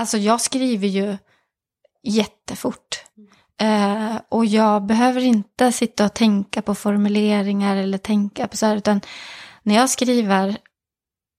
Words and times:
Alltså 0.00 0.18
jag 0.18 0.40
skriver 0.40 0.88
ju 0.88 1.16
jättefort. 2.02 3.04
Eh, 3.60 4.16
och 4.28 4.46
jag 4.46 4.86
behöver 4.86 5.20
inte 5.20 5.72
sitta 5.72 6.04
och 6.04 6.14
tänka 6.14 6.62
på 6.62 6.74
formuleringar 6.74 7.76
eller 7.76 7.98
tänka 7.98 8.48
på 8.48 8.56
så 8.56 8.66
här, 8.66 8.76
utan 8.76 9.00
när 9.62 9.74
jag 9.74 9.90
skriver 9.90 10.56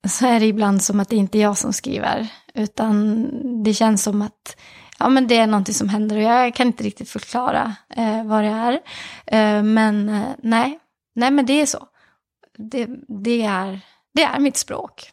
så 0.08 0.28
är 0.28 0.40
det 0.40 0.46
ibland 0.46 0.84
som 0.84 1.00
att 1.00 1.10
det 1.10 1.16
inte 1.16 1.38
är 1.38 1.42
jag 1.42 1.58
som 1.58 1.74
skriver, 1.74 2.28
utan 2.54 3.28
det 3.64 3.74
känns 3.74 4.04
som 4.04 4.22
att 4.22 4.58
ja, 5.00 5.10
men 5.10 5.28
det 5.28 5.38
är 5.38 5.48
någonting 5.48 5.76
som 5.76 5.90
händer 5.90 6.16
och 6.16 6.24
jag 6.24 6.56
kan 6.56 6.68
inte 6.68 6.84
riktigt 6.84 7.10
förklara 7.10 7.76
eh, 7.90 8.26
vad 8.26 8.44
det 8.44 8.50
är. 8.50 8.74
Eh, 9.26 9.64
men 9.64 10.10
eh, 10.10 10.30
nej, 10.44 10.80
nej 11.16 11.32
men 11.32 11.46
det 11.46 11.62
är 11.62 11.66
så. 11.66 11.88
Det, 12.58 12.88
det, 13.24 13.42
är, 13.42 13.80
det 14.14 14.24
är 14.24 14.40
mitt 14.40 14.58
språk. 14.58 15.12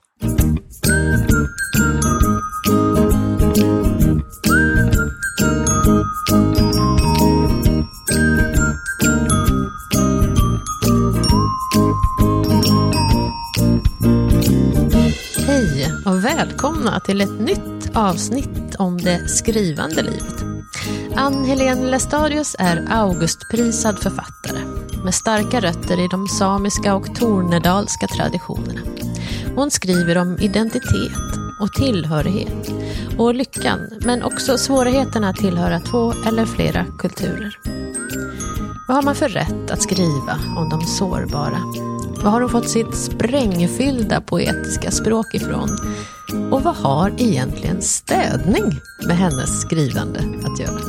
Och 16.19 16.25
välkomna 16.25 17.01
till 17.01 17.21
ett 17.21 17.41
nytt 17.41 17.97
avsnitt 17.97 18.75
om 18.79 18.99
det 18.99 19.29
skrivande 19.29 20.03
livet. 20.03 20.45
Ann-Helén 21.17 21.91
Lestadius 21.91 22.57
är 22.59 22.85
Augustprisad 22.91 23.99
författare 23.99 24.59
med 25.05 25.15
starka 25.15 25.61
rötter 25.61 26.05
i 26.05 26.09
de 26.09 26.29
samiska 26.29 26.95
och 26.95 27.15
tornedalska 27.15 28.07
traditionerna. 28.07 28.81
Hon 29.57 29.71
skriver 29.71 30.19
om 30.19 30.39
identitet 30.39 31.39
och 31.61 31.73
tillhörighet 31.73 32.71
och 33.19 33.35
lyckan, 33.35 33.81
men 34.01 34.23
också 34.23 34.59
svårigheterna 34.59 35.29
att 35.29 35.37
tillhöra 35.37 35.81
två 35.81 36.13
eller 36.27 36.47
flera 36.47 36.87
kulturer. 36.99 37.59
Vad 38.89 38.97
har 38.97 39.03
man 39.03 39.15
för 39.15 39.29
rätt 39.29 39.71
att 39.71 39.83
skriva 39.83 40.39
om 40.57 40.69
de 40.69 40.81
sårbara? 40.81 41.63
Var 42.23 42.31
har 42.31 42.41
hon 42.41 42.51
fått 42.51 42.69
sitt 42.69 42.97
sprängfyllda 42.97 44.21
poetiska 44.21 44.91
språk 44.91 45.35
ifrån? 45.35 45.69
Och 46.53 46.63
vad 46.63 46.77
har 46.77 47.15
egentligen 47.19 47.83
städning 47.83 48.65
med 49.07 49.17
hennes 49.17 49.61
skrivande 49.61 50.19
att 50.19 50.61
göra? 50.61 50.81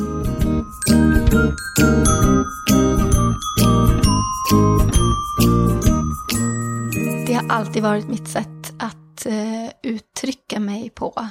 Det 7.26 7.32
har 7.32 7.48
alltid 7.48 7.82
varit 7.82 8.08
mitt 8.08 8.28
sätt 8.28 8.72
att 8.78 9.26
uh, 9.26 9.68
uttrycka 9.82 10.60
mig 10.60 10.90
på. 10.90 11.28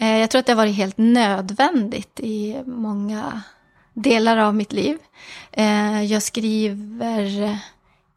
Uh, 0.00 0.18
jag 0.18 0.30
tror 0.30 0.38
att 0.40 0.46
det 0.46 0.52
har 0.52 0.56
varit 0.56 0.76
helt 0.76 0.98
nödvändigt 0.98 2.20
i 2.20 2.62
många 2.66 3.42
delar 3.94 4.36
av 4.36 4.54
mitt 4.54 4.72
liv. 4.72 4.98
Uh, 5.58 6.04
jag 6.04 6.22
skriver 6.22 7.58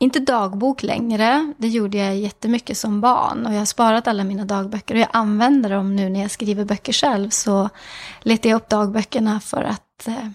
inte 0.02 0.20
dagbok 0.20 0.84
längre. 0.84 1.54
Det 1.58 1.68
gjorde 1.68 1.98
jag 1.98 2.18
jättemycket 2.18 2.78
som 2.78 3.02
barn. 3.02 3.46
Och 3.46 3.54
jag 3.54 3.60
har 3.60 3.66
sparat 3.66 4.08
alla 4.08 4.24
mina 4.24 4.46
dagböcker. 4.46 4.96
Och 4.96 5.02
jag 5.02 5.10
använder 5.14 5.70
dem 5.70 5.96
nu 5.96 6.10
när 6.10 6.22
jag 6.22 6.32
skriver 6.32 6.66
böcker 6.66 6.94
själv. 6.94 7.30
Så 7.30 7.70
letar 8.22 8.50
jag 8.50 8.58
upp 8.58 8.70
dagböckerna 8.70 9.40
för 9.40 9.64
att 9.64 10.08
eh, 10.08 10.30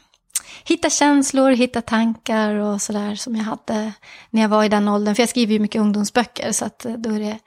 hitta 0.65 0.91
känslor, 0.91 1.51
hitta 1.51 1.83
tankar 1.83 2.55
och 2.55 2.83
sådär 2.83 3.15
som 3.15 3.37
jag 3.37 3.45
hade 3.45 3.93
när 4.31 4.43
jag 4.43 4.49
var 4.49 4.65
i 4.65 4.69
den 4.69 4.89
åldern. 4.89 5.15
För 5.15 5.23
jag 5.23 5.31
skriver 5.31 5.53
ju 5.53 5.59
mycket 5.59 5.81
ungdomsböcker. 5.81 6.53
Så 6.53 6.65
att 6.65 6.85
eh, 6.85 6.93
då 6.93 7.11
är 7.11 7.21
det 7.21 7.39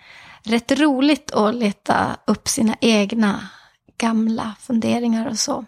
rätt 0.43 0.71
roligt 0.71 1.31
att 1.31 1.55
leta 1.55 2.17
upp 2.25 2.47
sina 2.47 2.75
egna 2.81 3.47
gamla 3.97 4.55
funderingar 4.59 5.27
och 5.27 5.39
så. 5.39 5.65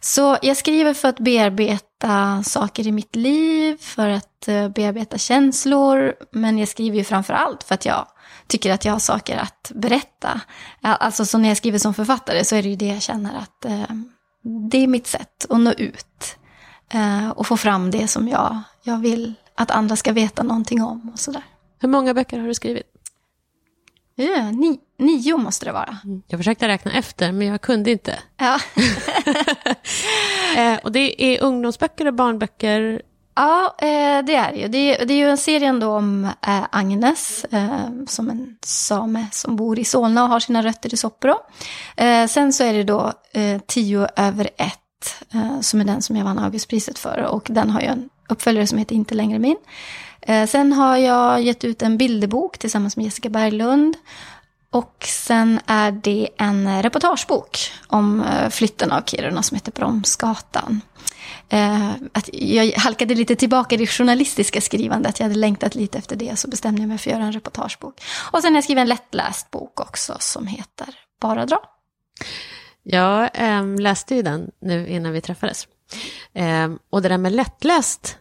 Så 0.00 0.38
jag 0.42 0.56
skriver 0.56 0.94
för 0.94 1.08
att 1.08 1.18
bearbeta 1.18 2.42
saker 2.42 2.86
i 2.86 2.92
mitt 2.92 3.16
liv, 3.16 3.76
för 3.80 4.08
att 4.08 4.48
eh, 4.48 4.68
bearbeta 4.68 5.18
känslor, 5.18 6.14
men 6.32 6.58
jag 6.58 6.68
skriver 6.68 6.96
ju 6.98 7.04
framför 7.04 7.34
allt 7.34 7.62
för 7.62 7.74
att 7.74 7.84
jag 7.84 8.06
tycker 8.46 8.72
att 8.72 8.84
jag 8.84 8.92
har 8.92 8.98
saker 8.98 9.36
att 9.36 9.72
berätta. 9.74 10.40
Alltså 10.80 11.24
så 11.24 11.38
när 11.38 11.48
jag 11.48 11.56
skriver 11.56 11.78
som 11.78 11.94
författare 11.94 12.44
så 12.44 12.56
är 12.56 12.62
det 12.62 12.68
ju 12.68 12.76
det 12.76 12.86
jag 12.86 13.02
känner 13.02 13.38
att 13.38 13.64
eh, 13.64 13.94
det 14.70 14.78
är 14.78 14.86
mitt 14.86 15.06
sätt 15.06 15.46
att 15.50 15.60
nå 15.60 15.72
ut. 15.72 16.36
Eh, 16.92 17.30
och 17.30 17.46
få 17.46 17.56
fram 17.56 17.90
det 17.90 18.08
som 18.08 18.28
jag, 18.28 18.62
jag 18.82 18.98
vill 18.98 19.34
att 19.54 19.70
andra 19.70 19.96
ska 19.96 20.12
veta 20.12 20.42
någonting 20.42 20.82
om 20.82 21.10
och 21.12 21.18
sådär. 21.18 21.42
Hur 21.80 21.88
många 21.88 22.14
böcker 22.14 22.38
har 22.38 22.46
du 22.46 22.54
skrivit? 22.54 22.99
Ja, 24.24 24.50
ni, 24.50 24.80
nio 24.98 25.36
måste 25.36 25.64
det 25.64 25.72
vara. 25.72 25.98
Jag 26.28 26.40
försökte 26.40 26.68
räkna 26.68 26.92
efter, 26.92 27.32
men 27.32 27.46
jag 27.46 27.60
kunde 27.60 27.90
inte. 27.90 28.18
Ja. 28.36 28.60
eh, 30.56 30.78
och 30.84 30.92
det 30.92 31.24
är 31.24 31.42
ungdomsböcker 31.42 32.06
och 32.06 32.14
barnböcker? 32.14 33.02
Ja, 33.34 33.74
eh, 33.78 34.24
det 34.24 34.34
är 34.34 34.52
det 34.52 34.58
ju. 34.58 34.68
Det 34.68 34.78
är, 34.78 35.06
det 35.06 35.14
är 35.14 35.18
ju 35.18 35.30
en 35.30 35.38
serie 35.38 35.68
ändå 35.68 35.90
om 35.90 36.24
eh, 36.24 36.62
Agnes, 36.70 37.46
som 38.06 38.30
en 38.30 38.56
same 38.62 39.26
som 39.32 39.56
bor 39.56 39.78
i 39.78 39.84
Solna 39.84 40.22
och 40.22 40.28
har 40.28 40.40
sina 40.40 40.62
rötter 40.62 40.94
i 40.94 40.96
Soppero. 40.96 41.36
Sen 42.28 42.52
så 42.52 42.64
är 42.64 42.72
det 42.72 42.84
då 42.84 43.12
Tio 43.66 44.08
över 44.16 44.50
ett, 44.56 45.24
som 45.60 45.80
är 45.80 45.84
den 45.84 46.02
som 46.02 46.16
jag 46.16 46.24
vann 46.24 46.38
Augustpriset 46.38 46.98
för. 46.98 47.22
Och 47.22 47.46
den 47.50 47.70
har 47.70 47.80
ju 47.80 47.86
en 47.86 48.08
uppföljare 48.30 48.66
som 48.66 48.78
heter 48.78 48.94
Inte 48.94 49.14
längre 49.14 49.38
min. 49.38 49.56
Eh, 50.22 50.46
sen 50.46 50.72
har 50.72 50.96
jag 50.96 51.42
gett 51.42 51.64
ut 51.64 51.82
en 51.82 51.98
bilderbok 51.98 52.58
tillsammans 52.58 52.96
med 52.96 53.04
Jessica 53.04 53.28
Berglund. 53.28 53.96
Och 54.70 55.04
sen 55.08 55.60
är 55.66 55.92
det 55.92 56.28
en 56.36 56.82
reportagebok 56.82 57.58
om 57.86 58.22
eh, 58.22 58.48
flytten 58.48 58.92
av 58.92 59.02
Kiruna 59.06 59.42
som 59.42 59.54
heter 59.54 59.72
Bromsgatan. 59.72 60.80
Eh, 61.48 61.90
att 62.12 62.30
jag 62.32 62.72
halkade 62.72 63.14
lite 63.14 63.36
tillbaka 63.36 63.74
i 63.74 63.78
det 63.78 63.86
journalistiska 63.86 64.60
skrivandet. 64.60 65.20
Jag 65.20 65.24
hade 65.24 65.38
längtat 65.38 65.74
lite 65.74 65.98
efter 65.98 66.16
det 66.16 66.38
så 66.38 66.48
bestämde 66.48 66.82
jag 66.82 66.88
mig 66.88 66.98
för 66.98 67.10
att 67.10 67.16
göra 67.16 67.26
en 67.26 67.32
reportagebok. 67.32 68.00
Och 68.32 68.42
sen 68.42 68.52
har 68.52 68.56
jag 68.56 68.64
skrivit 68.64 68.82
en 68.82 68.88
lättläst 68.88 69.50
bok 69.50 69.80
också 69.80 70.16
som 70.18 70.46
heter 70.46 70.88
Bara 71.20 71.46
dra. 71.46 71.62
Jag 72.82 73.30
eh, 73.34 73.80
läste 73.80 74.14
ju 74.14 74.22
den 74.22 74.50
nu 74.60 74.88
innan 74.88 75.12
vi 75.12 75.20
träffades. 75.20 75.68
Eh, 76.32 76.68
och 76.90 77.02
det 77.02 77.08
där 77.08 77.18
med 77.18 77.32
lättläst 77.32 78.16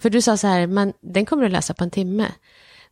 för 0.00 0.10
du 0.10 0.22
sa 0.22 0.36
så 0.36 0.46
här, 0.46 0.66
men 0.66 0.92
den 1.00 1.26
kommer 1.26 1.42
du 1.42 1.48
läsa 1.48 1.74
på 1.74 1.84
en 1.84 1.90
timme. 1.90 2.26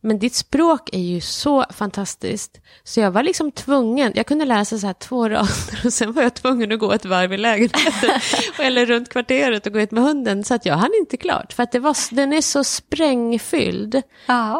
Men 0.05 0.19
ditt 0.19 0.35
språk 0.35 0.89
är 0.93 1.01
ju 1.01 1.21
så 1.21 1.65
fantastiskt. 1.71 2.61
Så 2.85 3.01
jag 3.01 3.11
var 3.11 3.23
liksom 3.23 3.53
tvungen, 3.53 4.13
jag 4.15 4.27
kunde 4.27 4.45
läsa 4.45 4.79
så 4.79 4.87
här 4.87 4.95
två 4.95 5.29
rader 5.29 5.81
och 5.85 5.93
sen 5.93 6.13
var 6.13 6.23
jag 6.23 6.35
tvungen 6.35 6.73
att 6.73 6.79
gå 6.79 6.93
ett 6.93 7.05
varv 7.05 7.33
i 7.33 7.37
lägenheten. 7.37 8.11
eller 8.59 8.87
runt 8.87 9.09
kvarteret 9.09 9.67
och 9.67 9.73
gå 9.73 9.81
ut 9.81 9.91
med 9.91 10.03
hunden. 10.03 10.45
Så 10.45 10.55
att 10.55 10.67
jag 10.67 10.75
hann 10.75 10.91
inte 11.01 11.17
klart. 11.17 11.53
För 11.53 11.63
att 11.63 11.73
det 11.73 11.79
var, 11.79 12.15
den 12.15 12.33
är 12.33 12.41
så 12.41 12.65
sprängfylld 12.65 14.03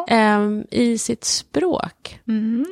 um, 0.09 0.65
i 0.71 0.97
sitt 0.97 1.23
språk. 1.23 2.19
Mm. 2.27 2.65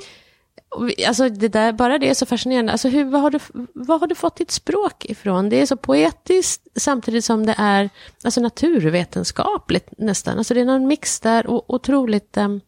Alltså 1.08 1.30
det 1.30 1.48
där, 1.48 1.74
bara 1.74 1.98
det 1.98 2.10
är 2.10 2.14
så 2.14 2.26
fascinerande. 2.26 2.72
Alltså 2.72 2.90
hur, 2.90 3.06
vad, 3.06 3.22
har 3.22 3.32
du, 3.32 3.40
vad 3.74 4.00
har 4.00 4.08
du 4.08 4.16
fått 4.16 4.36
ditt 4.36 4.52
språk 4.52 5.06
ifrån? 5.06 5.50
Det 5.50 5.62
är 5.62 5.66
så 5.66 5.78
poetiskt 5.78 6.68
samtidigt 6.76 7.26
som 7.26 7.46
det 7.46 7.56
är 7.58 7.90
alltså 8.24 8.42
naturvetenskapligt 8.42 9.94
nästan. 9.98 10.38
Alltså 10.38 10.54
det 10.54 10.62
är 10.62 10.66
någon 10.66 10.88
mix 10.88 11.20
där 11.20 11.48
och 11.48 11.74
otroligt, 11.74 12.38
um, 12.38 12.62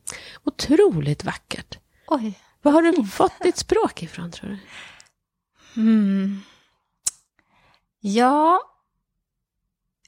otroligt 0.44 1.24
vackert. 1.24 1.78
Oj. 2.08 2.40
Vad 2.62 2.74
har 2.74 2.82
du 2.82 3.06
fått 3.06 3.40
ditt 3.42 3.58
språk 3.58 4.04
ifrån 4.04 4.32
tror 4.32 4.50
du? 4.50 4.58
Mm. 5.82 6.42
Ja, 8.00 8.60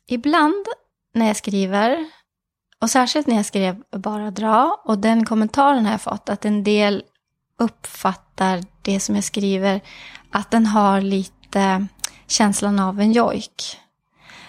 ibland 0.08 0.66
när 1.14 1.28
jag 1.28 1.38
skriver, 1.38 2.10
och 2.80 2.90
särskilt 2.90 3.28
när 3.28 3.36
jag 3.36 3.46
skrev 3.46 3.84
Bara 3.92 4.32
dra, 4.32 4.82
och 4.84 4.98
den 4.98 5.26
kommentaren 5.26 5.86
har 5.86 5.92
jag 5.92 6.02
fått, 6.02 6.30
att 6.30 6.46
en 6.46 6.64
del 6.64 7.04
uppfattar 7.58 8.64
det 8.82 9.00
som 9.00 9.16
jag 9.16 9.24
skriver, 9.24 9.82
att 10.32 10.52
den 10.52 10.66
har 10.66 11.02
lite 11.02 11.88
känslan 12.28 12.80
av 12.80 13.02
en 13.02 13.12
jojk. 13.12 13.78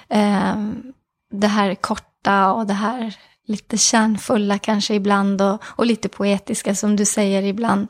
Ehm, 0.08 0.92
det 1.30 1.46
här 1.46 1.74
korta 1.74 2.52
och 2.52 2.66
det 2.66 2.74
här 2.74 3.16
lite 3.46 3.78
kärnfulla 3.78 4.58
kanske 4.58 4.94
ibland 4.94 5.42
och, 5.42 5.62
och 5.64 5.86
lite 5.86 6.08
poetiska 6.08 6.74
som 6.74 6.96
du 6.96 7.04
säger 7.04 7.42
ibland. 7.42 7.88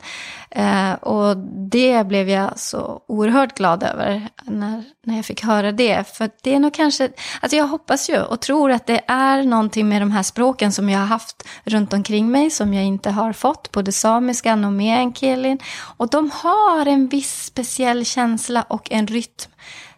Eh, 0.51 0.93
och 0.93 1.37
det 1.71 2.07
blev 2.07 2.29
jag 2.29 2.59
så 2.59 3.01
oerhört 3.07 3.57
glad 3.57 3.83
över 3.83 4.29
när, 4.43 4.83
när 5.05 5.15
jag 5.15 5.25
fick 5.25 5.43
höra 5.43 5.71
det. 5.71 6.15
För 6.17 6.29
det 6.43 6.55
är 6.55 6.59
nog 6.59 6.73
kanske, 6.73 7.09
alltså 7.41 7.57
jag 7.57 7.67
hoppas 7.67 8.09
ju 8.09 8.21
och 8.21 8.39
tror 8.39 8.71
att 8.71 8.85
det 8.85 9.01
är 9.07 9.43
någonting 9.43 9.89
med 9.89 10.01
de 10.01 10.11
här 10.11 10.23
språken 10.23 10.71
som 10.71 10.89
jag 10.89 10.99
har 10.99 11.07
haft 11.07 11.47
runt 11.63 11.93
omkring 11.93 12.31
mig 12.31 12.49
som 12.49 12.73
jag 12.73 12.85
inte 12.85 13.09
har 13.09 13.33
fått, 13.33 13.71
både 13.71 13.91
samiskan 13.91 14.65
och 14.65 14.73
meänkielin. 14.73 15.59
Och 15.97 16.09
de 16.09 16.31
har 16.33 16.85
en 16.85 17.07
viss 17.07 17.45
speciell 17.45 18.05
känsla 18.05 18.61
och 18.61 18.91
en 18.91 19.07
rytm 19.07 19.51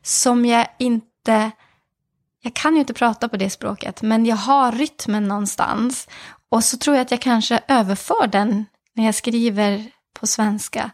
som 0.03 0.45
jag 0.45 0.67
inte 0.77 1.51
jag 2.41 2.53
kan 2.53 2.73
ju 2.73 2.79
inte 2.79 2.93
prata 2.93 3.29
på 3.29 3.37
det 3.37 3.49
språket, 3.49 4.01
men 4.01 4.25
jag 4.25 4.35
har 4.35 4.71
rytmen 4.71 5.27
någonstans. 5.27 6.07
Och 6.51 6.63
så 6.63 6.77
tror 6.77 6.95
jag 6.95 7.01
att 7.01 7.11
jag 7.11 7.21
kanske 7.21 7.59
överför 7.67 8.27
den 8.27 8.65
när 8.95 9.05
jag 9.05 9.15
skriver 9.15 9.85
på 10.19 10.27
svenska. 10.27 10.91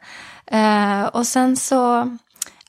Uh, 0.54 1.04
och 1.04 1.28
sen 1.28 1.58
så 1.58 2.18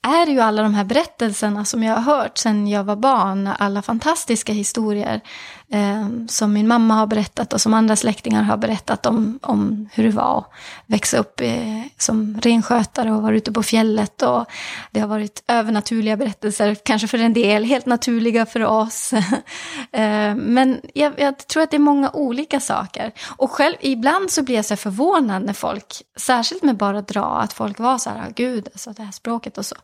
är 0.07 0.27
det 0.27 0.33
ju 0.33 0.41
alla 0.41 0.63
de 0.63 0.75
här 0.75 0.85
berättelserna 0.85 1.65
som 1.65 1.83
jag 1.83 1.95
har 1.95 2.17
hört 2.17 2.39
sedan 2.39 2.69
jag 2.69 2.85
var 2.85 2.97
barn. 2.97 3.51
Alla 3.59 3.83
fantastiska 3.83 4.53
historier 4.53 5.21
eh, 5.69 6.09
som 6.29 6.53
min 6.53 6.69
mamma 6.69 6.95
har 6.95 7.07
berättat 7.07 7.53
och 7.53 7.61
som 7.61 7.75
andra 7.75 7.97
släktingar 7.97 8.43
har 8.43 8.57
berättat 8.57 9.07
om, 9.07 9.39
om 9.43 9.89
hur 9.93 10.05
det 10.05 10.11
var 10.11 10.39
att 10.39 10.53
växa 10.87 11.19
upp 11.19 11.41
eh, 11.41 11.83
som 11.99 12.41
renskötare 12.43 13.13
och 13.13 13.23
vara 13.23 13.37
ute 13.37 13.53
på 13.53 13.63
fjället. 13.63 14.23
Och 14.23 14.45
det 14.91 15.01
har 15.01 15.09
varit 15.09 15.45
övernaturliga 15.49 16.17
berättelser, 16.17 16.77
kanske 16.85 17.09
för 17.09 17.19
en 17.19 17.33
del, 17.33 17.65
helt 17.65 17.87
naturliga 17.87 18.47
för 18.47 18.65
oss. 18.65 19.13
eh, 19.93 20.35
men 20.35 20.81
jag, 20.95 21.21
jag, 21.21 21.47
tror 21.47 21.63
att 21.63 21.71
det 21.71 21.77
är 21.77 21.79
många 21.79 22.11
olika 22.11 22.61
saker. 22.61 23.13
Och 23.37 23.51
själv, 23.51 23.75
ibland 23.81 24.31
så 24.31 24.43
blir 24.43 24.57
jag 24.57 24.65
så 24.65 24.77
förvånad 24.77 25.45
när 25.45 25.53
folk, 25.53 26.03
särskilt 26.17 26.63
med 26.63 26.77
bara 26.77 27.03
dra, 27.03 27.25
att 27.25 27.53
folk 27.53 27.79
var 27.79 27.99
så 27.99 28.11
här, 28.11 28.33
gud, 28.37 28.69
alltså 28.73 28.91
det 28.91 29.03
här 29.03 29.13
språket 29.13 29.59
och 29.59 29.67
så. 29.67 29.77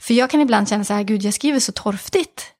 För 0.00 0.14
jag 0.14 0.30
kan 0.30 0.40
ibland 0.40 0.68
känna 0.68 0.84
så 0.84 0.94
här, 0.94 1.02
gud, 1.02 1.22
jag 1.22 1.34
skriver 1.34 1.58
så 1.58 1.72
torftigt. 1.72 2.54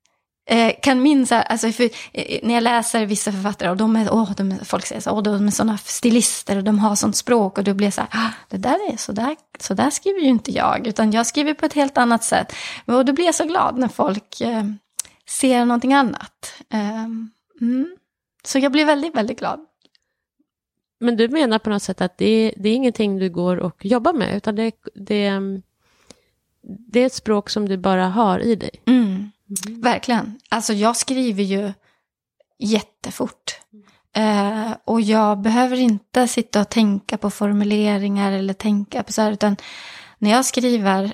Eh, 0.51 0.73
kan 0.83 1.27
här, 1.31 1.43
alltså 1.43 1.73
för, 1.73 1.91
eh, 2.13 2.39
när 2.43 2.55
jag 2.55 2.63
läser 2.63 3.07
vissa 3.07 3.33
författare 3.33 3.71
och 3.71 3.77
de 3.77 3.97
är, 3.97 4.15
åh, 4.15 4.33
de 4.37 4.53
är, 4.53 4.65
folk 4.65 4.87
säger 4.87 5.01
så, 5.01 5.11
åh, 5.11 5.23
de 5.23 5.47
är 5.47 5.51
sådana 5.51 5.79
stilister 5.79 6.57
och 6.57 6.65
de 6.65 6.79
har 6.79 6.95
sånt 6.95 7.17
språk 7.17 7.59
och 7.59 7.65
då 7.65 7.75
blir 7.75 7.87
jag 7.87 7.95
så 7.95 8.01
här, 8.01 8.11
ah, 8.13 8.31
det 8.49 8.57
där 8.57 8.93
är 8.93 8.97
så 8.97 9.13
där, 9.13 9.37
så 9.59 9.75
där 9.75 9.91
skriver 9.91 10.21
ju 10.21 10.27
inte 10.27 10.53
jag, 10.53 10.87
utan 10.87 11.13
jag 11.13 11.27
skriver 11.27 11.55
på 11.55 11.67
ett 11.67 11.73
helt 11.73 11.99
annat 11.99 12.25
sätt. 12.25 12.53
Och 12.85 13.05
då 13.05 13.13
blir 13.13 13.25
jag 13.25 13.35
så 13.35 13.45
glad 13.45 13.79
när 13.79 13.89
folk 13.89 14.41
eh, 14.41 14.65
ser 15.29 15.65
någonting 15.65 15.93
annat. 15.93 16.55
Eh, 16.73 17.05
mm. 17.61 17.97
Så 18.45 18.59
jag 18.59 18.73
blir 18.73 18.85
väldigt, 18.85 19.17
väldigt 19.17 19.39
glad. 19.39 19.61
Men 21.01 21.17
du 21.17 21.29
menar 21.29 21.59
på 21.59 21.71
något 21.71 21.83
sätt 21.83 22.01
att 22.01 22.19
det, 22.19 22.55
det 22.57 22.69
är 22.69 22.75
ingenting 22.75 23.19
du 23.19 23.31
går 23.31 23.57
och 23.57 23.85
jobbar 23.85 24.13
med, 24.13 24.37
utan 24.37 24.57
det, 24.57 24.73
det, 24.95 25.41
det 26.63 27.01
är 27.01 27.07
ett 27.07 27.15
språk 27.15 27.51
som 27.51 27.69
du 27.69 27.77
bara 27.77 28.09
har 28.09 28.39
i 28.39 28.55
dig? 28.55 28.71
Mm. 28.87 29.05
Mm. 29.07 29.81
Verkligen. 29.81 30.39
Alltså 30.49 30.73
jag 30.73 30.97
skriver 30.97 31.43
ju 31.43 31.73
jättefort. 32.59 33.61
Eh, 34.17 34.71
och 34.85 35.01
jag 35.01 35.41
behöver 35.41 35.77
inte 35.77 36.29
sitta 36.29 36.61
och 36.61 36.69
tänka 36.69 37.19
på 37.19 37.31
formuleringar 37.31 38.33
eller 38.33 38.55
tänka 38.55 39.03
på 39.03 39.13
så 39.13 39.23
här, 39.23 39.33
utan 39.33 39.57
när 40.19 40.31
jag 40.31 40.45
skriver 40.45 41.13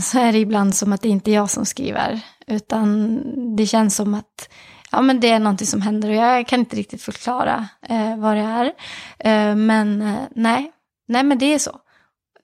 så 0.00 0.18
är 0.18 0.32
det 0.32 0.38
ibland 0.38 0.74
som 0.74 0.92
att 0.92 1.02
det 1.02 1.08
inte 1.08 1.30
är 1.30 1.34
jag 1.34 1.50
som 1.50 1.66
skriver, 1.66 2.20
utan 2.46 3.56
det 3.56 3.66
känns 3.66 3.96
som 3.96 4.14
att 4.14 4.48
ja, 4.92 5.00
men 5.00 5.20
det 5.20 5.30
är 5.30 5.38
någonting 5.38 5.66
som 5.66 5.82
händer 5.82 6.08
och 6.08 6.14
jag 6.14 6.46
kan 6.46 6.60
inte 6.60 6.76
riktigt 6.76 7.02
förklara 7.02 7.68
eh, 7.82 8.16
vad 8.16 8.36
det 8.36 8.42
är. 8.42 8.66
Eh, 9.18 9.56
men 9.56 10.02
eh, 10.02 10.22
nej, 10.34 10.72
nej 11.08 11.22
men 11.22 11.38
det 11.38 11.54
är 11.54 11.58
så. 11.58 11.80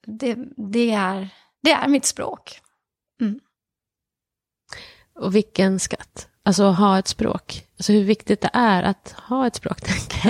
Det, 0.07 0.37
det, 0.73 0.91
är, 0.91 1.29
det 1.63 1.73
är 1.73 1.89
mitt 1.89 2.05
språk. 2.05 2.61
Mm. 3.21 3.41
Och 5.15 5.35
vilken 5.35 5.81
skatt. 5.81 6.29
Alltså 6.45 6.63
att 6.63 6.79
ha 6.79 6.99
ett 6.99 7.09
språk. 7.09 7.67
Alltså 7.79 7.93
hur 7.93 8.05
viktigt 8.05 8.41
det 8.41 8.51
är 8.53 8.83
att 8.83 9.15
ha 9.29 9.47
ett 9.47 9.55
språk, 9.55 9.81
tänker 9.81 10.29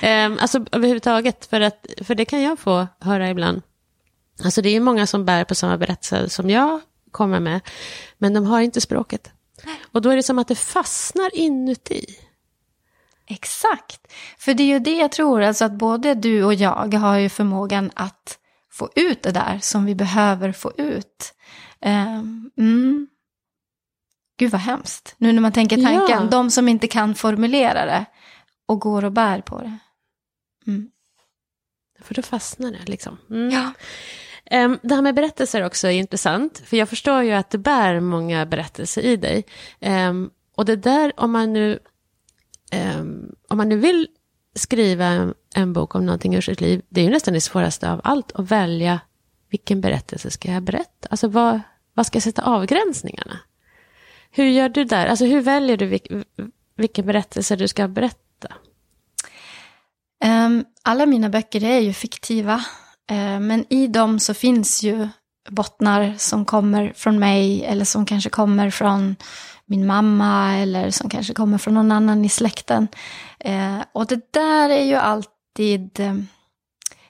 jag. 0.00 0.26
um, 0.26 0.38
alltså 0.40 0.64
överhuvudtaget, 0.72 1.46
för, 1.46 1.60
att, 1.60 1.86
för 2.02 2.14
det 2.14 2.24
kan 2.24 2.42
jag 2.42 2.58
få 2.58 2.86
höra 3.00 3.30
ibland. 3.30 3.62
Alltså 4.44 4.62
det 4.62 4.68
är 4.68 4.80
många 4.80 5.06
som 5.06 5.24
bär 5.24 5.44
på 5.44 5.54
samma 5.54 5.78
berättelse 5.78 6.28
som 6.28 6.50
jag 6.50 6.80
kommer 7.10 7.40
med, 7.40 7.60
men 8.18 8.34
de 8.34 8.46
har 8.46 8.60
inte 8.60 8.80
språket. 8.80 9.32
Och 9.92 10.02
då 10.02 10.10
är 10.10 10.16
det 10.16 10.22
som 10.22 10.38
att 10.38 10.48
det 10.48 10.54
fastnar 10.54 11.36
inuti. 11.36 12.04
Exakt. 13.26 14.12
För 14.38 14.54
det 14.54 14.62
är 14.62 14.66
ju 14.66 14.78
det 14.78 14.96
jag 14.96 15.12
tror, 15.12 15.42
alltså 15.42 15.64
att 15.64 15.72
både 15.72 16.14
du 16.14 16.44
och 16.44 16.54
jag 16.54 16.94
har 16.94 17.18
ju 17.18 17.28
förmågan 17.28 17.90
att 17.94 18.38
få 18.76 18.90
ut 18.94 19.22
det 19.22 19.32
där 19.32 19.58
som 19.62 19.84
vi 19.84 19.94
behöver 19.94 20.52
få 20.52 20.72
ut. 20.76 21.34
Um, 21.80 22.50
mm. 22.58 23.08
Gud 24.38 24.50
vad 24.50 24.60
hemskt. 24.60 25.14
Nu 25.18 25.32
när 25.32 25.40
man 25.40 25.52
tänker 25.52 25.76
tanken. 25.76 26.22
Ja. 26.22 26.28
De 26.30 26.50
som 26.50 26.68
inte 26.68 26.86
kan 26.86 27.14
formulera 27.14 27.86
det 27.86 28.04
och 28.66 28.80
går 28.80 29.04
och 29.04 29.12
bär 29.12 29.40
på 29.40 29.58
det. 29.58 29.78
Mm. 30.66 30.90
För 32.00 32.14
då 32.14 32.22
fastnar 32.22 32.70
det 32.70 32.84
liksom. 32.88 33.18
Mm. 33.30 33.50
Ja. 33.50 33.72
Um, 34.64 34.78
det 34.82 34.94
här 34.94 35.02
med 35.02 35.14
berättelser 35.14 35.62
också 35.62 35.86
är 35.86 35.92
intressant. 35.92 36.62
För 36.66 36.76
jag 36.76 36.88
förstår 36.88 37.22
ju 37.22 37.32
att 37.32 37.50
det 37.50 37.58
bär 37.58 38.00
många 38.00 38.46
berättelser 38.46 39.02
i 39.02 39.16
dig. 39.16 39.44
Um, 39.80 40.30
och 40.56 40.64
det 40.64 40.76
där, 40.76 41.12
om 41.16 41.32
man 41.32 41.52
nu, 41.52 41.78
om 43.48 43.56
man 43.56 43.68
nu 43.68 43.76
vill 43.76 44.08
skriva 44.56 45.34
en, 45.54 45.72
bok 45.72 45.94
om 45.94 46.06
någonting 46.06 46.34
ur 46.34 46.40
sitt 46.40 46.60
liv, 46.60 46.82
det 46.88 47.00
är 47.00 47.04
ju 47.04 47.10
nästan 47.10 47.34
det 47.34 47.40
svåraste 47.40 47.90
av 47.90 48.00
allt, 48.04 48.32
att 48.32 48.50
välja 48.50 49.00
vilken 49.50 49.80
berättelse 49.80 50.30
ska 50.30 50.52
jag 50.52 50.62
berätta? 50.62 51.08
Alltså 51.10 51.28
vad, 51.28 51.60
vad 51.94 52.06
ska 52.06 52.16
jag 52.16 52.22
sätta 52.22 52.42
avgränsningarna? 52.42 53.38
Hur 54.30 54.44
gör 54.44 54.68
du 54.68 54.84
där? 54.84 55.06
Alltså 55.06 55.24
hur 55.24 55.40
väljer 55.40 55.76
du 55.76 55.86
vilk, 55.86 56.06
vilken 56.76 57.06
berättelse 57.06 57.56
du 57.56 57.68
ska 57.68 57.88
berätta? 57.88 58.48
Um, 60.24 60.64
alla 60.82 61.06
mina 61.06 61.28
böcker 61.28 61.64
är 61.64 61.78
ju 61.78 61.92
fiktiva. 61.92 62.54
Uh, 63.10 63.40
men 63.40 63.64
i 63.72 63.86
dem 63.86 64.20
så 64.20 64.34
finns 64.34 64.82
ju 64.82 65.08
bottnar 65.48 66.14
som 66.18 66.44
kommer 66.44 66.92
från 66.96 67.18
mig 67.18 67.64
eller 67.64 67.84
som 67.84 68.06
kanske 68.06 68.30
kommer 68.30 68.70
från 68.70 69.16
min 69.66 69.86
mamma 69.86 70.56
eller 70.56 70.90
som 70.90 71.10
kanske 71.10 71.34
kommer 71.34 71.58
från 71.58 71.74
någon 71.74 71.92
annan 71.92 72.24
i 72.24 72.28
släkten. 72.28 72.88
Eh, 73.40 73.78
och 73.92 74.06
det 74.06 74.32
där 74.32 74.70
är 74.70 74.84
ju 74.84 74.94
alltid 74.94 76.00
eh, 76.00 76.14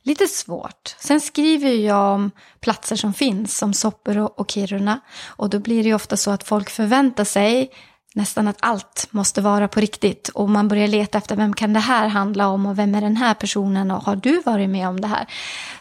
lite 0.02 0.26
svårt. 0.26 0.96
Sen 0.98 1.20
skriver 1.20 1.70
jag 1.70 2.14
om 2.14 2.30
platser 2.60 2.96
som 2.96 3.14
finns, 3.14 3.58
som 3.58 3.72
Soppero 3.72 4.24
och 4.24 4.50
Kiruna. 4.50 5.00
Och 5.26 5.50
då 5.50 5.58
blir 5.58 5.82
det 5.82 5.88
ju 5.88 5.94
ofta 5.94 6.16
så 6.16 6.30
att 6.30 6.44
folk 6.44 6.70
förväntar 6.70 7.24
sig 7.24 7.70
nästan 8.14 8.48
att 8.48 8.56
allt 8.60 9.08
måste 9.10 9.40
vara 9.40 9.68
på 9.68 9.80
riktigt. 9.80 10.28
Och 10.28 10.50
man 10.50 10.68
börjar 10.68 10.88
leta 10.88 11.18
efter 11.18 11.36
vem 11.36 11.54
kan 11.54 11.72
det 11.72 11.80
här 11.80 12.08
handla 12.08 12.48
om 12.48 12.66
och 12.66 12.78
vem 12.78 12.94
är 12.94 13.00
den 13.00 13.16
här 13.16 13.34
personen 13.34 13.90
och 13.90 14.02
har 14.02 14.16
du 14.16 14.40
varit 14.40 14.70
med 14.70 14.88
om 14.88 15.00
det 15.00 15.08
här? 15.08 15.26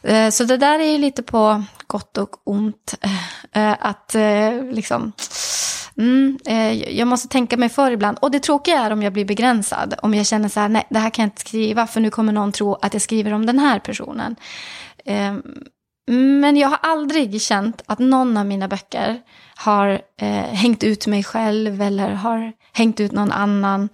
Eh, 0.03 0.29
så 0.29 0.43
det 0.43 0.57
där 0.57 0.79
är 0.79 0.91
ju 0.91 0.97
lite 0.97 1.23
på 1.23 1.63
gott 1.87 2.17
och 2.17 2.29
ont. 2.43 2.95
Eh, 3.01 3.69
eh, 3.69 3.77
att 3.79 4.15
eh, 4.15 4.63
liksom 4.71 5.11
Mm, 5.97 6.37
jag 6.87 7.07
måste 7.07 7.27
tänka 7.27 7.57
mig 7.57 7.69
för 7.69 7.91
ibland. 7.91 8.17
Och 8.21 8.31
det 8.31 8.39
tråkiga 8.39 8.79
är 8.79 8.91
om 8.91 9.03
jag 9.03 9.13
blir 9.13 9.25
begränsad. 9.25 9.93
Om 10.01 10.13
jag 10.13 10.25
känner 10.25 10.49
så 10.49 10.59
här, 10.59 10.69
nej, 10.69 10.87
det 10.89 10.99
här 10.99 11.09
kan 11.09 11.23
jag 11.23 11.27
inte 11.27 11.41
skriva 11.41 11.87
för 11.87 12.01
nu 12.01 12.09
kommer 12.09 12.33
någon 12.33 12.51
tro 12.51 12.73
att 12.73 12.93
jag 12.93 13.01
skriver 13.01 13.33
om 13.33 13.45
den 13.45 13.59
här 13.59 13.79
personen. 13.79 14.35
Ehm, 15.05 15.41
men 16.41 16.57
jag 16.57 16.69
har 16.69 16.79
aldrig 16.81 17.41
känt 17.41 17.81
att 17.85 17.99
någon 17.99 18.37
av 18.37 18.45
mina 18.45 18.67
böcker 18.67 19.21
har 19.55 20.01
eh, 20.21 20.27
hängt 20.53 20.83
ut 20.83 21.07
mig 21.07 21.23
själv 21.23 21.81
eller 21.81 22.09
har 22.09 22.53
hängt 22.73 22.99
ut 22.99 23.11
någon 23.11 23.31
annan. 23.31 23.89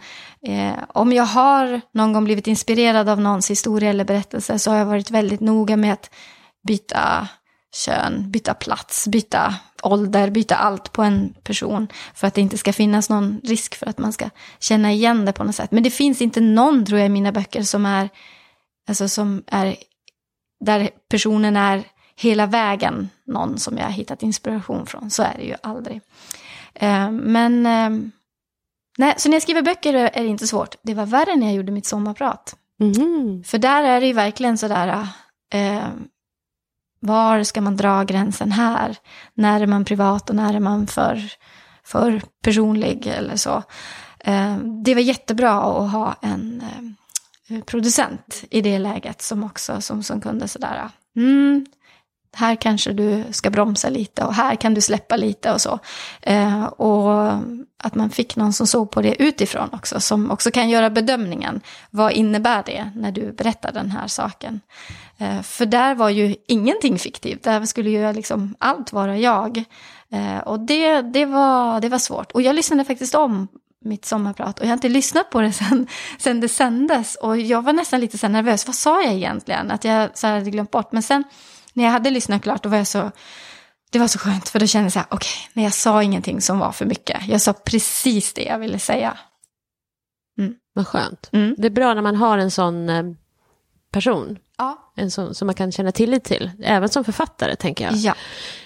Eh, 0.48 0.74
om 0.88 1.13
jag 1.13 1.24
har 1.24 1.81
någon 1.93 2.13
gång 2.13 2.24
blivit 2.24 2.48
inspirerad 2.48 3.10
av 3.10 3.21
någons 3.21 3.51
historia 3.51 3.89
eller 3.89 4.05
berättelse 4.05 4.60
så 4.60 4.71
har 4.71 4.77
jag 4.77 4.86
varit 4.86 5.12
väldigt 5.12 5.39
noga 5.39 5.77
med 5.77 5.93
att 5.93 6.10
byta 6.67 7.27
kön, 7.75 8.31
byta 8.31 8.53
plats, 8.53 9.07
byta 9.07 9.55
ålder, 9.83 10.29
byta 10.29 10.55
allt 10.55 10.91
på 10.91 11.03
en 11.03 11.33
person. 11.43 11.87
För 12.13 12.27
att 12.27 12.33
det 12.33 12.41
inte 12.41 12.57
ska 12.57 12.73
finnas 12.73 13.09
någon 13.09 13.41
risk 13.43 13.75
för 13.75 13.85
att 13.85 13.97
man 13.97 14.13
ska 14.13 14.29
känna 14.59 14.91
igen 14.91 15.25
det 15.25 15.33
på 15.33 15.43
något 15.43 15.55
sätt. 15.55 15.71
Men 15.71 15.83
det 15.83 15.89
finns 15.89 16.21
inte 16.21 16.41
någon, 16.41 16.85
tror 16.85 16.99
jag, 16.99 17.05
i 17.05 17.09
mina 17.09 17.31
böcker 17.31 17.63
som 17.63 17.85
är, 17.85 18.09
alltså 18.87 19.09
som 19.09 19.43
är, 19.47 19.75
där 20.65 20.89
personen 21.09 21.57
är 21.57 21.83
hela 22.15 22.45
vägen 22.45 23.09
någon 23.25 23.57
som 23.57 23.77
jag 23.77 23.85
har 23.85 23.91
hittat 23.91 24.23
inspiration 24.23 24.85
från. 24.85 25.09
Så 25.09 25.23
är 25.23 25.33
det 25.37 25.43
ju 25.43 25.55
aldrig. 25.63 26.01
Eh, 26.73 27.11
men, 27.11 27.65
eh, 27.65 27.89
nej, 28.97 29.13
så 29.17 29.29
när 29.29 29.35
jag 29.35 29.43
skriver 29.43 29.61
böcker 29.61 29.93
är 29.93 30.23
det 30.23 30.29
inte 30.29 30.47
svårt. 30.47 30.75
Det 30.81 30.93
var 30.93 31.05
värre 31.05 31.35
när 31.35 31.47
jag 31.47 31.55
gjorde 31.55 31.71
mitt 31.71 31.85
sommarprat. 31.85 32.55
Mm. 32.79 33.43
För 33.43 33.57
där 33.57 33.83
är 33.83 34.01
det 34.01 34.07
ju 34.07 34.13
verkligen 34.13 34.57
sådär, 34.57 35.07
eh, 35.53 35.87
var 37.01 37.43
ska 37.43 37.62
man 37.62 37.77
dra 37.77 38.03
gränsen 38.03 38.51
här? 38.51 38.98
När 39.34 39.62
är 39.62 39.67
man 39.67 39.86
privat 39.86 40.29
och 40.29 40.36
när 40.36 40.53
är 40.53 40.60
man 40.60 40.88
för, 40.88 41.22
för 41.84 42.22
personlig 42.43 43.08
eller 43.08 43.36
så? 43.36 43.63
Eh, 44.20 44.58
det 44.58 44.93
var 44.93 45.01
jättebra 45.01 45.62
att 45.62 45.91
ha 45.91 46.15
en 46.22 46.63
eh, 47.50 47.63
producent 47.63 48.43
i 48.50 48.62
det 48.62 48.79
läget 48.79 49.22
som 49.22 49.43
också 49.43 49.81
som, 49.81 50.03
som 50.03 50.22
kunde 50.22 50.48
sådär, 50.48 50.81
ah, 50.86 51.20
mm, 51.20 51.65
här 52.34 52.55
kanske 52.55 52.93
du 52.93 53.24
ska 53.31 53.50
bromsa 53.50 53.89
lite 53.89 54.24
och 54.25 54.34
här 54.34 54.55
kan 54.55 54.74
du 54.74 54.81
släppa 54.81 55.15
lite 55.15 55.51
och 55.51 55.62
så. 55.62 55.79
Eh, 56.22 56.63
och 56.63 57.34
att 57.77 57.96
man 57.96 58.10
fick 58.10 58.36
någon 58.36 58.53
som 58.53 58.67
såg 58.67 58.91
på 58.91 59.01
det 59.01 59.24
utifrån 59.24 59.70
också, 59.72 60.00
som 60.00 60.31
också 60.31 60.51
kan 60.51 60.70
göra 60.70 60.89
bedömningen. 60.89 61.62
Vad 61.89 62.12
innebär 62.12 62.63
det 62.65 62.91
när 62.96 63.12
du 63.12 63.31
berättar 63.31 63.72
den 63.72 63.91
här 63.91 64.08
saken? 64.08 64.62
Eh, 65.21 65.41
för 65.41 65.65
där 65.65 65.95
var 65.95 66.09
ju 66.09 66.35
ingenting 66.47 66.99
fiktivt, 66.99 67.43
där 67.43 67.65
skulle 67.65 67.89
ju 67.89 68.13
liksom 68.13 68.55
allt 68.59 68.93
vara 68.93 69.17
jag. 69.17 69.63
Eh, 70.11 70.37
och 70.37 70.59
det, 70.59 71.01
det, 71.01 71.25
var, 71.25 71.81
det 71.81 71.89
var 71.89 71.99
svårt. 71.99 72.31
Och 72.31 72.41
jag 72.41 72.55
lyssnade 72.55 72.85
faktiskt 72.85 73.15
om 73.15 73.47
mitt 73.85 74.05
sommarprat 74.05 74.59
och 74.59 74.65
jag 74.65 74.69
har 74.69 74.73
inte 74.73 74.89
lyssnat 74.89 75.29
på 75.29 75.41
det 75.41 75.51
sen, 75.53 75.87
sen 76.17 76.39
det 76.41 76.49
sändes. 76.49 77.15
Och 77.15 77.37
jag 77.37 77.61
var 77.61 77.73
nästan 77.73 77.99
lite 77.99 78.17
så 78.17 78.27
nervös, 78.27 78.67
vad 78.67 78.75
sa 78.75 79.01
jag 79.03 79.13
egentligen? 79.13 79.71
Att 79.71 79.83
jag 79.83 80.17
så 80.17 80.27
hade 80.27 80.51
glömt 80.51 80.71
bort. 80.71 80.91
Men 80.91 81.03
sen 81.03 81.23
när 81.73 81.83
jag 81.83 81.91
hade 81.91 82.09
lyssnat 82.09 82.41
klart, 82.41 82.63
då 82.63 82.69
var 82.69 82.77
jag 82.77 82.87
så... 82.87 83.11
Det 83.91 83.99
var 83.99 84.07
så 84.07 84.19
skönt, 84.19 84.49
för 84.49 84.59
då 84.59 84.67
kände 84.67 84.85
jag 84.85 84.93
så 84.93 84.99
här, 84.99 85.07
okej, 85.09 85.17
okay, 85.17 85.49
när 85.53 85.63
jag 85.63 85.73
sa 85.73 86.03
ingenting 86.03 86.41
som 86.41 86.59
var 86.59 86.71
för 86.71 86.85
mycket. 86.85 87.27
Jag 87.27 87.41
sa 87.41 87.53
precis 87.53 88.33
det 88.33 88.43
jag 88.43 88.59
ville 88.59 88.79
säga. 88.79 89.17
Mm. 90.39 90.55
Vad 90.73 90.87
skönt. 90.87 91.29
Mm. 91.31 91.55
Det 91.57 91.67
är 91.67 91.71
bra 91.71 91.93
när 91.93 92.01
man 92.01 92.15
har 92.15 92.37
en 92.37 92.51
sån 92.51 92.89
eh, 92.89 93.03
person. 93.91 94.38
Ja. 94.57 94.93
En 94.95 95.12
sån 95.12 95.36
som 95.36 95.45
man 95.45 95.55
kan 95.55 95.71
känna 95.71 95.91
tillit 95.91 96.24
till, 96.24 96.51
även 96.63 96.89
som 96.89 97.03
författare 97.03 97.55
tänker 97.55 97.86
jag. 97.86 97.93
Ja. 97.93 98.15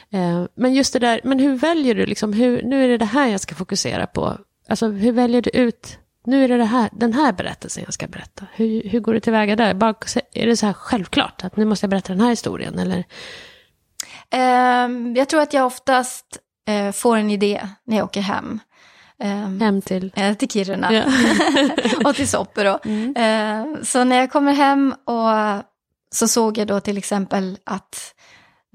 Eh, 0.10 0.46
men 0.56 0.74
just 0.74 0.94
det 0.94 1.00
där, 1.00 1.22
men 1.24 1.40
hur 1.40 1.56
väljer 1.56 1.96
du 1.96 2.06
liksom, 2.06 2.34
hur, 2.34 2.64
nu 2.64 2.84
är 2.84 2.88
det 2.88 2.98
det 2.98 3.06
här 3.06 3.28
jag 3.28 3.42
ska 3.42 3.56
fokusera 3.56 4.08
på. 4.08 4.38
Alltså 4.70 4.88
hur 4.88 5.12
väljer 5.12 5.42
du 5.42 5.50
ut, 5.50 5.98
nu 6.26 6.44
är 6.44 6.48
det, 6.48 6.58
det 6.58 6.66
här, 6.66 6.90
den 6.92 7.14
här 7.14 7.34
berättelsen 7.34 7.84
jag 7.86 7.94
ska 7.94 8.08
berätta. 8.08 8.46
Hur, 8.54 8.90
hur 8.90 9.00
går 9.00 9.14
du 9.14 9.20
tillväga 9.20 9.56
där? 9.56 9.74
Bara, 9.74 9.96
är 10.34 10.48
det 10.48 10.58
så 10.58 10.66
här 10.66 10.74
självklart 10.74 11.44
att 11.44 11.58
nu 11.58 11.66
måste 11.66 11.84
jag 11.84 11.90
berätta 11.90 12.14
den 12.14 12.22
här 12.22 12.30
historien 12.30 12.80
eller? 12.80 13.04
Uh, 14.36 15.18
jag 15.18 15.30
tror 15.30 15.42
att 15.42 15.54
jag 15.54 15.66
oftast 15.66 16.40
uh, 16.70 16.92
får 16.92 17.18
en 17.18 17.32
idé 17.32 17.70
när 17.84 17.98
jag 17.98 18.06
åker 18.06 18.22
hem. 18.22 18.60
Um, 19.24 19.62
hem 19.62 19.82
till? 19.82 20.12
Uh, 20.18 20.34
till 20.34 20.50
Kiruna. 20.50 20.94
Ja. 20.94 21.04
och 22.10 22.16
till 22.16 22.28
Soppero. 22.28 22.80
Mm. 22.86 23.16
Uh, 23.16 23.84
så 23.84 24.04
när 24.04 24.16
jag 24.16 24.32
kommer 24.32 24.54
hem 24.54 24.96
och 25.06 25.64
så 26.12 26.28
såg 26.28 26.58
jag 26.58 26.68
då 26.68 26.80
till 26.80 26.98
exempel 26.98 27.58
att 27.64 28.16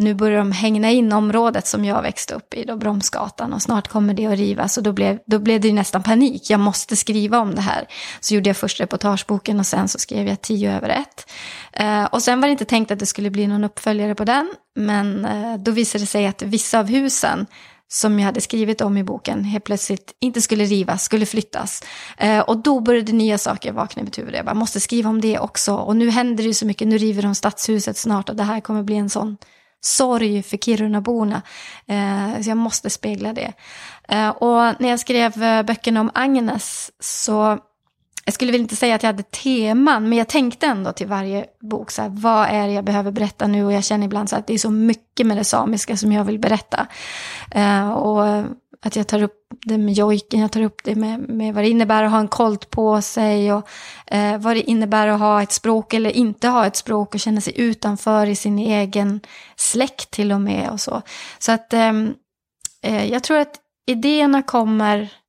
nu 0.00 0.14
börjar 0.14 0.38
de 0.38 0.52
hängna 0.52 0.90
in 0.90 1.12
området 1.12 1.66
som 1.66 1.84
jag 1.84 2.02
växte 2.02 2.34
upp 2.34 2.54
i, 2.54 2.64
då 2.64 2.76
Bromsgatan, 2.76 3.52
och 3.52 3.62
snart 3.62 3.88
kommer 3.88 4.14
det 4.14 4.26
att 4.26 4.38
rivas. 4.38 4.76
Och 4.76 4.82
då 4.82 4.92
blev, 4.92 5.18
då 5.26 5.38
blev 5.38 5.60
det 5.60 5.72
nästan 5.72 6.02
panik, 6.02 6.50
jag 6.50 6.60
måste 6.60 6.96
skriva 6.96 7.38
om 7.38 7.54
det 7.54 7.60
här. 7.60 7.86
Så 8.20 8.34
gjorde 8.34 8.48
jag 8.48 8.56
först 8.56 8.80
reportageboken 8.80 9.60
och 9.60 9.66
sen 9.66 9.88
så 9.88 9.98
skrev 9.98 10.28
jag 10.28 10.40
tio 10.40 10.76
över 10.76 10.88
ett. 10.88 11.30
Eh, 11.72 12.04
och 12.04 12.22
sen 12.22 12.40
var 12.40 12.48
det 12.48 12.52
inte 12.52 12.64
tänkt 12.64 12.90
att 12.90 12.98
det 12.98 13.06
skulle 13.06 13.30
bli 13.30 13.46
någon 13.46 13.64
uppföljare 13.64 14.14
på 14.14 14.24
den, 14.24 14.52
men 14.76 15.24
eh, 15.24 15.56
då 15.58 15.70
visade 15.70 16.02
det 16.02 16.08
sig 16.08 16.26
att 16.26 16.42
vissa 16.42 16.78
av 16.78 16.86
husen 16.86 17.46
som 17.92 18.18
jag 18.18 18.26
hade 18.26 18.40
skrivit 18.40 18.80
om 18.80 18.96
i 18.96 19.04
boken 19.04 19.44
helt 19.44 19.64
plötsligt 19.64 20.14
inte 20.20 20.40
skulle 20.40 20.64
rivas, 20.64 21.04
skulle 21.04 21.26
flyttas. 21.26 21.82
Eh, 22.18 22.40
och 22.40 22.62
då 22.62 22.80
började 22.80 23.12
nya 23.12 23.38
saker 23.38 23.72
vakna 23.72 24.02
i 24.02 24.04
mitt 24.04 24.18
huvud. 24.18 24.34
Jag 24.34 24.44
bara, 24.44 24.54
måste 24.54 24.80
skriva 24.80 25.10
om 25.10 25.20
det 25.20 25.38
också. 25.38 25.74
Och 25.74 25.96
nu 25.96 26.10
händer 26.10 26.42
det 26.42 26.48
ju 26.48 26.54
så 26.54 26.66
mycket, 26.66 26.88
nu 26.88 26.98
river 26.98 27.22
de 27.22 27.34
stadshuset 27.34 27.96
snart 27.96 28.28
och 28.28 28.36
det 28.36 28.42
här 28.42 28.60
kommer 28.60 28.82
bli 28.82 28.96
en 28.96 29.10
sån 29.10 29.36
sorg 29.80 30.42
för 30.42 30.56
Kirunaborna. 30.56 31.42
Eh, 31.86 32.42
så 32.42 32.50
jag 32.50 32.56
måste 32.56 32.90
spegla 32.90 33.32
det. 33.32 33.52
Eh, 34.08 34.28
och 34.28 34.80
när 34.80 34.88
jag 34.88 35.00
skrev 35.00 35.42
eh, 35.42 35.62
böckerna 35.62 36.00
om 36.00 36.10
Agnes 36.14 36.90
så 37.00 37.58
jag 38.30 38.34
skulle 38.34 38.52
väl 38.52 38.60
inte 38.60 38.76
säga 38.76 38.94
att 38.94 39.02
jag 39.02 39.08
hade 39.08 39.22
teman, 39.22 40.08
men 40.08 40.18
jag 40.18 40.28
tänkte 40.28 40.66
ändå 40.66 40.92
till 40.92 41.06
varje 41.06 41.46
bok, 41.60 41.90
så 41.90 42.02
här, 42.02 42.08
vad 42.08 42.48
är 42.48 42.66
det 42.66 42.72
jag 42.72 42.84
behöver 42.84 43.10
berätta 43.10 43.46
nu? 43.46 43.64
Och 43.64 43.72
jag 43.72 43.84
känner 43.84 44.06
ibland 44.06 44.30
så 44.30 44.36
att 44.36 44.46
det 44.46 44.54
är 44.54 44.58
så 44.58 44.70
mycket 44.70 45.26
med 45.26 45.36
det 45.36 45.44
samiska 45.44 45.96
som 45.96 46.12
jag 46.12 46.24
vill 46.24 46.38
berätta. 46.38 46.86
Uh, 47.56 47.90
och 47.90 48.24
att 48.82 48.96
jag 48.96 49.06
tar 49.06 49.22
upp 49.22 49.34
det 49.64 49.78
med 49.78 49.94
jojken, 49.94 50.40
jag 50.40 50.52
tar 50.52 50.62
upp 50.62 50.84
det 50.84 50.94
med, 50.94 51.28
med 51.28 51.54
vad 51.54 51.64
det 51.64 51.68
innebär 51.68 52.02
att 52.02 52.10
ha 52.10 52.18
en 52.18 52.28
kolt 52.28 52.70
på 52.70 53.02
sig 53.02 53.52
och 53.52 53.68
uh, 54.14 54.38
vad 54.38 54.56
det 54.56 54.70
innebär 54.70 55.06
att 55.06 55.20
ha 55.20 55.42
ett 55.42 55.52
språk 55.52 55.94
eller 55.94 56.10
inte 56.10 56.48
ha 56.48 56.66
ett 56.66 56.76
språk 56.76 57.14
och 57.14 57.20
känna 57.20 57.40
sig 57.40 57.60
utanför 57.60 58.26
i 58.26 58.36
sin 58.36 58.58
egen 58.58 59.20
släkt 59.56 60.10
till 60.10 60.32
och 60.32 60.40
med 60.40 60.70
och 60.70 60.80
så. 60.80 61.02
Så 61.38 61.52
att 61.52 61.74
um, 61.74 62.14
uh, 62.86 63.06
jag 63.06 63.22
tror 63.22 63.38
att 63.38 63.54
idéerna 63.86 64.42
kommer 64.42 65.19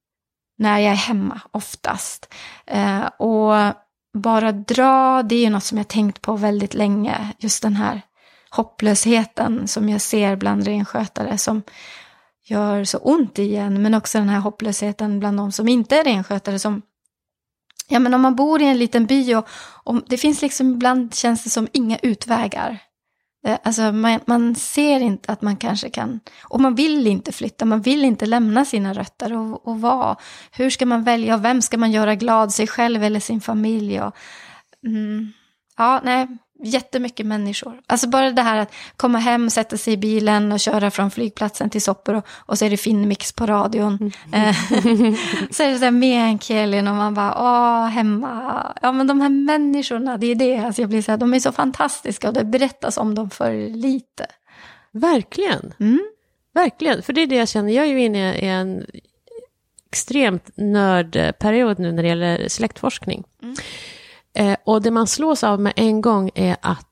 när 0.62 0.80
jag 0.80 0.92
är 0.92 0.96
hemma 0.96 1.42
oftast. 1.52 2.34
Eh, 2.66 3.06
och 3.06 3.54
bara 4.14 4.52
dra, 4.52 5.24
det 5.24 5.36
är 5.36 5.40
ju 5.40 5.50
något 5.50 5.64
som 5.64 5.78
jag 5.78 5.88
tänkt 5.88 6.22
på 6.22 6.36
väldigt 6.36 6.74
länge, 6.74 7.34
just 7.38 7.64
den 7.64 7.76
här 7.76 8.02
hopplösheten 8.50 9.68
som 9.68 9.90
jag 9.90 10.02
ser 10.02 10.36
bland 10.36 10.68
renskötare 10.68 11.38
som 11.38 11.62
gör 12.46 12.84
så 12.84 12.98
ont 12.98 13.40
igen, 13.40 13.82
men 13.82 13.94
också 13.94 14.18
den 14.18 14.30
här 14.30 14.40
hopplösheten 14.40 15.20
bland 15.20 15.38
de 15.38 15.52
som 15.52 15.68
inte 15.68 15.98
är 15.98 16.04
renskötare 16.04 16.60
som 16.60 16.82
Ja 17.88 18.00
men 18.00 18.14
om 18.14 18.22
man 18.22 18.36
bor 18.36 18.62
i 18.62 18.66
en 18.66 18.80
liten 18.80 19.06
by 19.06 19.36
och, 19.36 19.48
och 19.84 20.02
det 20.08 20.18
finns 20.18 20.42
liksom 20.42 20.74
ibland 20.74 21.16
känns 21.16 21.44
det 21.44 21.50
som 21.50 21.68
inga 21.72 21.98
utvägar. 21.98 22.80
Eh, 23.44 23.58
alltså 23.64 23.92
man, 23.92 24.20
man, 24.26 24.56
ser 24.56 25.00
inte 25.00 25.32
att 25.32 25.42
man 25.42 25.58
kanske 25.58 25.90
kan, 25.90 26.20
och 26.44 26.60
man 26.62 26.76
vill 26.76 27.08
inte 27.08 27.32
flytta, 27.32 27.66
man 27.66 27.82
vill 27.82 28.06
inte 28.06 28.26
lämna 28.26 28.66
sina 28.66 28.94
rötter 28.94 29.34
och, 29.34 29.68
och 29.68 29.82
vara. 29.82 30.16
Hur 30.52 30.70
ska 30.70 30.86
man 30.86 31.04
välja 31.04 31.36
och 31.36 31.46
vem 31.46 31.62
ska 31.62 31.78
man 31.78 31.92
göra 31.92 32.16
glad, 32.16 32.54
sig 32.54 32.68
själv 32.68 33.04
eller 33.04 33.20
sin 33.20 33.42
familj? 33.42 34.02
Och, 34.02 34.16
mm, 34.86 35.34
ja, 35.78 36.02
nej, 36.04 36.28
jättemycket 36.64 37.26
människor. 37.26 37.82
Alltså 37.88 38.08
bara 38.08 38.32
det 38.32 38.42
här 38.42 38.58
att 38.58 38.74
komma 38.96 39.18
hem, 39.18 39.50
sätta 39.50 39.78
sig 39.78 39.94
i 39.94 39.98
bilen 39.98 40.52
och 40.52 40.60
köra 40.60 40.92
från 40.92 41.12
flygplatsen 41.12 41.70
till 41.70 41.82
Soppor 41.82 42.16
och, 42.16 42.26
och 42.30 42.58
så 42.58 42.66
är 42.66 42.70
det 42.70 42.78
Finnmix 42.78 43.32
på 43.32 43.46
radion. 43.46 44.12
Mm. 44.34 44.54
så 45.52 45.64
är 45.64 45.72
det 45.72 45.86
här 45.86 45.92
meänkielin 45.92 46.88
och 46.88 46.96
man 46.96 47.14
bara, 47.14 47.36
åh, 47.38 47.86
hemma. 47.86 48.74
Ja 48.82 48.92
men 48.92 49.08
de 49.08 49.22
här 49.22 49.30
människorna, 49.30 50.18
det 50.18 50.28
är 50.28 50.36
det, 50.36 50.58
alltså 50.58 50.82
jag 50.82 50.90
blir 50.90 51.02
så 51.02 51.12
här, 51.12 51.18
de 51.18 51.34
är 51.34 51.40
så 51.40 51.52
fantastiska 51.52 52.28
och 52.28 52.34
det 52.34 52.44
berättas 52.44 52.98
om 52.98 53.16
dem 53.16 53.30
för 53.30 53.70
lite. 53.70 54.26
Verkligen. 54.92 55.74
Mm. 55.80 56.00
Verkligen, 56.54 57.04
för 57.04 57.14
det 57.14 57.22
är 57.22 57.28
det 57.28 57.36
jag 57.36 57.50
känner, 57.50 57.74
jag 57.74 57.86
är 57.86 57.90
ju 57.90 58.02
inne 58.02 58.36
i 58.36 58.48
en 58.48 58.86
extremt 59.92 60.50
nördperiod 60.56 61.80
nu 61.80 61.92
när 61.92 62.04
det 62.04 62.10
gäller 62.10 62.48
släktforskning. 62.48 63.24
Mm. 63.44 63.56
Eh, 64.34 64.58
och 64.64 64.82
det 64.82 64.92
man 64.92 65.08
slås 65.08 65.44
av 65.44 65.60
med 65.60 65.74
en 65.76 66.02
gång 66.02 66.32
är 66.36 66.58
att 66.62 66.88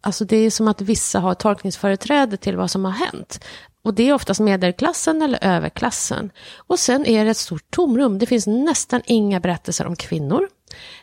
alltså 0.00 0.24
det 0.24 0.36
är 0.36 0.50
som 0.50 0.68
att 0.68 0.80
vissa 0.80 1.20
har 1.20 1.34
tolkningsföreträde 1.34 2.36
till 2.36 2.56
vad 2.56 2.70
som 2.70 2.84
har 2.84 2.92
hänt. 2.92 3.44
Och 3.82 3.94
det 3.94 4.08
är 4.08 4.12
oftast 4.12 4.40
medelklassen 4.40 5.22
eller 5.22 5.38
överklassen. 5.44 6.30
Och 6.56 6.78
sen 6.78 7.06
är 7.06 7.24
det 7.24 7.30
ett 7.30 7.36
stort 7.36 7.70
tomrum. 7.70 8.18
Det 8.18 8.26
finns 8.26 8.46
nästan 8.46 9.02
inga 9.06 9.40
berättelser 9.40 9.86
om 9.86 9.96
kvinnor. 9.96 10.48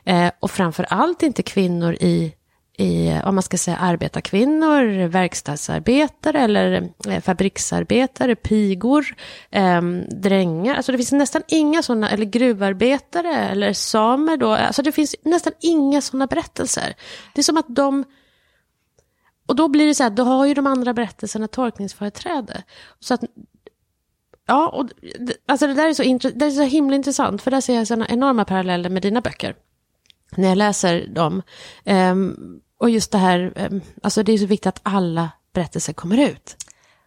Eh, 0.03 0.31
och 0.39 0.51
framför 0.51 0.83
allt 0.83 1.23
inte 1.23 1.43
kvinnor 1.43 1.93
i 1.93 2.33
i, 2.79 3.19
om 3.23 3.35
man 3.35 3.43
ska 3.43 3.57
säga 3.57 3.77
arbetarkvinnor, 3.77 5.07
verkstadsarbetare 5.07 6.39
eller 6.39 6.89
eh, 7.07 7.21
fabriksarbetare, 7.21 8.35
pigor, 8.35 9.15
eh, 9.51 9.81
drängar. 10.21 10.75
Alltså 10.75 10.91
det 10.91 10.97
finns 10.97 11.11
nästan 11.11 11.41
inga 11.47 11.83
sådana, 11.83 12.09
eller 12.09 12.25
gruvarbetare 12.25 13.35
eller 13.35 13.73
samer 13.73 14.37
då. 14.37 14.51
Alltså 14.51 14.81
det 14.81 14.91
finns 14.91 15.15
nästan 15.23 15.53
inga 15.59 16.01
sådana 16.01 16.27
berättelser. 16.27 16.95
Det 17.33 17.41
är 17.41 17.43
som 17.43 17.57
att 17.57 17.75
de 17.75 18.05
och 19.47 19.55
då 19.55 19.67
blir 19.67 19.87
det 19.87 19.95
så 19.95 20.03
här, 20.03 20.09
då 20.09 20.23
har 20.23 20.45
ju 20.45 20.53
de 20.53 20.67
andra 20.67 20.93
berättelserna 20.93 21.47
tolkningsföreträde. 21.47 22.63
Så 22.99 23.13
att, 23.13 23.23
ja, 24.47 24.67
och, 24.69 24.89
alltså 25.45 25.67
det 25.67 25.73
där 25.73 25.89
är 25.89 25.93
så, 25.93 26.29
det 26.35 26.45
är 26.45 26.51
så 26.51 26.63
himla 26.63 26.95
intressant, 26.95 27.41
för 27.41 27.51
där 27.51 27.61
ser 27.61 27.75
jag 27.75 27.87
sådana 27.87 28.07
enorma 28.07 28.45
paralleller 28.45 28.89
med 28.89 29.01
dina 29.01 29.21
böcker. 29.21 29.55
När 30.35 30.49
jag 30.49 30.57
läser 30.57 31.07
dem. 31.07 31.41
Um, 31.85 32.61
och 32.79 32.89
just 32.89 33.11
det 33.11 33.17
här, 33.17 33.53
eh, 33.55 33.69
alltså 34.03 34.23
det 34.23 34.31
är 34.31 34.37
så 34.37 34.45
viktigt 34.45 34.67
att 34.67 34.79
alla 34.83 35.29
berättelser 35.53 35.93
kommer 35.93 36.17
ut. 36.17 36.55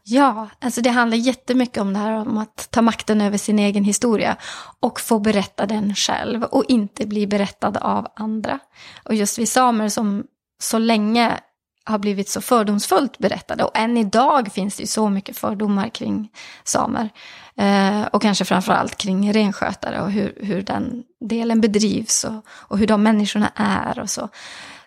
Ja, 0.04 0.48
alltså 0.60 0.80
det 0.80 0.90
handlar 0.90 1.16
jättemycket 1.16 1.78
om 1.78 1.92
det 1.92 1.98
här 1.98 2.12
om 2.12 2.38
att 2.38 2.68
ta 2.70 2.82
makten 2.82 3.20
över 3.20 3.38
sin 3.38 3.58
egen 3.58 3.84
historia 3.84 4.36
och 4.80 5.00
få 5.00 5.18
berätta 5.18 5.66
den 5.66 5.94
själv 5.94 6.42
och 6.42 6.64
inte 6.68 7.06
bli 7.06 7.26
berättad 7.26 7.76
av 7.76 8.06
andra. 8.16 8.58
Och 9.04 9.14
just 9.14 9.38
vi 9.38 9.46
samer 9.46 9.88
som 9.88 10.24
så 10.62 10.78
länge 10.78 11.40
har 11.84 11.98
blivit 11.98 12.28
så 12.28 12.40
fördomsfullt 12.40 13.18
berättade 13.18 13.64
och 13.64 13.78
än 13.78 13.96
idag 13.96 14.52
finns 14.52 14.76
det 14.76 14.82
ju 14.82 14.86
så 14.86 15.08
mycket 15.08 15.38
fördomar 15.38 15.88
kring 15.88 16.28
samer. 16.64 17.10
Eh, 17.56 18.02
och 18.02 18.22
kanske 18.22 18.44
framförallt 18.44 18.96
kring 18.96 19.32
renskötare 19.32 20.00
och 20.00 20.10
hur, 20.10 20.38
hur 20.40 20.62
den 20.62 21.04
delen 21.20 21.60
bedrivs 21.60 22.24
och, 22.24 22.46
och 22.48 22.78
hur 22.78 22.86
de 22.86 23.02
människorna 23.02 23.52
är 23.54 23.98
och 23.98 24.10
så. 24.10 24.28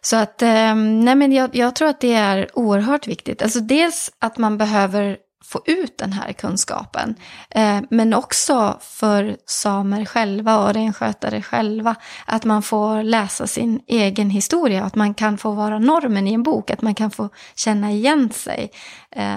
Så 0.05 0.15
att, 0.15 0.41
eh, 0.41 0.75
nej 0.75 1.15
men 1.15 1.31
jag, 1.31 1.55
jag, 1.55 1.75
tror 1.75 1.88
att 1.88 2.01
det 2.01 2.13
är 2.13 2.50
oerhört 2.53 3.07
viktigt. 3.07 3.41
Alltså 3.41 3.60
dels 3.60 4.12
att 4.19 4.38
man 4.38 4.57
behöver 4.57 5.17
få 5.43 5.62
ut 5.65 5.98
den 5.98 6.13
här 6.13 6.33
kunskapen. 6.33 7.15
Eh, 7.50 7.79
men 7.89 8.13
också 8.13 8.77
för 8.81 9.38
samer 9.45 10.05
själva 10.05 10.57
och 10.57 10.74
renskötare 10.74 11.41
själva. 11.41 11.95
Att 12.25 12.45
man 12.45 12.63
får 12.63 13.03
läsa 13.03 13.48
sin 13.48 13.81
egen 13.88 14.29
historia. 14.29 14.83
Att 14.83 14.95
man 14.95 15.13
kan 15.13 15.38
få 15.38 15.51
vara 15.51 15.79
normen 15.79 16.27
i 16.27 16.33
en 16.33 16.43
bok. 16.43 16.72
Att 16.72 16.81
man 16.81 16.95
kan 16.95 17.12
få 17.12 17.29
känna 17.55 17.91
igen 17.91 18.29
sig. 18.33 18.72
Eh, 19.12 19.36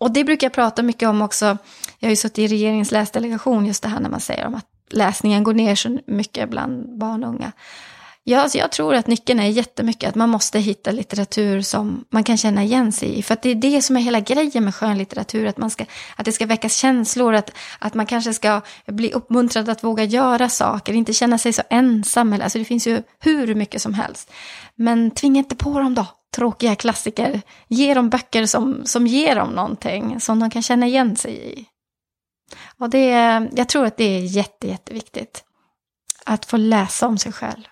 och 0.00 0.12
det 0.12 0.24
brukar 0.24 0.44
jag 0.44 0.52
prata 0.52 0.82
mycket 0.82 1.08
om 1.08 1.22
också. 1.22 1.46
Jag 1.98 2.06
har 2.06 2.10
ju 2.10 2.16
suttit 2.16 2.38
i 2.38 2.46
regeringens 2.46 2.90
läsdelegation. 2.92 3.66
Just 3.66 3.82
det 3.82 3.88
här 3.88 4.00
när 4.00 4.10
man 4.10 4.20
säger 4.20 4.46
om 4.46 4.54
att 4.54 4.66
läsningen 4.90 5.44
går 5.44 5.54
ner 5.54 5.74
så 5.74 5.98
mycket 6.06 6.50
bland 6.50 6.98
barn 6.98 7.24
och 7.24 7.30
unga. 7.30 7.52
Ja, 8.26 8.40
alltså 8.40 8.58
jag 8.58 8.72
tror 8.72 8.94
att 8.94 9.06
nyckeln 9.06 9.40
är 9.40 9.48
jättemycket 9.48 10.08
att 10.08 10.14
man 10.14 10.28
måste 10.28 10.58
hitta 10.58 10.90
litteratur 10.90 11.60
som 11.60 12.04
man 12.10 12.24
kan 12.24 12.36
känna 12.36 12.64
igen 12.64 12.92
sig 12.92 13.18
i. 13.18 13.22
För 13.22 13.34
att 13.34 13.42
det 13.42 13.50
är 13.50 13.54
det 13.54 13.82
som 13.82 13.96
är 13.96 14.00
hela 14.00 14.20
grejen 14.20 14.64
med 14.64 14.74
skönlitteratur, 14.74 15.46
att, 15.46 15.58
man 15.58 15.70
ska, 15.70 15.84
att 16.16 16.24
det 16.24 16.32
ska 16.32 16.46
väckas 16.46 16.76
känslor, 16.76 17.34
att, 17.34 17.50
att 17.78 17.94
man 17.94 18.06
kanske 18.06 18.34
ska 18.34 18.60
bli 18.86 19.12
uppmuntrad 19.12 19.68
att 19.68 19.84
våga 19.84 20.04
göra 20.04 20.48
saker, 20.48 20.92
inte 20.92 21.12
känna 21.12 21.38
sig 21.38 21.52
så 21.52 21.62
ensam. 21.70 22.32
Alltså 22.32 22.58
det 22.58 22.64
finns 22.64 22.86
ju 22.86 23.02
hur 23.20 23.54
mycket 23.54 23.82
som 23.82 23.94
helst. 23.94 24.32
Men 24.74 25.10
tvinga 25.10 25.38
inte 25.38 25.56
på 25.56 25.78
dem 25.78 25.94
då, 25.94 26.06
tråkiga 26.36 26.76
klassiker. 26.76 27.42
Ge 27.68 27.94
dem 27.94 28.10
böcker 28.10 28.46
som, 28.46 28.82
som 28.84 29.06
ger 29.06 29.36
dem 29.36 29.50
någonting, 29.50 30.20
som 30.20 30.40
de 30.40 30.50
kan 30.50 30.62
känna 30.62 30.86
igen 30.86 31.16
sig 31.16 31.52
i. 31.52 31.64
Och 32.78 32.90
det, 32.90 33.08
jag 33.52 33.68
tror 33.68 33.86
att 33.86 33.96
det 33.96 34.04
är 34.04 34.20
jätte, 34.20 34.68
jätteviktigt. 34.68 35.44
Att 36.24 36.44
få 36.44 36.56
läsa 36.56 37.06
om 37.06 37.18
sig 37.18 37.32
själv. 37.32 37.64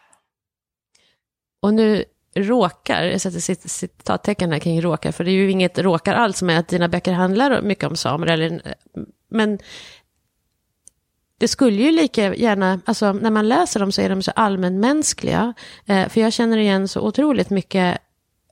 Och 1.62 1.74
nu 1.74 2.04
råkar, 2.34 3.02
jag 3.04 3.20
sätter 3.20 3.68
citattecken 3.68 4.52
här 4.52 4.58
kring 4.58 4.80
råkar, 4.82 5.12
för 5.12 5.24
det 5.24 5.30
är 5.30 5.32
ju 5.32 5.50
inget 5.50 5.78
råkar 5.78 6.14
alls 6.14 6.42
med 6.42 6.58
att 6.58 6.68
dina 6.68 6.88
böcker 6.88 7.12
handlar 7.12 7.62
mycket 7.62 7.84
om 7.84 7.96
samer, 7.96 8.26
eller, 8.26 8.74
men 9.28 9.58
det 11.38 11.48
skulle 11.48 11.82
ju 11.82 11.92
lika 11.92 12.34
gärna, 12.34 12.80
alltså 12.84 13.12
när 13.12 13.30
man 13.30 13.48
läser 13.48 13.80
dem 13.80 13.92
så 13.92 14.02
är 14.02 14.08
de 14.08 14.22
så 14.22 14.30
allmänmänskliga, 14.30 15.54
eh, 15.86 16.08
för 16.08 16.20
jag 16.20 16.32
känner 16.32 16.58
igen 16.58 16.88
så 16.88 17.00
otroligt 17.00 17.50
mycket 17.50 17.98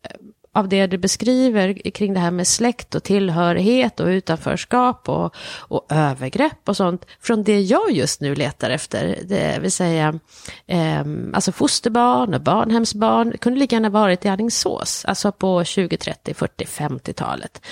eh, 0.03 0.17
av 0.53 0.69
det 0.69 0.87
du 0.87 0.99
beskriver 0.99 1.91
kring 1.91 2.15
det 2.15 2.21
här 2.21 2.31
med 2.31 2.47
släkt 2.47 2.95
och 2.95 3.03
tillhörighet 3.03 4.01
och 4.01 4.07
utanförskap 4.07 5.09
och, 5.09 5.35
och 5.59 5.87
övergrepp 5.89 6.69
och 6.69 6.77
sånt 6.77 7.07
från 7.21 7.45
det 7.45 7.61
jag 7.61 7.91
just 7.91 8.21
nu 8.21 8.35
letar 8.35 8.71
efter, 8.71 9.19
det 9.25 9.59
vill 9.61 9.73
säga 9.73 10.19
eh, 10.67 11.05
alltså 11.35 11.53
fosterbarn 11.53 12.35
och 12.35 12.41
barnhemsbarn, 12.41 13.39
kunde 13.39 13.61
lika 13.61 13.77
gärna 13.77 13.89
varit 13.89 14.25
i 14.25 14.29
Alingsås, 14.29 15.05
alltså 15.05 15.33
på 15.33 15.65
20, 15.65 15.97
30, 15.97 16.35
40, 16.35 16.65
50-talet. 16.65 17.63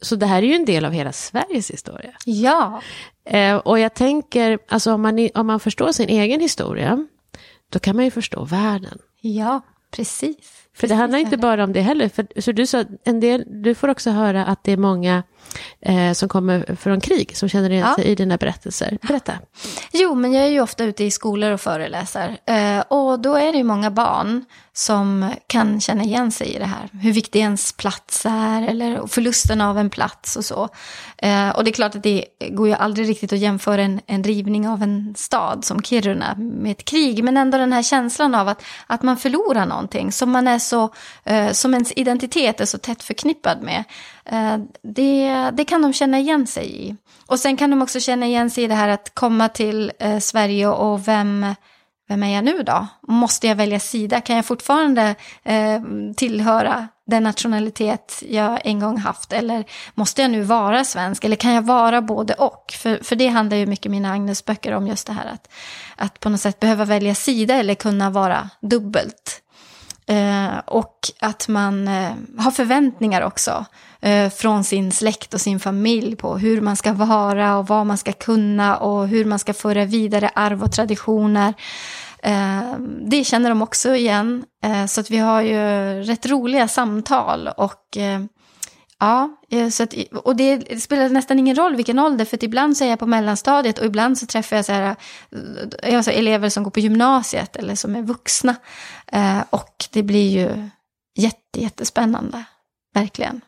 Så 0.00 0.16
det 0.16 0.26
här 0.26 0.42
är 0.42 0.46
ju 0.46 0.54
en 0.54 0.64
del 0.64 0.84
av 0.84 0.92
hela 0.92 1.12
Sveriges 1.12 1.70
historia. 1.70 2.12
Ja. 2.24 2.82
Eh, 3.24 3.56
och 3.56 3.78
jag 3.78 3.94
tänker, 3.94 4.58
alltså 4.68 4.92
om 4.92 5.02
man, 5.02 5.28
om 5.34 5.46
man 5.46 5.60
förstår 5.60 5.92
sin 5.92 6.08
egen 6.08 6.40
historia, 6.40 7.06
då 7.68 7.78
kan 7.78 7.96
man 7.96 8.04
ju 8.04 8.10
förstå 8.10 8.44
världen. 8.44 8.98
Ja, 9.20 9.60
precis. 9.90 10.59
För 10.80 10.88
det 10.88 10.94
handlar 10.94 11.18
inte 11.18 11.36
bara 11.36 11.64
om 11.64 11.72
det 11.72 11.80
heller. 11.80 12.08
För, 12.08 12.40
så 12.40 12.52
du 12.52 12.66
sa, 12.66 12.84
en 13.04 13.20
del, 13.20 13.44
du 13.46 13.74
får 13.74 13.88
också 13.88 14.10
höra 14.10 14.44
att 14.44 14.64
det 14.64 14.72
är 14.72 14.76
många 14.76 15.22
eh, 15.80 16.12
som 16.12 16.28
kommer 16.28 16.76
från 16.76 17.00
krig 17.00 17.36
som 17.36 17.48
känner 17.48 17.70
igen 17.70 17.94
sig 17.94 18.04
i 18.04 18.14
dina 18.14 18.36
berättelser. 18.36 18.98
Berätta. 19.02 19.32
Jo, 19.92 20.14
men 20.14 20.32
jag 20.32 20.44
är 20.44 20.50
ju 20.50 20.60
ofta 20.60 20.84
ute 20.84 21.04
i 21.04 21.10
skolor 21.10 21.50
och 21.50 21.60
föreläser. 21.60 22.38
Eh, 22.46 22.80
och 22.80 23.20
då 23.20 23.34
är 23.34 23.52
det 23.52 23.58
ju 23.58 23.64
många 23.64 23.90
barn 23.90 24.44
som 24.72 25.30
kan 25.46 25.80
känna 25.80 26.02
igen 26.04 26.32
sig 26.32 26.54
i 26.54 26.58
det 26.58 26.64
här. 26.64 26.88
Hur 26.92 27.12
viktig 27.12 27.40
ens 27.40 27.72
plats 27.72 28.26
är 28.26 28.68
eller 28.68 29.06
förlusten 29.06 29.60
av 29.60 29.78
en 29.78 29.90
plats 29.90 30.36
och 30.36 30.44
så. 30.44 30.68
Eh, 31.16 31.48
och 31.48 31.64
det 31.64 31.70
är 31.70 31.72
klart 31.72 31.94
att 31.94 32.02
det 32.02 32.24
går 32.50 32.68
ju 32.68 32.74
aldrig 32.74 33.08
riktigt 33.08 33.32
att 33.32 33.38
jämföra 33.38 33.82
en, 33.82 34.00
en 34.06 34.24
rivning 34.24 34.68
av 34.68 34.82
en 34.82 35.14
stad 35.16 35.64
som 35.64 35.82
Kiruna 35.82 36.34
med 36.36 36.72
ett 36.72 36.84
krig. 36.84 37.24
Men 37.24 37.36
ändå 37.36 37.58
den 37.58 37.72
här 37.72 37.82
känslan 37.82 38.34
av 38.34 38.48
att, 38.48 38.62
att 38.86 39.02
man 39.02 39.16
förlorar 39.16 39.66
någonting 39.66 40.12
som 40.12 40.30
man 40.30 40.48
är 40.48 40.58
så, 40.58 40.90
eh, 41.24 41.52
som 41.52 41.74
ens 41.74 41.92
identitet 41.96 42.60
är 42.60 42.66
så 42.66 42.78
tätt 42.78 43.02
förknippad 43.02 43.62
med. 43.62 43.84
Eh, 44.24 44.58
det, 44.82 45.39
det 45.52 45.64
kan 45.64 45.82
de 45.82 45.92
känna 45.92 46.18
igen 46.18 46.46
sig 46.46 46.88
i. 46.88 46.96
Och 47.26 47.38
sen 47.38 47.56
kan 47.56 47.70
de 47.70 47.82
också 47.82 48.00
känna 48.00 48.26
igen 48.26 48.50
sig 48.50 48.64
i 48.64 48.66
det 48.66 48.74
här 48.74 48.88
att 48.88 49.14
komma 49.14 49.48
till 49.48 49.92
eh, 49.98 50.18
Sverige 50.18 50.68
och 50.68 51.08
vem 51.08 51.46
vem 52.10 52.22
är 52.22 52.34
jag 52.34 52.44
nu 52.44 52.62
då? 52.62 52.86
Måste 53.08 53.46
jag 53.46 53.56
välja 53.56 53.80
sida? 53.80 54.20
Kan 54.20 54.36
jag 54.36 54.44
fortfarande 54.44 55.14
eh, 55.42 55.80
tillhöra 56.16 56.88
den 57.06 57.22
nationalitet 57.22 58.22
jag 58.28 58.60
en 58.64 58.80
gång 58.80 58.98
haft? 58.98 59.32
Eller 59.32 59.64
måste 59.94 60.22
jag 60.22 60.30
nu 60.30 60.42
vara 60.42 60.84
svensk? 60.84 61.24
Eller 61.24 61.36
kan 61.36 61.52
jag 61.52 61.62
vara 61.62 62.02
både 62.02 62.34
och? 62.34 62.74
För, 62.78 63.04
för 63.04 63.16
det 63.16 63.28
handlar 63.28 63.56
ju 63.56 63.66
mycket 63.66 63.90
mina 63.90 64.12
Agnes-böcker 64.12 64.72
om 64.72 64.86
just 64.86 65.06
det 65.06 65.12
här 65.12 65.26
att, 65.26 65.48
att 65.96 66.20
på 66.20 66.28
något 66.28 66.40
sätt 66.40 66.60
behöva 66.60 66.84
välja 66.84 67.14
sida 67.14 67.54
eller 67.54 67.74
kunna 67.74 68.10
vara 68.10 68.50
dubbelt. 68.60 69.42
Eh, 70.06 70.58
och 70.66 70.98
att 71.20 71.48
man 71.48 71.88
eh, 71.88 72.12
har 72.38 72.50
förväntningar 72.50 73.22
också 73.22 73.50
eh, 73.50 73.66
Eh, 74.02 74.30
från 74.30 74.64
sin 74.64 74.92
släkt 74.92 75.34
och 75.34 75.40
sin 75.40 75.60
familj 75.60 76.16
på 76.16 76.38
hur 76.38 76.60
man 76.60 76.76
ska 76.76 76.92
vara 76.92 77.56
och 77.56 77.66
vad 77.66 77.86
man 77.86 77.98
ska 77.98 78.12
kunna 78.12 78.76
och 78.76 79.08
hur 79.08 79.24
man 79.24 79.38
ska 79.38 79.54
föra 79.54 79.84
vidare 79.84 80.30
arv 80.34 80.62
och 80.62 80.72
traditioner. 80.72 81.54
Eh, 82.22 82.74
det 83.00 83.24
känner 83.24 83.48
de 83.48 83.62
också 83.62 83.94
igen. 83.94 84.44
Eh, 84.64 84.86
så 84.86 85.00
att 85.00 85.10
vi 85.10 85.18
har 85.18 85.40
ju 85.40 85.56
rätt 86.02 86.26
roliga 86.26 86.68
samtal 86.68 87.48
och 87.56 87.98
Ja, 89.02 89.36
så 89.72 89.82
att, 89.82 89.94
och 90.24 90.36
det 90.36 90.82
spelar 90.82 91.08
nästan 91.08 91.38
ingen 91.38 91.56
roll 91.56 91.76
vilken 91.76 91.98
ålder, 91.98 92.24
för 92.24 92.36
att 92.36 92.42
ibland 92.42 92.76
så 92.76 92.84
är 92.84 92.88
jag 92.88 92.98
på 92.98 93.06
mellanstadiet 93.06 93.78
och 93.78 93.86
ibland 93.86 94.18
så 94.18 94.26
träffar 94.26 94.56
jag 94.56 94.64
så 94.64 94.72
här, 94.72 94.96
jag 95.82 96.04
så 96.04 96.10
elever 96.10 96.48
som 96.48 96.64
går 96.64 96.70
på 96.70 96.80
gymnasiet 96.80 97.56
eller 97.56 97.74
som 97.74 97.96
är 97.96 98.02
vuxna. 98.02 98.56
och 99.50 99.74
det 99.92 100.02
blir 100.02 100.30
ju 100.30 100.68
jätte, 101.16 101.62
jättespännande, 101.62 102.44
verkligen. 102.94 103.40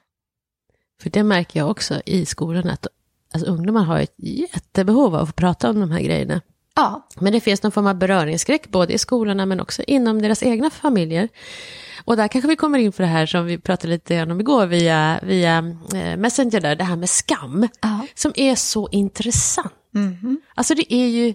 För 1.02 1.10
det 1.10 1.22
märker 1.22 1.60
jag 1.60 1.70
också 1.70 2.02
i 2.06 2.26
skolan, 2.26 2.68
att 2.68 2.86
alltså, 3.32 3.50
ungdomar 3.50 3.82
har 3.82 4.00
ett 4.00 4.14
jättebehov 4.16 5.14
av 5.14 5.28
att 5.28 5.36
prata 5.36 5.70
om 5.70 5.80
de 5.80 5.90
här 5.90 6.00
grejerna. 6.00 6.40
Ja. 6.74 7.08
Men 7.20 7.32
det 7.32 7.40
finns 7.40 7.62
någon 7.62 7.72
form 7.72 7.86
av 7.86 7.94
beröringsskräck 7.94 8.68
både 8.68 8.92
i 8.92 8.98
skolorna 8.98 9.46
men 9.46 9.60
också 9.60 9.82
inom 9.82 10.22
deras 10.22 10.42
egna 10.42 10.70
familjer. 10.70 11.28
Och 12.04 12.16
där 12.16 12.28
kanske 12.28 12.48
vi 12.48 12.56
kommer 12.56 12.78
in 12.78 12.92
på 12.92 13.02
det 13.02 13.08
här 13.08 13.26
som 13.26 13.46
vi 13.46 13.58
pratade 13.58 13.92
lite 13.92 14.22
om 14.22 14.40
igår 14.40 14.66
via, 14.66 15.20
via 15.22 15.58
eh, 15.94 16.16
Messenger, 16.16 16.60
där, 16.60 16.76
det 16.76 16.84
här 16.84 16.96
med 16.96 17.10
skam, 17.10 17.68
ja. 17.80 18.06
som 18.14 18.32
är 18.34 18.54
så 18.54 18.88
intressant. 18.88 19.72
Mm 19.94 20.14
-hmm. 20.14 20.36
Alltså 20.54 20.74
det 20.74 20.94
är 20.94 21.08
ju, 21.08 21.34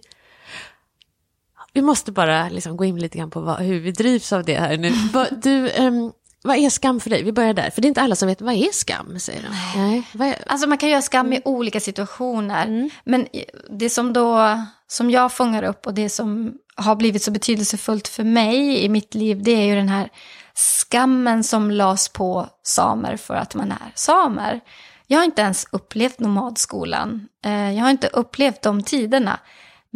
vi 1.74 1.82
måste 1.82 2.12
bara 2.12 2.50
liksom 2.50 2.78
gå 2.78 2.86
in 2.86 3.00
lite 3.00 3.18
grann 3.18 3.30
på 3.30 3.42
vad, 3.42 3.60
hur 3.60 3.80
vi 3.80 3.92
drivs 3.92 4.34
av 4.34 4.44
det 4.44 4.60
här 4.60 4.78
nu. 4.78 4.92
Du, 5.44 5.72
um, 5.84 6.12
vad 6.44 6.58
är 6.58 6.70
skam 6.70 7.00
för 7.00 7.10
dig? 7.10 7.24
Vi 7.24 7.32
börjar 7.32 7.54
där. 7.54 7.70
För 7.70 7.82
det 7.82 7.86
är 7.86 7.90
inte 7.90 8.02
alla 8.02 8.16
som 8.16 8.28
vet, 8.28 8.42
vad 8.42 8.54
är 8.54 8.72
skam? 8.72 9.20
Säger 9.20 9.42
de. 9.42 9.80
Nej. 9.82 10.04
Nej. 10.12 10.44
Alltså 10.46 10.68
man 10.68 10.78
kan 10.78 10.90
göra 10.90 11.02
skam 11.02 11.34
i 11.34 11.42
olika 11.46 11.80
situationer. 11.80 12.68
Mm. 12.68 12.90
Men 13.04 13.28
det 13.70 13.90
som 13.90 14.14
då, 14.14 14.60
som 14.88 15.12
jag 15.12 15.34
fångar 15.34 15.64
upp 15.64 15.86
och 15.86 15.94
det 15.94 16.10
som 16.10 16.54
har 16.76 16.96
blivit 16.96 17.24
så 17.24 17.32
betydelsefullt 17.32 18.08
för 18.08 18.24
mig 18.24 18.84
i 18.84 18.90
mitt 18.90 19.16
liv, 19.16 19.44
det 19.44 19.52
är 19.52 19.66
ju 19.66 19.76
den 19.76 19.90
här 19.90 20.10
skammen 20.54 21.44
som 21.44 21.72
lades 21.72 22.10
på 22.10 22.50
samer 22.64 23.18
för 23.18 23.36
att 23.36 23.56
man 23.56 23.72
är 23.72 23.92
samer. 23.96 24.60
Jag 25.08 25.20
har 25.20 25.26
inte 25.26 25.42
ens 25.42 25.68
upplevt 25.72 26.20
nomadskolan. 26.20 27.28
Eh, 27.46 27.72
jag 27.72 27.84
har 27.84 27.90
inte 27.90 28.08
upplevt 28.08 28.62
de 28.62 28.84
tiderna. 28.84 29.40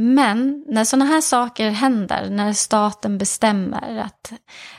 Men 0.03 0.63
när 0.67 0.83
sådana 0.83 1.05
här 1.05 1.21
saker 1.21 1.69
händer, 1.69 2.29
när 2.29 2.53
staten 2.53 3.17
bestämmer 3.17 3.97
att 3.97 4.31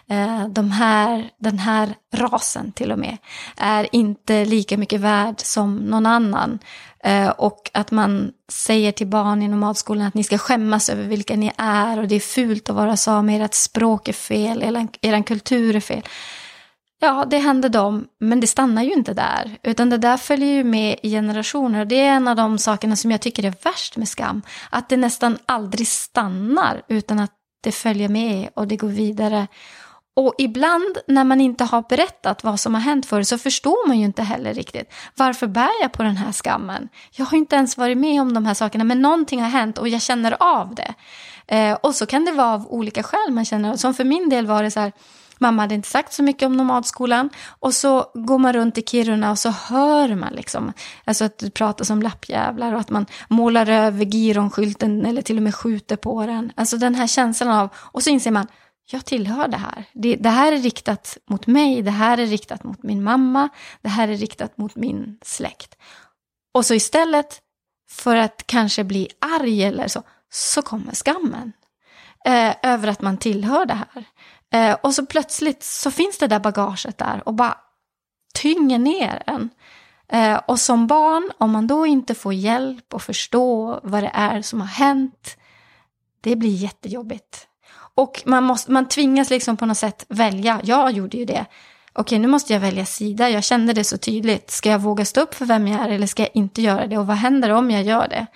eh, 0.08 0.48
de 0.48 0.70
här, 0.70 1.30
den 1.38 1.58
här 1.58 1.94
rasen 2.14 2.72
till 2.72 2.92
och 2.92 2.98
med 2.98 3.16
är 3.56 3.88
inte 3.92 4.44
lika 4.44 4.76
mycket 4.76 5.00
värd 5.00 5.40
som 5.40 5.76
någon 5.76 6.06
annan 6.06 6.58
eh, 7.04 7.28
och 7.28 7.70
att 7.74 7.90
man 7.90 8.32
säger 8.48 8.92
till 8.92 9.06
barn 9.06 9.42
i 9.42 9.48
nomadskolan 9.48 10.06
att 10.06 10.14
ni 10.14 10.24
ska 10.24 10.38
skämmas 10.38 10.88
över 10.88 11.04
vilka 11.04 11.36
ni 11.36 11.52
är 11.56 11.98
och 11.98 12.08
det 12.08 12.14
är 12.14 12.20
fult 12.20 12.70
att 12.70 12.76
vara 12.76 12.96
same, 12.96 13.44
ert 13.44 13.54
språk 13.54 14.08
är 14.08 14.12
fel, 14.12 14.62
er, 14.62 14.88
er 15.00 15.22
kultur 15.22 15.76
är 15.76 15.80
fel. 15.80 16.02
Ja, 17.04 17.24
det 17.24 17.38
hände 17.38 17.68
dem, 17.68 18.08
men 18.20 18.40
det 18.40 18.46
stannar 18.46 18.82
ju 18.82 18.92
inte 18.92 19.14
där. 19.14 19.58
Utan 19.62 19.90
det 19.90 19.98
där 19.98 20.16
följer 20.16 20.54
ju 20.54 20.64
med 20.64 20.98
i 21.02 21.10
generationer. 21.10 21.80
Och 21.80 21.86
det 21.86 22.00
är 22.00 22.12
en 22.12 22.28
av 22.28 22.36
de 22.36 22.58
sakerna 22.58 22.96
som 22.96 23.10
jag 23.10 23.20
tycker 23.20 23.44
är 23.44 23.54
värst 23.64 23.96
med 23.96 24.08
skam. 24.08 24.42
Att 24.70 24.88
det 24.88 24.96
nästan 24.96 25.38
aldrig 25.46 25.88
stannar, 25.88 26.82
utan 26.88 27.20
att 27.20 27.30
det 27.62 27.72
följer 27.72 28.08
med 28.08 28.48
och 28.54 28.68
det 28.68 28.76
går 28.76 28.88
vidare. 28.88 29.46
Och 30.16 30.34
ibland 30.38 30.98
när 31.06 31.24
man 31.24 31.40
inte 31.40 31.64
har 31.64 31.84
berättat 31.88 32.44
vad 32.44 32.60
som 32.60 32.74
har 32.74 32.80
hänt 32.80 33.06
för 33.06 33.22
så 33.22 33.38
förstår 33.38 33.88
man 33.88 33.98
ju 33.98 34.04
inte 34.04 34.22
heller 34.22 34.54
riktigt. 34.54 34.92
Varför 35.16 35.46
bär 35.46 35.70
jag 35.80 35.92
på 35.92 36.02
den 36.02 36.16
här 36.16 36.32
skammen? 36.32 36.88
Jag 37.12 37.24
har 37.24 37.38
inte 37.38 37.56
ens 37.56 37.76
varit 37.76 37.98
med 37.98 38.20
om 38.20 38.34
de 38.34 38.46
här 38.46 38.54
sakerna, 38.54 38.84
men 38.84 39.02
någonting 39.02 39.42
har 39.42 39.48
hänt 39.50 39.78
och 39.78 39.88
jag 39.88 40.02
känner 40.02 40.36
av 40.40 40.74
det. 40.74 40.94
Eh, 41.46 41.72
och 41.74 41.94
så 41.94 42.06
kan 42.06 42.24
det 42.24 42.32
vara 42.32 42.54
av 42.54 42.66
olika 42.72 43.02
skäl 43.02 43.30
man 43.30 43.44
känner. 43.44 43.76
Som 43.76 43.94
för 43.94 44.04
min 44.04 44.28
del 44.28 44.46
var 44.46 44.62
det 44.62 44.70
så 44.70 44.80
här, 44.80 44.92
Mamma 45.42 45.62
hade 45.62 45.74
inte 45.74 45.88
sagt 45.88 46.12
så 46.12 46.22
mycket 46.22 46.46
om 46.46 46.56
nomadskolan. 46.56 47.30
Och 47.60 47.74
så 47.74 48.10
går 48.14 48.38
man 48.38 48.52
runt 48.52 48.78
i 48.78 48.82
Kiruna 48.82 49.30
och 49.30 49.38
så 49.38 49.50
hör 49.50 50.14
man 50.14 50.32
liksom, 50.32 50.72
alltså 51.04 51.24
att 51.24 51.38
det 51.38 51.50
pratas 51.50 51.90
om 51.90 52.02
lappjävlar 52.02 52.72
och 52.72 52.80
att 52.80 52.90
man 52.90 53.06
målar 53.28 53.70
över 53.70 54.04
gironskylten 54.04 55.06
eller 55.06 55.22
till 55.22 55.36
och 55.36 55.42
med 55.42 55.54
skjuter 55.54 55.96
på 55.96 56.26
den. 56.26 56.52
Alltså 56.56 56.76
den 56.76 56.94
här 56.94 57.06
känslan 57.06 57.50
av, 57.50 57.68
och 57.76 58.02
så 58.02 58.10
inser 58.10 58.30
man, 58.30 58.46
jag 58.90 59.04
tillhör 59.04 59.48
det 59.48 59.56
här. 59.56 59.84
Det, 59.92 60.16
det, 60.16 60.28
här 60.28 60.52
är 60.52 60.58
riktat 60.58 61.18
mot 61.30 61.46
mig, 61.46 61.82
det 61.82 61.90
här 61.90 62.18
är 62.18 62.26
riktat 62.26 62.64
mot 62.64 62.82
min 62.82 63.02
mamma, 63.02 63.48
det 63.82 63.88
här 63.88 64.08
är 64.08 64.16
riktat 64.16 64.58
mot 64.58 64.76
min 64.76 65.18
släkt. 65.22 65.74
Och 66.54 66.66
så 66.66 66.74
istället 66.74 67.40
för 67.90 68.16
att 68.16 68.46
kanske 68.46 68.84
bli 68.84 69.08
arg 69.40 69.64
eller 69.64 69.88
så, 69.88 70.02
så 70.32 70.62
kommer 70.62 70.94
skammen. 70.94 71.52
eh, 72.24 72.54
över 72.62 72.88
att 72.88 73.02
man 73.02 73.16
tillhör 73.16 73.66
det 73.66 73.74
här. 73.74 74.04
Eh, 74.52 74.76
och 74.82 74.94
så 74.94 75.06
plötsligt 75.06 75.62
så 75.62 75.90
finns 75.90 76.18
det 76.18 76.26
där 76.26 76.40
bagaget 76.40 76.98
där 76.98 77.22
och 77.28 77.34
bara 77.34 77.58
tynger 78.34 78.78
ner 78.78 79.22
en. 79.26 79.50
Eh, 80.08 80.40
och 80.46 80.60
som 80.60 80.86
barn, 80.86 81.30
om 81.38 81.50
man 81.50 81.66
då 81.66 81.86
inte 81.86 82.14
får 82.14 82.34
hjälp 82.34 82.94
och 82.94 83.02
förstå 83.02 83.80
vad 83.82 84.02
det 84.02 84.10
är 84.14 84.42
som 84.42 84.60
har 84.60 84.68
hänt, 84.68 85.36
det 86.20 86.36
blir 86.36 86.54
jättejobbigt. 86.54 87.46
Och 87.94 88.22
man, 88.26 88.44
måste, 88.44 88.72
man 88.72 88.88
tvingas 88.88 89.30
liksom 89.30 89.56
på 89.56 89.66
något 89.66 89.78
sätt 89.78 90.06
välja. 90.08 90.60
Jag 90.64 90.92
gjorde 90.92 91.16
ju 91.16 91.24
det. 91.24 91.46
Okej, 91.92 92.18
nu 92.18 92.28
måste 92.28 92.52
jag 92.52 92.60
välja 92.60 92.86
sida. 92.86 93.30
Jag 93.30 93.44
kände 93.44 93.72
det 93.72 93.84
så 93.84 93.98
tydligt. 93.98 94.50
Ska 94.50 94.70
jag 94.70 94.78
våga 94.78 95.04
stå 95.04 95.20
upp 95.20 95.34
för 95.34 95.44
vem 95.44 95.68
jag 95.68 95.80
är 95.80 95.88
eller 95.88 96.06
ska 96.06 96.22
jag 96.22 96.30
inte 96.34 96.62
göra 96.62 96.86
det? 96.86 96.98
Och 96.98 97.06
vad 97.06 97.16
händer 97.16 97.50
om 97.50 97.70
jag 97.70 97.82
gör 97.82 98.08
det? 98.08 98.26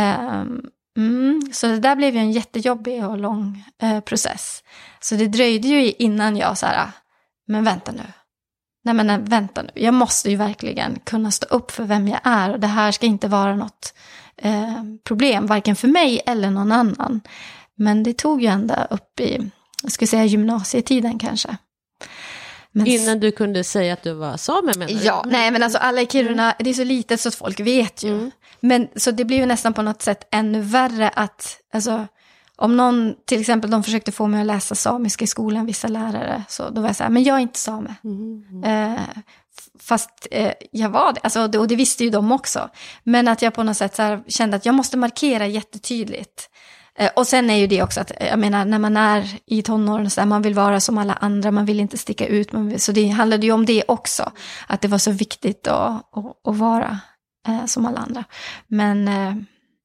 Um, 0.00 0.70
mm, 0.96 1.50
så 1.52 1.66
det 1.66 1.78
där 1.78 1.96
blev 1.96 2.14
ju 2.14 2.20
en 2.20 2.32
jättejobbig 2.32 3.04
och 3.04 3.18
lång 3.18 3.64
eh, 3.82 4.00
process. 4.00 4.62
Så 5.00 5.14
det 5.14 5.26
dröjde 5.26 5.68
ju 5.68 5.92
innan 5.92 6.36
jag 6.36 6.58
så 6.58 6.66
här, 6.66 6.90
men 7.46 7.64
vänta 7.64 7.92
nu. 7.92 8.02
Nej 8.84 8.94
men 8.94 9.24
vänta 9.24 9.62
nu, 9.62 9.70
jag 9.74 9.94
måste 9.94 10.30
ju 10.30 10.36
verkligen 10.36 10.98
kunna 11.04 11.30
stå 11.30 11.46
upp 11.46 11.70
för 11.70 11.84
vem 11.84 12.08
jag 12.08 12.20
är. 12.22 12.52
Och 12.52 12.60
det 12.60 12.66
här 12.66 12.92
ska 12.92 13.06
inte 13.06 13.28
vara 13.28 13.56
något 13.56 13.94
eh, 14.36 14.82
problem, 15.04 15.46
varken 15.46 15.76
för 15.76 15.88
mig 15.88 16.20
eller 16.26 16.50
någon 16.50 16.72
annan. 16.72 17.20
Men 17.74 18.02
det 18.02 18.12
tog 18.12 18.42
ju 18.42 18.48
ända 18.48 18.84
upp 18.90 19.20
i, 19.20 19.50
jag 19.82 19.92
skulle 19.92 20.08
säga 20.08 20.24
gymnasietiden 20.24 21.18
kanske. 21.18 21.56
Men... 22.76 22.86
Innan 22.86 23.20
du 23.20 23.32
kunde 23.32 23.64
säga 23.64 23.92
att 23.92 24.02
du 24.02 24.12
var 24.12 24.36
same 24.36 24.72
menar 24.76 24.86
du? 24.86 24.94
Ja, 24.94 25.24
nej 25.26 25.50
men 25.50 25.62
alltså 25.62 25.78
alla 25.78 26.00
i 26.00 26.06
Kiruna, 26.06 26.42
mm. 26.42 26.54
det 26.58 26.70
är 26.70 26.74
så 26.74 26.84
litet 26.84 27.20
så 27.20 27.28
att 27.28 27.34
folk 27.34 27.60
vet 27.60 28.02
ju. 28.02 28.14
Mm. 28.14 28.30
Men 28.60 28.88
så 28.96 29.10
det 29.10 29.24
blir 29.24 29.36
ju 29.36 29.46
nästan 29.46 29.74
på 29.74 29.82
något 29.82 30.02
sätt 30.02 30.28
ännu 30.30 30.60
värre 30.60 31.08
att, 31.08 31.60
alltså 31.72 32.06
om 32.56 32.76
någon, 32.76 33.14
till 33.24 33.40
exempel 33.40 33.70
de 33.70 33.82
försökte 33.82 34.12
få 34.12 34.26
mig 34.26 34.40
att 34.40 34.46
läsa 34.46 34.74
samiska 34.74 35.24
i 35.24 35.26
skolan, 35.26 35.66
vissa 35.66 35.88
lärare, 35.88 36.44
så 36.48 36.70
då 36.70 36.80
var 36.80 36.88
jag 36.88 36.96
så 36.96 37.02
här, 37.02 37.10
men 37.10 37.22
jag 37.22 37.36
är 37.36 37.40
inte 37.40 37.58
same. 37.58 37.94
Mm. 38.04 38.64
Eh, 38.64 39.00
fast 39.80 40.26
eh, 40.30 40.52
jag 40.70 40.88
var 40.88 41.12
det, 41.12 41.20
alltså, 41.22 41.58
och 41.58 41.68
det 41.68 41.76
visste 41.76 42.04
ju 42.04 42.10
de 42.10 42.32
också. 42.32 42.70
Men 43.02 43.28
att 43.28 43.42
jag 43.42 43.54
på 43.54 43.62
något 43.62 43.76
sätt 43.76 43.98
här, 43.98 44.22
kände 44.28 44.56
att 44.56 44.66
jag 44.66 44.74
måste 44.74 44.96
markera 44.96 45.46
jättetydligt. 45.46 46.50
Eh, 46.98 47.10
och 47.16 47.26
sen 47.26 47.50
är 47.50 47.56
ju 47.56 47.66
det 47.66 47.82
också 47.82 48.00
att, 48.00 48.10
eh, 48.10 48.28
jag 48.28 48.38
menar, 48.38 48.64
när 48.64 48.78
man 48.78 48.96
är 48.96 49.38
i 49.46 49.62
tonåren, 49.62 50.10
så 50.10 50.20
där, 50.20 50.26
man 50.26 50.42
vill 50.42 50.54
vara 50.54 50.80
som 50.80 50.98
alla 50.98 51.14
andra, 51.14 51.50
man 51.50 51.64
vill 51.64 51.80
inte 51.80 51.98
sticka 51.98 52.26
ut. 52.26 52.54
Vill, 52.54 52.80
så 52.80 52.92
det 52.92 53.08
handlade 53.08 53.46
ju 53.46 53.52
om 53.52 53.66
det 53.66 53.84
också, 53.88 54.32
att 54.66 54.80
det 54.80 54.88
var 54.88 54.98
så 54.98 55.10
viktigt 55.10 55.66
att, 55.66 56.16
att, 56.16 56.48
att 56.48 56.56
vara 56.56 56.98
eh, 57.48 57.66
som 57.66 57.86
alla 57.86 57.98
andra. 57.98 58.24
Men 58.66 59.08
eh, 59.08 59.34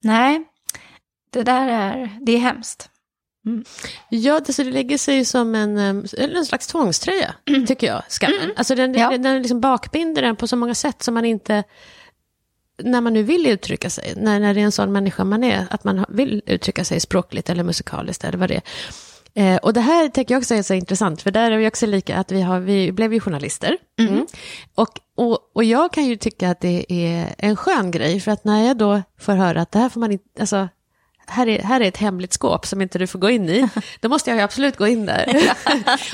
nej, 0.02 0.44
det 1.32 1.42
där 1.42 1.68
är, 1.68 2.18
det 2.20 2.32
är 2.32 2.38
hemskt. 2.38 2.88
Mm. 3.46 3.64
Ja, 4.08 4.40
det, 4.40 4.64
lägger 4.64 4.98
sig 4.98 5.24
som 5.24 5.54
en, 5.54 5.78
en 6.18 6.46
slags 6.46 6.66
tvångströja, 6.66 7.34
mm. 7.48 7.66
tycker 7.66 7.86
jag, 7.86 8.02
skammen. 8.08 8.40
Mm. 8.40 8.52
Alltså 8.56 8.74
den, 8.74 8.94
ja. 8.94 9.18
den 9.18 9.42
liksom 9.42 9.60
bakbinder 9.60 10.22
den 10.22 10.36
på 10.36 10.48
så 10.48 10.56
många 10.56 10.74
sätt 10.74 11.02
som 11.02 11.14
man 11.14 11.24
inte 11.24 11.64
när 12.82 13.00
man 13.00 13.12
nu 13.12 13.22
vill 13.22 13.46
uttrycka 13.46 13.90
sig, 13.90 14.14
när, 14.16 14.40
när 14.40 14.54
det 14.54 14.60
är 14.60 14.64
en 14.64 14.72
sån 14.72 14.92
människa 14.92 15.24
man 15.24 15.44
är, 15.44 15.66
att 15.70 15.84
man 15.84 16.04
vill 16.08 16.42
uttrycka 16.46 16.84
sig 16.84 17.00
språkligt 17.00 17.50
eller 17.50 17.64
musikaliskt 17.64 18.24
eller 18.24 18.38
vad 18.38 18.50
det 18.50 18.54
är. 18.54 18.62
Eh, 19.34 19.56
och 19.56 19.72
det 19.72 19.80
här 19.80 20.08
tänker 20.08 20.34
jag 20.34 20.40
också 20.40 20.54
är 20.54 20.62
så 20.62 20.74
intressant, 20.74 21.22
för 21.22 21.30
där 21.30 21.50
är 21.50 21.58
vi 21.58 21.68
också 21.68 21.86
lika, 21.86 22.16
att 22.16 22.32
vi, 22.32 22.42
har, 22.42 22.60
vi 22.60 22.92
blev 22.92 23.12
ju 23.12 23.20
journalister. 23.20 23.76
Mm. 23.98 24.12
Mm. 24.12 24.26
Och, 24.74 24.90
och, 25.16 25.38
och 25.54 25.64
jag 25.64 25.92
kan 25.92 26.06
ju 26.06 26.16
tycka 26.16 26.50
att 26.50 26.60
det 26.60 26.84
är 26.88 27.34
en 27.38 27.56
skön 27.56 27.90
grej, 27.90 28.20
för 28.20 28.30
att 28.30 28.44
när 28.44 28.66
jag 28.66 28.76
då 28.76 29.02
får 29.18 29.32
höra 29.32 29.62
att 29.62 29.72
det 29.72 29.78
här 29.78 29.88
får 29.88 30.00
man 30.00 30.12
inte, 30.12 30.40
alltså 30.40 30.68
här 31.26 31.48
är, 31.48 31.62
här 31.62 31.80
är 31.80 31.88
ett 31.88 31.96
hemligt 31.96 32.32
skåp 32.32 32.66
som 32.66 32.80
inte 32.80 32.98
du 32.98 33.06
får 33.06 33.18
gå 33.18 33.30
in 33.30 33.48
i, 33.48 33.68
då 34.00 34.08
måste 34.08 34.30
jag 34.30 34.36
ju 34.36 34.42
absolut 34.42 34.76
gå 34.76 34.86
in 34.86 35.06
där. 35.06 35.54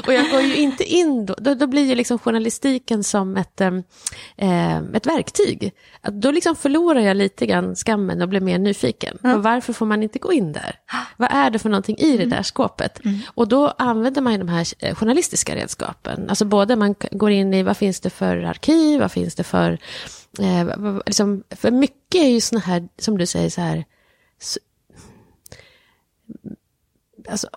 och 0.07 0.13
jag 0.13 0.31
går 0.31 0.41
ju 0.41 0.57
inte 0.57 0.85
in 0.85 1.27
då, 1.27 1.35
då, 1.39 1.55
då 1.55 1.67
blir 1.67 1.85
ju 1.85 1.95
liksom 1.95 2.19
journalistiken 2.19 3.05
som 3.05 3.37
ett, 3.37 3.61
eh, 3.61 4.79
ett 4.95 5.07
verktyg. 5.07 5.73
Då 6.03 6.31
liksom 6.31 6.57
förlorar 6.57 7.01
jag 7.01 7.17
lite 7.17 7.47
grann 7.47 7.77
skammen 7.77 8.23
och 8.23 8.29
blir 8.29 8.41
mer 8.41 8.59
nyfiken. 8.59 9.19
Mm. 9.25 9.43
Varför 9.43 9.73
får 9.73 9.87
man 9.87 10.03
inte 10.03 10.19
gå 10.19 10.33
in 10.33 10.53
där? 10.53 10.75
Vad 11.17 11.29
är 11.33 11.51
det 11.51 11.59
för 11.59 11.69
någonting 11.69 11.99
i 11.99 12.11
det 12.11 12.23
mm. 12.23 12.31
där 12.31 12.43
skåpet? 12.43 13.05
Mm. 13.05 13.19
Och 13.35 13.49
då 13.49 13.69
använder 13.79 14.21
man 14.23 14.33
ju 14.33 14.39
de 14.39 14.49
här 14.49 14.67
eh, 14.79 14.95
journalistiska 14.95 15.57
redskapen. 15.57 16.29
Alltså 16.29 16.45
både 16.45 16.77
man 16.77 16.95
går 17.11 17.31
in 17.31 17.55
i 17.55 17.63
vad 17.63 17.77
finns 17.77 18.01
det 18.01 18.11
för 18.11 18.37
arkiv, 18.37 19.01
vad 19.01 19.13
finns 19.13 19.35
det 19.35 19.45
för... 19.45 19.79
Eh, 20.39 20.99
liksom, 21.07 21.43
för 21.51 21.71
mycket 21.71 22.23
är 22.23 22.29
ju 22.29 22.41
sådana 22.41 22.65
här, 22.65 22.89
som 22.99 23.19
du 23.19 23.27
säger, 23.27 23.51
så 23.51 23.61
här 23.61 23.85
alltså, 27.31 27.49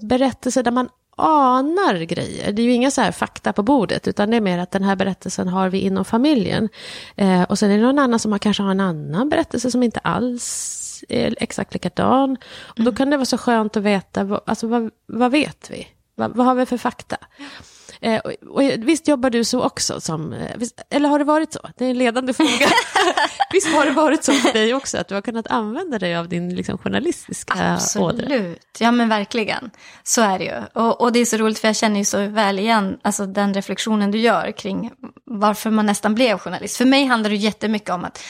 berättelser 0.00 0.62
där 0.62 0.70
man 0.70 0.88
anar 1.16 2.04
grejer. 2.04 2.52
Det 2.52 2.62
är 2.62 2.66
ju 2.66 2.72
inga 2.72 2.90
så 2.90 3.00
här 3.00 3.12
fakta 3.12 3.52
på 3.52 3.62
bordet, 3.62 4.08
utan 4.08 4.30
det 4.30 4.36
är 4.36 4.40
mer 4.40 4.58
att 4.58 4.70
den 4.70 4.82
här 4.82 4.96
berättelsen 4.96 5.48
har 5.48 5.68
vi 5.68 5.78
inom 5.78 6.04
familjen. 6.04 6.68
Eh, 7.16 7.42
och 7.42 7.58
sen 7.58 7.70
är 7.70 7.76
det 7.76 7.82
någon 7.82 7.98
annan 7.98 8.18
som 8.18 8.32
har, 8.32 8.38
kanske 8.38 8.62
har 8.62 8.70
en 8.70 8.80
annan 8.80 9.28
berättelse 9.28 9.70
som 9.70 9.82
inte 9.82 10.00
alls 10.00 11.04
är 11.08 11.36
exakt 11.40 11.74
likadan. 11.74 12.36
Och 12.46 12.76
då 12.76 12.82
mm. 12.82 12.94
kan 12.94 13.10
det 13.10 13.16
vara 13.16 13.24
så 13.24 13.38
skönt 13.38 13.76
att 13.76 13.82
veta, 13.82 14.40
alltså 14.46 14.66
vad, 14.66 14.90
vad 15.06 15.30
vet 15.30 15.70
vi? 15.70 15.88
Vad, 16.14 16.36
vad 16.36 16.46
har 16.46 16.54
vi 16.54 16.66
för 16.66 16.78
fakta? 16.78 17.16
Eh, 18.04 18.18
och, 18.18 18.32
och, 18.48 18.62
visst 18.76 19.08
jobbar 19.08 19.30
du 19.30 19.44
så 19.44 19.62
också? 19.62 20.00
Som, 20.00 20.32
eh, 20.32 20.56
visst, 20.56 20.80
eller 20.90 21.08
har 21.08 21.18
det 21.18 21.24
varit 21.24 21.52
så? 21.52 21.60
Det 21.76 21.84
är 21.84 21.90
en 21.90 21.98
ledande 21.98 22.32
fråga. 22.34 22.50
visst 23.52 23.68
har 23.68 23.84
det 23.84 23.90
varit 23.90 24.24
så 24.24 24.32
för 24.32 24.52
dig 24.52 24.74
också, 24.74 24.98
att 24.98 25.08
du 25.08 25.14
har 25.14 25.22
kunnat 25.22 25.46
använda 25.46 25.98
dig 25.98 26.16
av 26.16 26.28
din 26.28 26.54
liksom, 26.54 26.78
journalistiska 26.78 27.72
Absolut, 27.72 28.22
ådra? 28.22 28.54
ja 28.78 28.90
men 28.90 29.08
verkligen. 29.08 29.70
Så 30.02 30.22
är 30.22 30.38
det 30.38 30.44
ju. 30.44 30.82
Och, 30.82 31.00
och, 31.00 31.12
det 31.12 31.18
är 31.18 31.24
så 31.24 31.36
roligt 31.36 31.58
för 31.58 31.68
jag 31.68 31.76
känner 31.76 31.98
ju 31.98 32.04
så 32.04 32.26
väl 32.26 32.58
igen 32.58 32.98
alltså, 33.02 33.26
den 33.26 33.54
reflektionen 33.54 34.10
du 34.10 34.18
gör 34.18 34.52
kring 34.52 34.90
varför 35.24 35.70
man 35.70 35.86
nästan 35.86 36.14
blev 36.14 36.38
journalist. 36.38 36.76
För 36.76 36.84
mig 36.84 37.04
handlar 37.04 37.30
det 37.30 37.36
jättemycket 37.36 37.90
om 37.90 38.04
att 38.04 38.22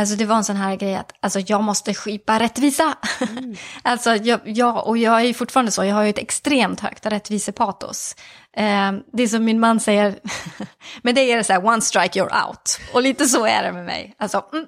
Alltså 0.00 0.16
det 0.16 0.24
var 0.24 0.36
en 0.36 0.44
sån 0.44 0.56
här 0.56 0.76
grej 0.76 0.94
att 0.94 1.12
alltså, 1.20 1.40
jag 1.40 1.62
måste 1.62 1.94
skipa 1.94 2.38
rättvisa. 2.38 2.94
Mm. 3.20 3.54
alltså 3.82 4.16
jag, 4.16 4.40
jag, 4.44 4.86
och 4.86 4.98
jag 4.98 5.20
är 5.20 5.24
ju 5.24 5.34
fortfarande 5.34 5.72
så, 5.72 5.84
jag 5.84 5.94
har 5.94 6.02
ju 6.02 6.10
ett 6.10 6.18
extremt 6.18 6.80
högt 6.80 7.06
rättvisepatos. 7.06 8.16
Eh, 8.56 8.92
det 9.12 9.22
är 9.22 9.26
som 9.26 9.44
min 9.44 9.60
man 9.60 9.80
säger, 9.80 10.18
med 11.02 11.14
det 11.14 11.20
är 11.20 11.36
det 11.36 11.44
så 11.44 11.52
här, 11.52 11.66
one 11.66 11.80
strike 11.80 12.20
you're 12.20 12.46
out. 12.46 12.80
Och 12.92 13.02
lite 13.02 13.26
så 13.26 13.46
är 13.46 13.62
det 13.62 13.72
med 13.72 13.84
mig. 13.84 14.14
Alltså, 14.18 14.44
mm, 14.52 14.66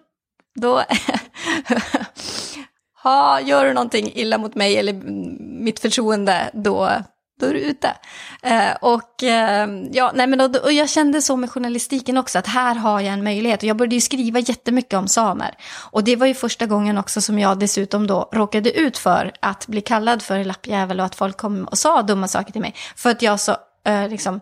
då... 0.60 0.82
ha, 3.02 3.40
gör 3.40 3.64
du 3.64 3.72
någonting 3.72 4.12
illa 4.14 4.38
mot 4.38 4.54
mig 4.54 4.76
eller 4.76 4.92
mitt 5.62 5.80
förtroende, 5.80 6.50
då, 6.52 6.90
då 7.46 7.58
ute. 7.58 7.94
Eh, 8.42 8.72
och, 8.80 9.22
eh, 9.22 9.68
ja, 9.92 10.12
nej, 10.14 10.26
men, 10.26 10.40
och, 10.40 10.56
och 10.56 10.72
jag 10.72 10.88
kände 10.88 11.22
så 11.22 11.36
med 11.36 11.50
journalistiken 11.50 12.18
också, 12.18 12.38
att 12.38 12.46
här 12.46 12.74
har 12.74 13.00
jag 13.00 13.12
en 13.12 13.24
möjlighet. 13.24 13.62
Och 13.62 13.68
jag 13.68 13.76
började 13.76 13.94
ju 13.94 14.00
skriva 14.00 14.38
jättemycket 14.38 14.94
om 14.94 15.08
samer. 15.08 15.54
Och 15.90 16.04
det 16.04 16.16
var 16.16 16.26
ju 16.26 16.34
första 16.34 16.66
gången 16.66 16.98
också 16.98 17.20
som 17.20 17.38
jag 17.38 17.58
dessutom 17.58 18.06
då 18.06 18.28
råkade 18.32 18.72
ut 18.72 18.98
för 18.98 19.32
att 19.40 19.66
bli 19.66 19.80
kallad 19.80 20.22
för 20.22 20.44
lappjävel 20.44 21.00
och 21.00 21.06
att 21.06 21.14
folk 21.14 21.36
kom 21.36 21.64
och 21.64 21.78
sa 21.78 22.02
dumma 22.02 22.28
saker 22.28 22.52
till 22.52 22.60
mig. 22.60 22.74
För 22.96 23.10
att 23.10 23.22
jag 23.22 23.40
så 23.40 23.56
eh, 23.84 24.08
liksom 24.08 24.40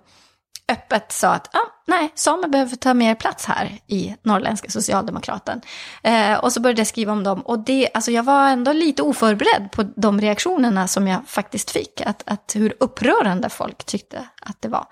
öppet 0.71 1.13
sa 1.13 1.29
att 1.29 1.55
ah, 1.55 1.71
nej, 1.87 2.13
samer 2.15 2.49
behöver 2.49 2.77
ta 2.77 2.95
mer 2.95 3.15
plats 3.15 3.45
här 3.45 3.79
i 3.87 4.17
Norrländska 4.23 4.71
Socialdemokraten. 4.71 5.61
Eh, 6.03 6.35
och 6.35 6.53
så 6.53 6.61
började 6.61 6.81
jag 6.81 6.87
skriva 6.87 7.13
om 7.13 7.25
dem. 7.25 7.41
Och 7.41 7.59
det, 7.59 7.89
alltså 7.95 8.11
jag 8.11 8.23
var 8.23 8.49
ändå 8.49 8.73
lite 8.73 9.03
oförberedd 9.03 9.69
på 9.73 9.83
de 9.83 10.21
reaktionerna 10.21 10.89
som 10.89 11.09
jag 11.09 11.21
faktiskt 11.27 11.71
fick. 11.71 12.01
Att, 12.01 12.23
att 12.27 12.53
hur 12.57 12.75
upprörande 12.81 13.49
folk 13.49 13.85
tyckte 13.85 14.27
att 14.43 14.63
det 14.63 14.69
var. 14.69 14.87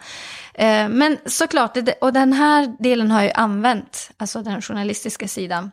Eh, 0.55 0.89
men 0.89 1.19
såklart, 1.27 1.79
och 2.01 2.13
den 2.13 2.33
här 2.33 2.77
delen 2.79 3.11
har 3.11 3.23
jag 3.23 3.33
använt, 3.35 4.11
alltså 4.17 4.43
den 4.43 4.63
journalistiska 4.63 5.29
sidan, 5.29 5.71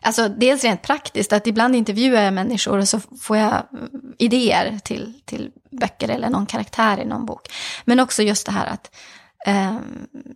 Alltså 0.00 0.28
dels 0.28 0.64
rent 0.64 0.82
praktiskt, 0.82 1.32
att 1.32 1.46
ibland 1.46 1.76
intervjuar 1.76 2.22
jag 2.22 2.34
människor 2.34 2.78
och 2.78 2.88
så 2.88 3.00
får 3.20 3.36
jag 3.36 3.52
mm, 3.72 3.90
idéer 4.18 4.78
till, 4.84 5.20
till 5.24 5.50
böcker 5.78 6.08
eller 6.08 6.30
någon 6.30 6.46
karaktär 6.46 7.00
i 7.00 7.04
någon 7.04 7.26
bok. 7.26 7.48
Men 7.84 8.00
också 8.00 8.22
just 8.22 8.46
det 8.46 8.52
här 8.52 8.66
att 8.66 8.94
eh, 9.46 9.76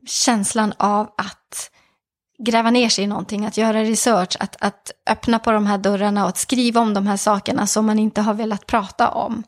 känslan 0.07 0.73
av 0.77 1.15
att 1.17 1.71
gräva 2.39 2.71
ner 2.71 2.89
sig 2.89 3.05
i 3.05 3.07
någonting, 3.07 3.47
att 3.47 3.57
göra 3.57 3.83
research, 3.83 4.37
att, 4.41 4.57
att 4.61 4.91
öppna 5.11 5.39
på 5.39 5.53
de 5.53 5.67
här 5.67 5.79
dörrarna 5.79 6.23
och 6.23 6.29
att 6.29 6.39
skriva 6.39 6.81
om 6.81 6.95
de 6.95 7.07
här 7.07 7.17
sakerna 7.17 7.67
som 7.67 7.87
man 7.87 7.99
inte 7.99 8.21
har 8.21 8.35
velat 8.35 8.67
prata 8.67 9.09
om. 9.09 9.43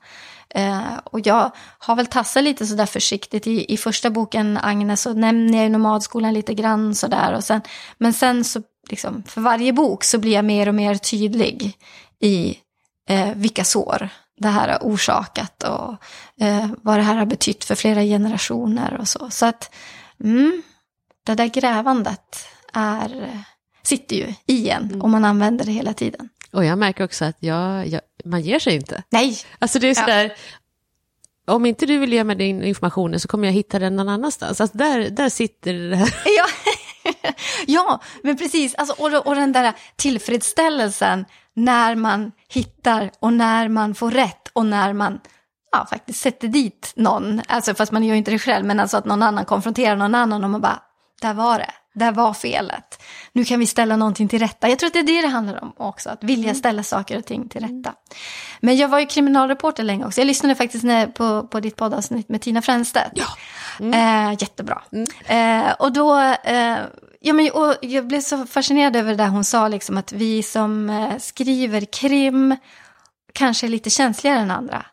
Eh, 0.50 0.98
och 1.04 1.26
jag 1.26 1.50
har 1.78 1.96
väl 1.96 2.06
tassat 2.06 2.44
lite 2.44 2.66
sådär 2.66 2.86
försiktigt. 2.86 3.46
I, 3.46 3.74
I 3.74 3.76
första 3.76 4.10
boken, 4.10 4.58
Agnes, 4.62 5.02
så 5.02 5.12
nämner 5.12 5.62
jag 5.62 5.72
nomadskolan 5.72 6.34
lite 6.34 6.54
grann 6.54 6.94
sådär. 6.94 7.32
Och 7.32 7.44
sen, 7.44 7.60
men 7.98 8.12
sen 8.12 8.44
så, 8.44 8.62
liksom, 8.90 9.22
för 9.26 9.40
varje 9.40 9.72
bok 9.72 10.04
så 10.04 10.18
blir 10.18 10.32
jag 10.32 10.44
mer 10.44 10.68
och 10.68 10.74
mer 10.74 10.94
tydlig 10.94 11.78
i 12.20 12.58
eh, 13.08 13.34
vilka 13.34 13.64
sår 13.64 14.08
det 14.36 14.48
här 14.48 14.68
har 14.68 14.78
orsakat 14.78 15.62
och 15.62 15.96
eh, 16.44 16.66
vad 16.82 16.98
det 16.98 17.02
här 17.02 17.14
har 17.14 17.26
betytt 17.26 17.64
för 17.64 17.74
flera 17.74 18.02
generationer 18.02 18.96
och 19.00 19.08
så. 19.08 19.30
Så 19.30 19.46
att 19.46 19.74
mm, 20.24 20.62
det 21.26 21.34
där 21.34 21.46
grävandet 21.46 22.46
är, 22.72 23.42
sitter 23.82 24.16
ju 24.16 24.34
i 24.46 24.68
en 24.68 24.82
mm. 24.82 25.02
om 25.02 25.10
man 25.10 25.24
använder 25.24 25.64
det 25.64 25.72
hela 25.72 25.94
tiden. 25.94 26.28
Och 26.52 26.64
jag 26.64 26.78
märker 26.78 27.04
också 27.04 27.24
att 27.24 27.36
jag, 27.40 27.86
jag, 27.86 28.00
man 28.24 28.40
ger 28.40 28.58
sig 28.58 28.74
inte. 28.74 29.02
Nej. 29.10 29.38
Alltså 29.58 29.78
det 29.78 29.88
är 29.88 29.94
sådär, 29.94 30.32
ja. 31.46 31.52
om 31.54 31.66
inte 31.66 31.86
du 31.86 31.98
vill 31.98 32.12
ge 32.12 32.24
mig 32.24 32.36
din 32.36 32.62
information 32.62 33.20
så 33.20 33.28
kommer 33.28 33.48
jag 33.48 33.52
hitta 33.52 33.78
den 33.78 33.96
någon 33.96 34.08
annanstans. 34.08 34.60
Alltså 34.60 34.78
där, 34.78 35.10
där 35.10 35.28
sitter 35.28 35.74
det 35.74 35.96
här. 35.96 36.14
Ja. 36.24 36.46
ja, 37.66 38.00
men 38.22 38.36
precis. 38.36 38.74
Alltså, 38.74 39.02
och, 39.02 39.26
och 39.26 39.34
den 39.34 39.52
där 39.52 39.72
tillfredsställelsen 39.96 41.24
när 41.54 41.94
man 41.94 42.32
hittar 42.48 43.10
och 43.20 43.32
när 43.32 43.68
man 43.68 43.94
får 43.94 44.10
rätt 44.10 44.48
och 44.52 44.66
när 44.66 44.92
man 44.92 45.20
ja, 45.72 45.86
faktiskt 45.90 46.20
sätter 46.20 46.48
dit 46.48 46.92
någon. 46.96 47.42
Alltså 47.48 47.74
fast 47.74 47.92
man 47.92 48.04
gör 48.04 48.14
inte 48.14 48.30
det 48.30 48.38
själv, 48.38 48.66
men 48.66 48.80
alltså 48.80 48.96
att 48.96 49.04
någon 49.04 49.22
annan 49.22 49.44
konfronterar 49.44 49.96
någon 49.96 50.14
annan 50.14 50.44
och 50.44 50.50
man 50.50 50.60
bara, 50.60 50.82
där 51.22 51.34
var 51.34 51.58
det. 51.58 51.70
Där 51.94 52.12
var 52.12 52.34
felet. 52.34 53.02
Nu 53.32 53.44
kan 53.44 53.60
vi 53.60 53.66
ställa 53.66 53.96
någonting 53.96 54.28
till 54.28 54.38
rätta. 54.38 54.68
Jag 54.68 54.78
tror 54.78 54.86
att 54.86 54.92
det 54.92 54.98
är 54.98 55.02
det 55.02 55.22
det 55.22 55.28
handlar 55.28 55.62
om 55.62 55.72
också, 55.76 56.10
att 56.10 56.24
vilja 56.24 56.50
mm. 56.50 56.54
ställa 56.54 56.82
saker 56.82 57.18
och 57.18 57.24
ting 57.24 57.48
till 57.48 57.60
rätta. 57.60 57.94
Men 58.60 58.76
jag 58.76 58.88
var 58.88 58.98
ju 58.98 59.06
kriminalreporter 59.06 59.82
länge 59.82 60.06
också. 60.06 60.20
Jag 60.20 60.26
lyssnade 60.26 60.54
faktiskt 60.54 60.84
på, 61.14 61.46
på 61.46 61.60
ditt 61.60 61.76
poddavsnitt 61.76 62.28
med 62.28 62.42
Tina 62.42 62.62
Fränstedt. 62.62 63.12
Ja. 63.14 63.26
Mm. 63.80 64.30
Eh, 64.32 64.36
jättebra. 64.40 64.82
Mm. 64.92 65.66
Eh, 65.66 65.72
och 65.72 65.92
då, 65.92 66.18
eh, 66.44 66.76
ja, 67.24 67.32
men, 67.32 67.50
och 67.52 67.74
jag 67.80 68.06
blev 68.06 68.20
så 68.20 68.46
fascinerad 68.46 68.96
över 68.96 69.10
det 69.10 69.16
där 69.16 69.28
hon 69.28 69.44
sa, 69.44 69.68
liksom, 69.68 69.96
att 69.96 70.12
vi 70.12 70.42
som 70.42 70.90
eh, 70.90 71.18
skriver 71.18 71.80
krim 71.80 72.56
kanske 73.32 73.66
är 73.66 73.68
lite 73.68 73.90
känsligare 73.90 74.38
än 74.38 74.50
andra. 74.50 74.86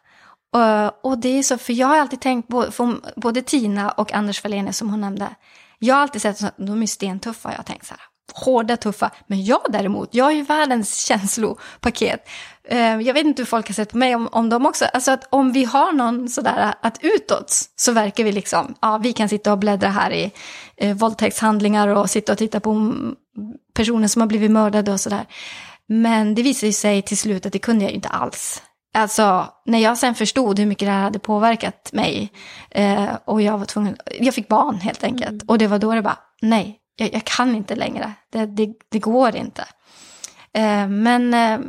Och, 0.53 1.05
och 1.05 1.17
det 1.17 1.29
är 1.29 1.43
så, 1.43 1.57
för 1.57 1.73
jag 1.73 1.87
har 1.87 1.97
alltid 1.97 2.21
tänkt, 2.21 2.47
både, 2.47 2.71
både 3.15 3.41
Tina 3.41 3.91
och 3.91 4.13
Anders 4.13 4.43
Wallenius 4.43 4.77
som 4.77 4.89
hon 4.89 5.01
nämnde, 5.01 5.35
jag 5.79 5.95
har 5.95 6.01
alltid 6.01 6.21
sett 6.21 6.43
att 6.43 6.57
de 6.57 6.83
är 6.83 6.87
stentuffa. 6.87 7.49
Jag 7.49 7.57
har 7.57 7.63
tänkt 7.63 7.85
så 7.85 7.93
här, 7.93 8.03
hårda, 8.33 8.77
tuffa. 8.77 9.11
Men 9.27 9.45
jag 9.45 9.61
däremot, 9.69 10.09
jag 10.11 10.31
är 10.31 10.35
ju 10.35 10.43
världens 10.43 11.05
känslopaket. 11.05 12.29
Eh, 12.67 12.99
jag 12.99 13.13
vet 13.13 13.25
inte 13.25 13.41
hur 13.41 13.47
folk 13.47 13.67
har 13.67 13.73
sett 13.73 13.91
på 13.91 13.97
mig, 13.97 14.15
om, 14.15 14.29
om 14.31 14.49
de 14.49 14.65
också, 14.65 14.85
alltså 14.85 15.11
att 15.11 15.27
om 15.29 15.51
vi 15.51 15.63
har 15.63 15.91
någon 15.91 16.29
sådär 16.29 16.73
att 16.81 16.97
utåt 17.01 17.55
så 17.75 17.91
verkar 17.91 18.23
vi 18.23 18.31
liksom, 18.31 18.75
ja 18.81 18.97
vi 18.97 19.13
kan 19.13 19.29
sitta 19.29 19.51
och 19.51 19.57
bläddra 19.57 19.89
här 19.89 20.11
i 20.11 20.31
eh, 20.77 20.95
våldtäktshandlingar 20.95 21.87
och 21.87 22.09
sitta 22.09 22.31
och 22.31 22.37
titta 22.37 22.59
på 22.59 22.93
personer 23.73 24.07
som 24.07 24.21
har 24.21 24.27
blivit 24.27 24.51
mördade 24.51 24.91
och 24.91 24.99
sådär. 24.99 25.25
Men 25.87 26.35
det 26.35 26.41
visade 26.41 26.73
sig 26.73 27.01
till 27.01 27.17
slut 27.17 27.45
att 27.45 27.53
det 27.53 27.59
kunde 27.59 27.83
jag 27.83 27.91
ju 27.91 27.95
inte 27.95 28.09
alls. 28.09 28.61
Alltså, 28.93 29.47
när 29.65 29.79
jag 29.79 29.97
sen 29.97 30.15
förstod 30.15 30.59
hur 30.59 30.65
mycket 30.65 30.87
det 30.87 30.91
här 30.91 31.01
hade 31.01 31.19
påverkat 31.19 31.89
mig 31.93 32.31
eh, 32.71 33.09
och 33.25 33.41
jag 33.41 33.57
var 33.57 33.65
tvungen, 33.65 33.97
jag 34.19 34.33
fick 34.33 34.47
barn 34.47 34.75
helt 34.75 35.03
enkelt. 35.03 35.29
Mm. 35.29 35.45
Och 35.47 35.57
det 35.57 35.67
var 35.67 35.79
då 35.79 35.93
det 35.93 36.01
bara, 36.01 36.17
nej, 36.41 36.80
jag, 37.01 37.13
jag 37.13 37.25
kan 37.25 37.55
inte 37.55 37.75
längre, 37.75 38.13
det, 38.29 38.45
det, 38.45 38.73
det 38.89 38.99
går 38.99 39.35
inte. 39.35 39.61
Eh, 40.53 40.87
men, 40.87 41.33
eh, 41.33 41.59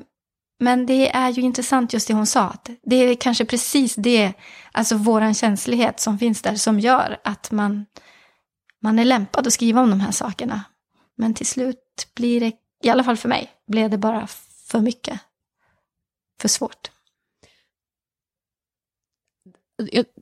men 0.61 0.87
det 0.87 1.11
är 1.11 1.31
ju 1.31 1.42
intressant 1.42 1.92
just 1.92 2.09
det 2.09 2.14
hon 2.14 2.27
sa, 2.27 2.42
att 2.42 2.71
det 2.83 2.97
är 2.97 3.14
kanske 3.14 3.45
precis 3.45 3.95
det, 3.95 4.33
alltså 4.73 4.97
våran 4.97 5.35
känslighet 5.35 6.01
som 6.01 6.18
finns 6.18 6.42
där 6.42 6.55
som 6.55 6.81
gör 6.81 7.21
att 7.25 7.51
man, 7.51 7.87
man 8.83 8.99
är 8.99 9.05
lämpad 9.05 9.47
att 9.47 9.53
skriva 9.53 9.81
om 9.81 9.90
de 9.90 10.01
här 10.01 10.12
sakerna. 10.12 10.64
Men 11.16 11.35
till 11.35 11.47
slut 11.47 12.09
blir 12.16 12.40
det, 12.40 12.53
i 12.83 12.88
alla 12.88 13.05
fall 13.05 13.16
för 13.16 13.29
mig, 13.29 13.51
blev 13.66 13.90
det 13.90 13.99
bara 13.99 14.27
för 14.71 14.81
mycket, 14.81 15.21
för 16.40 16.49
svårt 16.49 16.91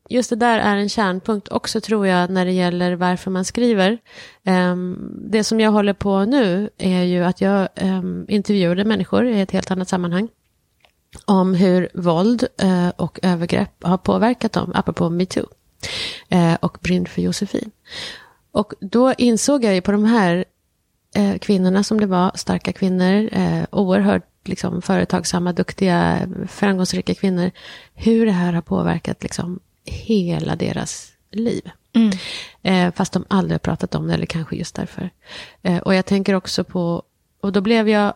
just 0.08 0.30
det 0.30 0.36
där 0.36 0.58
är 0.58 0.76
en 0.76 0.88
kärnpunkt 0.88 1.48
också 1.48 1.80
tror 1.80 2.06
jag 2.06 2.30
när 2.30 2.44
det 2.44 2.52
gäller 2.52 2.92
varför 2.92 3.30
man 3.30 3.44
skriver. 3.44 3.98
Ehm, 4.44 5.12
det 5.30 5.44
som 5.44 5.60
jag 5.60 5.70
håller 5.70 5.92
på 5.92 6.24
nu 6.24 6.70
är 6.78 7.02
ju 7.02 7.24
att 7.24 7.40
jag 7.40 7.68
ehm, 7.74 8.26
intervjuade 8.28 8.84
människor 8.84 9.26
i 9.26 9.40
ett 9.40 9.50
helt 9.50 9.70
annat 9.70 9.88
sammanhang 9.88 10.28
om 11.24 11.54
hur 11.54 11.88
våld 11.94 12.44
eh, 12.62 12.88
och 12.88 13.18
övergrepp 13.22 13.84
har 13.84 13.98
påverkat 13.98 14.52
dem, 14.52 14.72
apropå 14.74 15.10
metoo, 15.10 15.46
eh, 16.28 16.54
och 16.54 16.78
Brinn 16.80 17.06
för 17.06 17.22
Josefin. 17.22 17.70
Och 18.52 18.72
då 18.80 19.12
insåg 19.12 19.64
jag 19.64 19.74
ju 19.74 19.80
på 19.80 19.92
de 19.92 20.04
här 20.04 20.44
eh, 21.16 21.38
kvinnorna 21.38 21.82
som 21.82 22.00
det 22.00 22.06
var, 22.06 22.32
starka 22.34 22.72
kvinnor, 22.72 23.30
oerhört 23.70 24.29
liksom, 24.44 24.82
företagsamma, 24.82 25.52
duktiga, 25.52 26.28
framgångsrika 26.48 27.14
kvinnor, 27.14 27.50
hur 27.94 28.26
det 28.26 28.32
här 28.32 28.52
har 28.52 28.62
påverkat 28.62 29.22
liksom, 29.22 29.60
hela 29.84 30.56
deras 30.56 31.12
liv. 31.30 31.70
Mm. 31.92 32.10
Eh, 32.62 32.94
fast 32.94 33.12
de 33.12 33.24
aldrig 33.28 33.54
har 33.54 33.58
pratat 33.58 33.94
om 33.94 34.06
det, 34.06 34.14
eller 34.14 34.26
kanske 34.26 34.56
just 34.56 34.74
därför. 34.74 35.10
Eh, 35.62 35.78
och 35.78 35.94
jag 35.94 36.06
tänker 36.06 36.34
också 36.34 36.64
på, 36.64 37.02
och 37.40 37.52
då 37.52 37.60
blev 37.60 37.88
jag, 37.88 38.14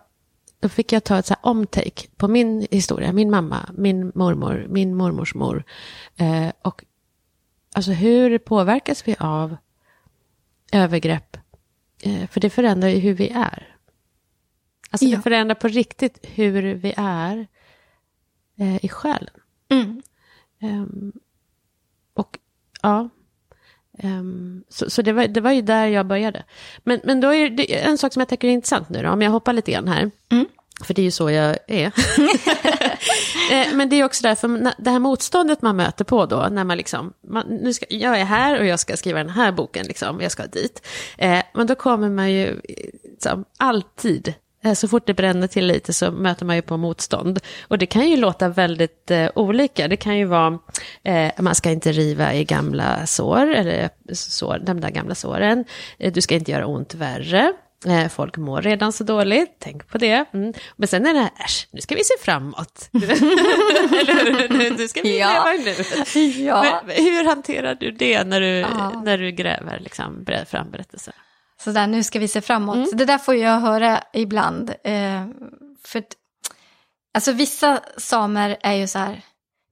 då 0.61 0.69
fick 0.69 0.93
jag 0.93 1.05
ta 1.05 1.19
ett 1.19 1.27
så 1.27 1.35
här 1.35 1.51
omtake 1.51 2.09
på 2.17 2.29
min 2.29 2.67
historia, 2.71 3.13
min 3.13 3.31
mamma, 3.31 3.69
min 3.75 4.13
mormor, 4.15 4.67
min 4.69 4.95
mormors 4.95 5.35
mor. 5.35 5.65
Eh, 6.17 6.53
och 6.63 6.85
alltså 7.75 7.91
hur 7.91 8.39
påverkas 8.39 9.09
vi 9.09 9.17
av 9.19 9.57
övergrepp? 10.73 11.37
Eh, 12.03 12.27
för 12.27 12.41
det 12.41 12.51
förändrar 12.51 12.89
ju 12.89 12.99
hur 12.99 13.15
vi 13.15 13.29
är. 13.29 13.74
Alltså 14.91 15.07
ja. 15.07 15.17
det 15.17 15.23
förändrar 15.23 15.55
på 15.55 15.69
riktigt 15.69 16.19
hur 16.23 16.75
vi 16.75 16.95
är 16.97 17.47
eh, 18.59 18.85
i 18.85 18.89
själen. 18.89 19.35
Mm. 19.69 20.03
Um, 20.63 21.13
och 22.15 22.39
ja, 22.83 23.09
um, 24.03 24.65
så, 24.69 24.91
så 24.91 25.03
det, 25.03 25.13
var, 25.13 25.27
det 25.27 25.41
var 25.41 25.53
ju 25.53 25.63
där 25.63 25.87
jag 25.87 26.07
började. 26.07 26.45
Men, 26.85 27.01
men 27.05 27.21
då 27.21 27.35
är 27.35 27.51
det 27.51 27.83
en 27.83 27.99
sak 27.99 28.13
som 28.13 28.21
jag 28.21 28.29
tycker 28.29 28.49
är 28.49 28.53
intressant 28.53 28.89
nu 28.89 29.03
då, 29.03 29.11
om 29.11 29.23
jag 29.23 29.31
hoppar 29.31 29.53
lite 29.53 29.73
grann 29.73 29.89
här. 29.89 30.11
Mm. 30.33 30.47
För 30.85 30.95
det 30.95 31.03
är 31.03 31.05
ju 31.05 31.11
så 31.11 31.31
jag 31.31 31.59
är. 31.67 31.93
Eh, 33.53 33.75
men 33.75 33.89
det 33.89 33.97
är 33.97 34.05
också 34.05 34.23
därför, 34.23 34.73
det 34.79 34.91
här 34.91 34.99
motståndet 34.99 35.63
man 35.63 35.77
möter 35.77 36.05
på 36.05 36.27
då, 36.27 36.49
när 36.51 36.65
man 36.65 36.77
liksom, 36.77 37.13
man, 37.29 37.47
nu 37.47 37.75
ska, 37.75 37.87
jag 37.89 38.21
är 38.21 38.25
här 38.25 38.59
och 38.61 38.67
jag 38.67 38.81
ska 38.81 38.97
skriva 38.97 39.19
den 39.19 39.31
här 39.31 39.53
boken, 39.53 39.87
liksom, 39.87 40.21
jag 40.21 40.33
ska 40.33 40.47
dit. 40.47 40.87
Eh, 41.19 41.43
men 41.55 41.67
då 41.67 41.75
kommer 41.75 42.11
man 42.11 42.33
ju 42.33 42.61
liksom, 43.05 43.45
alltid 43.57 44.29
Eh, 44.29 44.35
så 44.75 44.89
fort 44.89 45.07
det 45.07 45.15
bränner 45.15 45.47
till 45.47 45.67
lite 45.67 45.93
så 45.93 46.11
möter 46.11 46.47
man 46.47 46.57
ju 46.57 46.63
på 46.63 46.77
motstånd. 46.77 47.41
Och 47.69 47.79
det 47.79 47.87
kan 47.87 48.09
ju 48.09 48.17
låta 48.17 48.49
väldigt 48.49 49.11
eh, 49.11 49.31
olika. 49.35 49.89
Det 49.89 49.97
kan 49.97 50.19
ju 50.19 50.25
vara, 50.25 50.59
eh, 51.05 51.33
man 51.39 51.55
ska 51.55 51.71
inte 51.71 51.93
riva 51.93 52.35
i 52.35 52.45
gamla 52.45 53.07
sår, 53.07 53.55
eller 53.55 53.91
sår, 54.13 54.59
de 54.67 54.81
där 54.81 54.91
gamla 54.91 55.15
såren. 55.15 55.65
Eh, 55.99 56.13
du 56.13 56.21
ska 56.21 56.35
inte 56.35 56.51
göra 56.51 56.67
ont 56.67 56.95
värre. 56.95 57.53
Eh, 57.87 58.09
folk 58.09 58.37
mår 58.37 58.63
redan 58.63 58.93
så 58.93 59.05
dåligt, 59.05 59.57
tänk 59.59 59.89
på 59.89 59.99
det. 59.99 60.25
Mm. 60.35 60.53
Men 60.77 60.89
sen 60.89 61.07
är 61.07 61.15
det 61.15 61.21
här, 61.21 61.31
äsch, 61.45 61.69
nu 61.71 61.81
ska 61.81 61.95
vi 61.95 62.05
se 62.05 62.15
framåt. 62.21 62.89
eller? 62.93 64.79
Nu 64.79 64.89
ska 64.89 65.03
vi 65.03 65.21
ja. 65.21 65.55
leva 65.55 65.65
nu. 65.65 65.75
Ja. 66.45 66.83
Men, 66.87 66.97
hur 66.97 67.25
hanterar 67.25 67.75
du 67.75 67.91
det 67.91 68.25
när 68.25 68.41
du, 68.41 68.47
ja. 68.47 69.03
när 69.05 69.19
du 69.19 69.31
gräver 69.31 69.81
liksom, 69.81 70.27
fram 70.47 70.71
berättelser? 70.71 71.15
Sådär, 71.65 71.87
nu 71.87 72.03
ska 72.03 72.19
vi 72.19 72.29
se 72.29 72.41
framåt. 72.41 72.77
Mm. 72.77 72.89
Det 72.93 73.05
där 73.05 73.19
får 73.19 73.35
jag 73.35 73.61
höra 73.61 74.03
ibland. 74.13 74.71
Eh, 74.85 75.27
för 75.85 76.05
alltså 77.15 77.33
vissa 77.33 77.81
samer 77.97 78.57
är 78.63 78.73
ju 78.73 78.87
så 78.87 78.99
här, 78.99 79.23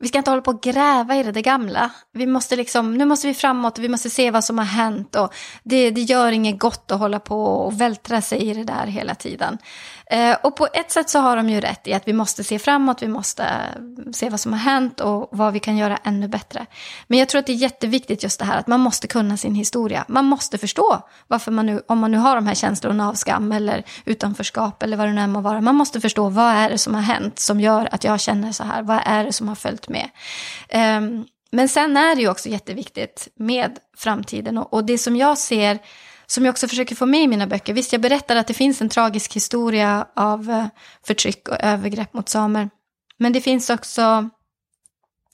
vi 0.03 0.09
ska 0.09 0.19
inte 0.19 0.31
hålla 0.31 0.43
på 0.43 0.51
och 0.51 0.63
gräva 0.63 1.17
i 1.17 1.23
det, 1.23 1.33
det 1.33 1.43
gamla. 1.43 1.91
Vi 2.13 2.27
måste 2.27 2.57
liksom, 2.57 2.95
nu 2.95 3.05
måste 3.05 3.27
vi 3.27 3.35
framåt 3.35 3.79
och 3.79 3.85
vi 3.85 3.89
måste 3.89 4.11
se 4.11 4.31
vad 4.31 4.45
som 4.45 4.59
har 4.59 4.65
hänt. 4.65 5.17
Och 5.17 5.35
det, 5.63 5.91
det 5.91 6.01
gör 6.01 6.33
inget 6.33 6.59
gott 6.59 6.91
att 6.91 6.99
hålla 6.99 7.21
på 7.21 7.45
och 7.45 7.81
vältra 7.81 8.23
sig 8.23 8.39
i 8.39 8.55
det 8.55 8.65
där 8.65 8.87
hela 8.87 9.15
tiden. 9.15 9.59
Eh, 10.07 10.37
och 10.43 10.57
på 10.57 10.69
ett 10.73 10.91
sätt 10.91 11.11
så 11.11 11.19
har 11.19 11.37
de 11.37 11.49
ju 11.49 11.61
rätt 11.61 11.87
i 11.87 11.93
att 11.93 12.09
vi 12.09 12.13
måste 12.13 12.45
se 12.45 12.59
framåt, 12.59 13.03
vi 13.03 13.09
måste 13.09 13.43
eh, 13.43 14.13
se 14.13 14.31
vad 14.31 14.41
som 14.41 14.53
har 14.53 14.61
hänt 14.61 15.01
och 15.01 15.29
vad 15.33 15.53
vi 15.53 15.61
kan 15.61 15.77
göra 15.77 15.97
ännu 15.97 16.29
bättre. 16.29 16.67
Men 17.07 17.19
jag 17.19 17.29
tror 17.29 17.39
att 17.39 17.47
det 17.47 17.53
är 17.53 17.57
jätteviktigt 17.57 18.23
just 18.23 18.39
det 18.39 18.45
här 18.45 18.59
att 18.59 18.67
man 18.67 18.81
måste 18.81 19.07
kunna 19.07 19.37
sin 19.37 19.55
historia. 19.55 20.05
Man 20.09 20.25
måste 20.25 20.59
förstå 20.59 21.03
varför 21.27 21.51
man 21.51 21.67
nu, 21.67 21.83
om 21.89 21.99
man 21.99 22.11
nu 22.11 22.19
har 22.19 22.35
de 22.35 22.47
här 22.47 22.55
känslorna 22.55 23.09
av 23.09 23.15
skam 23.15 23.53
eller 23.53 23.85
utanförskap 24.05 24.83
eller 24.83 24.97
vad 24.97 25.09
det 25.09 25.13
nu 25.13 25.21
än 25.21 25.33
må 25.33 25.41
vara. 25.41 25.61
Man 25.61 25.75
måste 25.75 26.01
förstå 26.01 26.29
vad 26.29 26.55
är 26.55 26.71
det 26.71 26.79
som 26.79 26.95
har 26.95 27.03
hänt 27.03 27.39
som 27.39 27.61
gör 27.61 27.89
att 27.93 28.05
jag 28.05 28.21
känner 28.21 28.53
så 28.53 28.65
här, 28.65 28.83
vad 28.83 29.01
är 29.05 29.25
det 29.25 29.33
som 29.33 29.49
har 29.49 29.55
följt 29.55 29.89
med. 29.89 30.09
Ehm, 30.69 31.25
men 31.51 31.69
sen 31.69 31.97
är 31.97 32.15
det 32.15 32.21
ju 32.21 32.29
också 32.29 32.49
jätteviktigt 32.49 33.29
med 33.35 33.79
framtiden 33.97 34.59
och, 34.59 34.73
och 34.73 34.85
det 34.85 34.99
som 34.99 35.17
jag 35.17 35.39
ser 35.39 35.79
som 36.33 36.45
jag 36.45 36.53
också 36.53 36.69
försöker 36.69 36.95
få 36.95 37.07
med 37.07 37.23
i 37.23 37.27
mina 37.27 37.47
böcker. 37.47 37.73
Visst, 37.73 37.93
jag 37.93 38.03
berättar 38.03 38.37
att 38.37 38.47
det 38.47 38.55
finns 38.55 38.81
en 38.81 38.89
tragisk 38.89 39.37
historia 39.37 40.07
av 40.17 40.51
eh, 40.51 40.67
förtryck 41.07 41.49
och 41.49 41.57
övergrepp 41.61 42.15
mot 42.15 42.29
samer. 42.29 42.71
Men 43.19 43.33
det 43.33 43.41
finns 43.41 43.71
också 43.71 44.29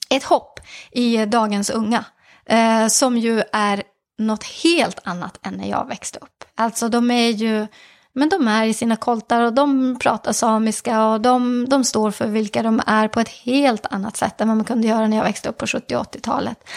ett 0.09 0.23
hopp 0.23 0.59
i 0.91 1.25
dagens 1.25 1.69
unga, 1.69 2.05
eh, 2.45 2.87
som 2.87 3.17
ju 3.17 3.43
är 3.53 3.83
något 4.17 4.43
helt 4.43 4.99
annat 5.03 5.39
än 5.45 5.53
när 5.53 5.69
jag 5.69 5.87
växte 5.87 6.19
upp. 6.19 6.43
Alltså 6.55 6.89
de 6.89 7.11
är 7.11 7.29
ju, 7.29 7.67
men 8.13 8.29
de 8.29 8.47
är 8.47 8.65
i 8.65 8.73
sina 8.73 8.95
koltar 8.95 9.41
och 9.41 9.53
de 9.53 9.99
pratar 9.99 10.33
samiska 10.33 11.05
och 11.05 11.21
de, 11.21 11.69
de 11.69 11.83
står 11.83 12.11
för 12.11 12.27
vilka 12.27 12.63
de 12.63 12.81
är 12.85 13.07
på 13.07 13.19
ett 13.19 13.29
helt 13.29 13.85
annat 13.85 14.17
sätt 14.17 14.41
än 14.41 14.47
vad 14.47 14.57
man 14.57 14.65
kunde 14.65 14.87
göra 14.87 15.07
när 15.07 15.17
jag 15.17 15.23
växte 15.23 15.49
upp 15.49 15.57
på 15.57 15.67
70 15.67 15.95
80-talet. 15.95 16.69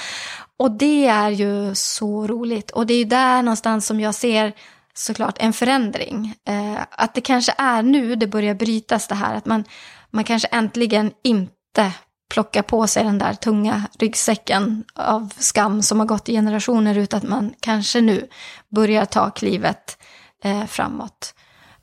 Och 0.62 0.70
det 0.70 1.06
är 1.06 1.30
ju 1.30 1.74
så 1.74 2.26
roligt. 2.26 2.70
Och 2.70 2.86
det 2.86 2.94
är 2.94 2.98
ju 2.98 3.04
där 3.04 3.42
någonstans 3.42 3.86
som 3.86 4.00
jag 4.00 4.14
ser 4.14 4.52
såklart 4.94 5.36
en 5.40 5.52
förändring. 5.52 6.34
Eh, 6.48 6.82
att 6.90 7.14
det 7.14 7.20
kanske 7.20 7.54
är 7.58 7.82
nu 7.82 8.14
det 8.14 8.26
börjar 8.26 8.54
brytas 8.54 9.08
det 9.08 9.14
här, 9.14 9.34
att 9.34 9.46
man, 9.46 9.64
man 10.10 10.24
kanske 10.24 10.48
äntligen 10.48 11.12
inte 11.24 11.92
plockar 12.30 12.62
på 12.62 12.86
sig 12.86 13.04
den 13.04 13.18
där 13.18 13.34
tunga 13.34 13.82
ryggsäcken 13.98 14.84
av 14.94 15.32
skam 15.38 15.82
som 15.82 15.98
har 15.98 16.06
gått 16.06 16.28
i 16.28 16.32
generationer, 16.32 16.98
utan 16.98 17.18
att 17.18 17.28
man 17.28 17.54
kanske 17.60 18.00
nu 18.00 18.28
börjar 18.68 19.04
ta 19.04 19.30
klivet 19.30 19.98
eh, 20.44 20.66
framåt. 20.66 21.34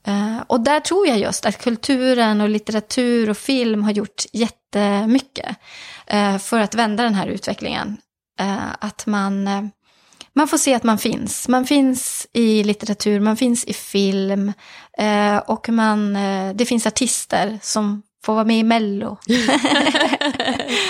Eh, 0.08 0.38
och 0.48 0.62
där 0.62 0.80
tror 0.80 1.08
jag 1.08 1.20
just 1.20 1.46
att 1.46 1.62
kulturen 1.62 2.42
och 2.42 2.50
litteratur 2.50 3.30
och 3.30 3.38
film 3.38 3.84
har 3.84 3.92
gjort 3.92 4.24
jättemycket 4.34 5.56
eh, 6.08 6.38
för 6.38 6.60
att 6.60 6.76
vända 6.76 7.04
den 7.04 7.16
här 7.16 7.28
utvecklingen. 7.28 7.98
Eh, 8.40 8.76
att 8.80 9.06
man, 9.06 9.48
eh, 9.48 9.62
man 10.34 10.48
får 10.48 10.58
se 10.58 10.74
att 10.74 10.84
man 10.84 10.98
finns. 10.98 11.48
Man 11.48 11.66
finns 11.66 12.28
i 12.34 12.64
litteratur, 12.64 13.20
man 13.20 13.38
finns 13.38 13.66
i 13.66 13.74
film 13.74 14.54
eh, 14.98 15.38
och 15.38 15.70
man, 15.70 16.16
eh, 16.16 16.56
det 16.56 16.66
finns 16.66 16.88
artister 16.88 17.60
som 17.62 18.02
får 18.26 18.34
vara 18.34 18.46
med 18.46 18.60
i 18.60 18.64
Mello. 18.64 19.18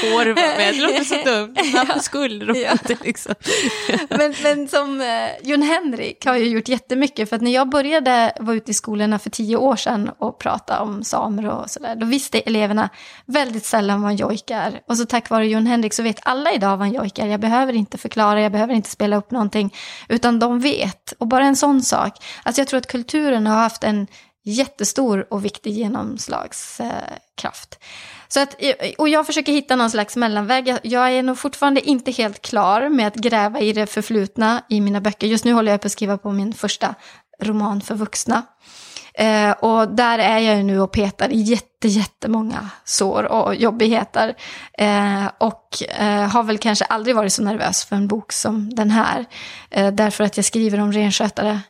får 0.02 0.14
vara 0.16 0.36
med, 0.36 0.74
det 0.76 0.82
låter 0.82 1.04
så 1.04 1.16
dumt. 1.16 1.56
Varför 1.74 2.00
skulle 2.00 2.46
de 2.46 2.60
Ja. 2.60 2.72
inte 2.72 2.98
liksom? 3.04 3.36
men, 4.10 4.34
men 4.44 4.68
som 4.68 5.02
eh, 5.02 5.08
Jon 5.50 5.62
Henrik 5.62 6.26
har 6.26 6.36
ju 6.38 6.46
gjort 6.48 6.68
jättemycket. 6.68 7.30
För 7.30 7.36
att 7.36 7.42
när 7.42 7.52
jag 7.52 7.70
började 7.70 8.34
vara 8.40 8.56
ute 8.56 8.72
i 8.72 8.74
skolorna 8.74 9.20
för 9.20 9.30
tio 9.30 9.58
år 9.58 9.76
sedan 9.76 10.12
och 10.18 10.40
prata 10.40 10.82
om 10.82 11.04
samer 11.04 11.46
och 11.50 11.70
sådär. 11.70 11.96
Då 11.96 12.06
visste 12.06 12.40
eleverna 12.40 12.90
väldigt 13.26 13.66
sällan 13.66 14.02
vad 14.02 14.12
en 14.12 14.18
jojk 14.18 14.52
är. 14.52 14.82
Och 14.88 14.98
så 14.98 15.06
tack 15.06 15.30
vare 15.30 15.48
Jon 15.48 15.66
Henrik 15.68 15.94
så 15.94 16.04
vet 16.04 16.20
alla 16.24 16.52
idag 16.54 16.78
vad 16.78 16.88
en 16.88 16.94
jojk 16.94 17.20
är. 17.20 17.28
Jag 17.28 17.40
behöver 17.40 17.74
inte 17.74 17.98
förklara, 17.98 18.42
jag 18.42 18.52
behöver 18.52 18.74
inte 18.74 18.90
spela 18.90 19.16
upp 19.18 19.32
någonting. 19.32 19.74
Utan 20.10 20.40
de 20.40 20.60
vet. 20.60 21.14
Och 21.18 21.28
bara 21.28 21.46
en 21.46 21.56
sån 21.56 21.82
sak. 21.82 22.14
Alltså 22.44 22.62
jag 22.62 22.68
tror 22.68 22.78
att 22.78 22.88
kulturen 22.88 23.48
har 23.48 23.56
haft 23.56 23.84
en 23.84 24.08
jättestor 24.44 25.34
och 25.34 25.46
viktig 25.46 25.74
genomslagskraft. 25.74 27.80
Så 28.28 28.40
att, 28.40 28.56
och 28.98 29.10
jag 29.10 29.26
försöker 29.26 29.52
hitta 29.52 29.76
någon 29.76 29.90
slags 29.90 30.16
mellanväg. 30.16 30.78
Jag, 30.84 31.12
är 31.12 31.24
nog 31.24 31.38
fortfarande 31.38 31.82
inte 31.82 32.12
helt 32.12 32.42
klar 32.42 32.90
med 32.90 33.08
att 33.08 33.16
gräva 33.16 33.60
i 33.60 33.74
det 33.74 33.86
förflutna 33.86 34.64
i 34.70 34.82
mina 34.82 35.02
böcker. 35.02 35.28
Just 35.28 35.46
nu 35.46 35.54
håller 35.54 35.72
jag 35.72 35.82
på 35.82 35.86
att 35.86 35.92
skriva 35.92 36.18
på 36.18 36.32
min 36.32 36.54
första 36.54 36.96
roman 37.42 37.82
för 37.82 37.96
vuxna. 37.96 38.44
Eh, 39.14 39.52
och 39.52 39.88
där 39.88 40.20
är 40.20 40.40
jag 40.40 40.58
ju 40.58 40.64
nu 40.64 40.80
och 40.80 40.92
petar 40.92 41.30
i 41.30 41.42
jätte, 41.42 41.88
jättemånga 41.88 42.70
sår 42.84 43.24
och 43.24 43.56
jobbigheter. 43.56 44.36
Eh, 44.74 45.26
och 45.38 45.84
eh, 46.00 46.30
har 46.30 46.44
väl 46.44 46.58
kanske 46.58 46.86
aldrig 46.86 47.16
varit 47.16 47.34
så 47.34 47.44
nervös 47.44 47.86
för 47.86 47.96
en 47.96 48.08
bok 48.08 48.32
som 48.32 48.76
den 48.76 48.92
här. 48.92 49.26
Eh, 49.70 49.94
därför 49.94 50.24
att 50.24 50.38
jag 50.38 50.46
skriver 50.46 50.80
om 50.80 50.94
renskötare. 50.94 51.62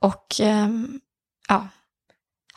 Och 0.00 0.26
ehm, 0.40 1.00
ja, 1.48 1.68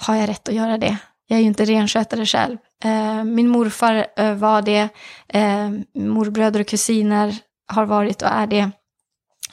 har 0.04 0.16
jag 0.16 0.30
rätt 0.30 0.48
att 0.48 0.56
göra 0.56 0.78
det? 0.78 0.98
Jag 1.28 1.38
är 1.38 1.42
ju 1.42 1.48
inte 1.48 1.66
renskötare 1.66 2.26
själv. 2.26 2.58
Eh, 2.84 3.24
min 3.24 3.48
morfar 3.48 4.08
eh, 4.18 4.34
var 4.36 4.62
det. 4.62 4.90
Eh, 5.28 5.70
morbröder 5.96 6.60
och 6.60 6.68
kusiner 6.68 7.36
har 7.68 7.86
varit 7.86 8.22
och 8.22 8.28
är 8.28 8.48
det. 8.48 8.72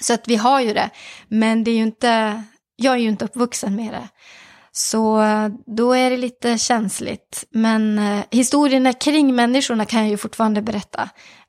Så 0.01 0.15
att 0.15 0.29
vi 0.29 0.37
har 0.37 0.61
ju 0.61 0.75
det. 0.75 0.91
Men 1.29 1.65
det 1.65 1.71
är 1.71 1.77
ju 1.77 1.83
inte, 1.83 2.43
jag 2.77 2.95
är 2.95 2.99
ju 2.99 3.09
inte 3.09 3.25
uppvuxen 3.25 3.77
med 3.77 3.93
det. 3.93 4.09
Så 4.73 5.23
eh, 5.23 5.49
då 5.67 5.93
är 5.93 6.11
det 6.11 6.17
lite 6.17 6.59
känsligt. 6.59 7.45
Men 7.51 7.99
eh, 7.99 8.25
historierna 8.31 8.93
kring 8.93 9.35
människorna 9.35 9.85
kan 9.85 10.01
jag 10.01 10.09
ju 10.09 10.17
fortfarande 10.17 10.63
berätta. 10.63 11.09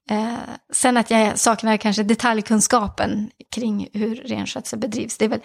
Eh, 0.10 0.34
sen 0.74 0.98
att 0.98 1.12
jag 1.12 1.40
saknar 1.40 1.78
kanske 1.78 2.04
detaljkunskapen 2.04 3.30
kring 3.56 3.88
hur 3.94 4.16
renskötsel 4.16 4.80
bedrivs. 4.80 5.18
Det 5.18 5.26
är 5.26 5.30
väl, 5.30 5.42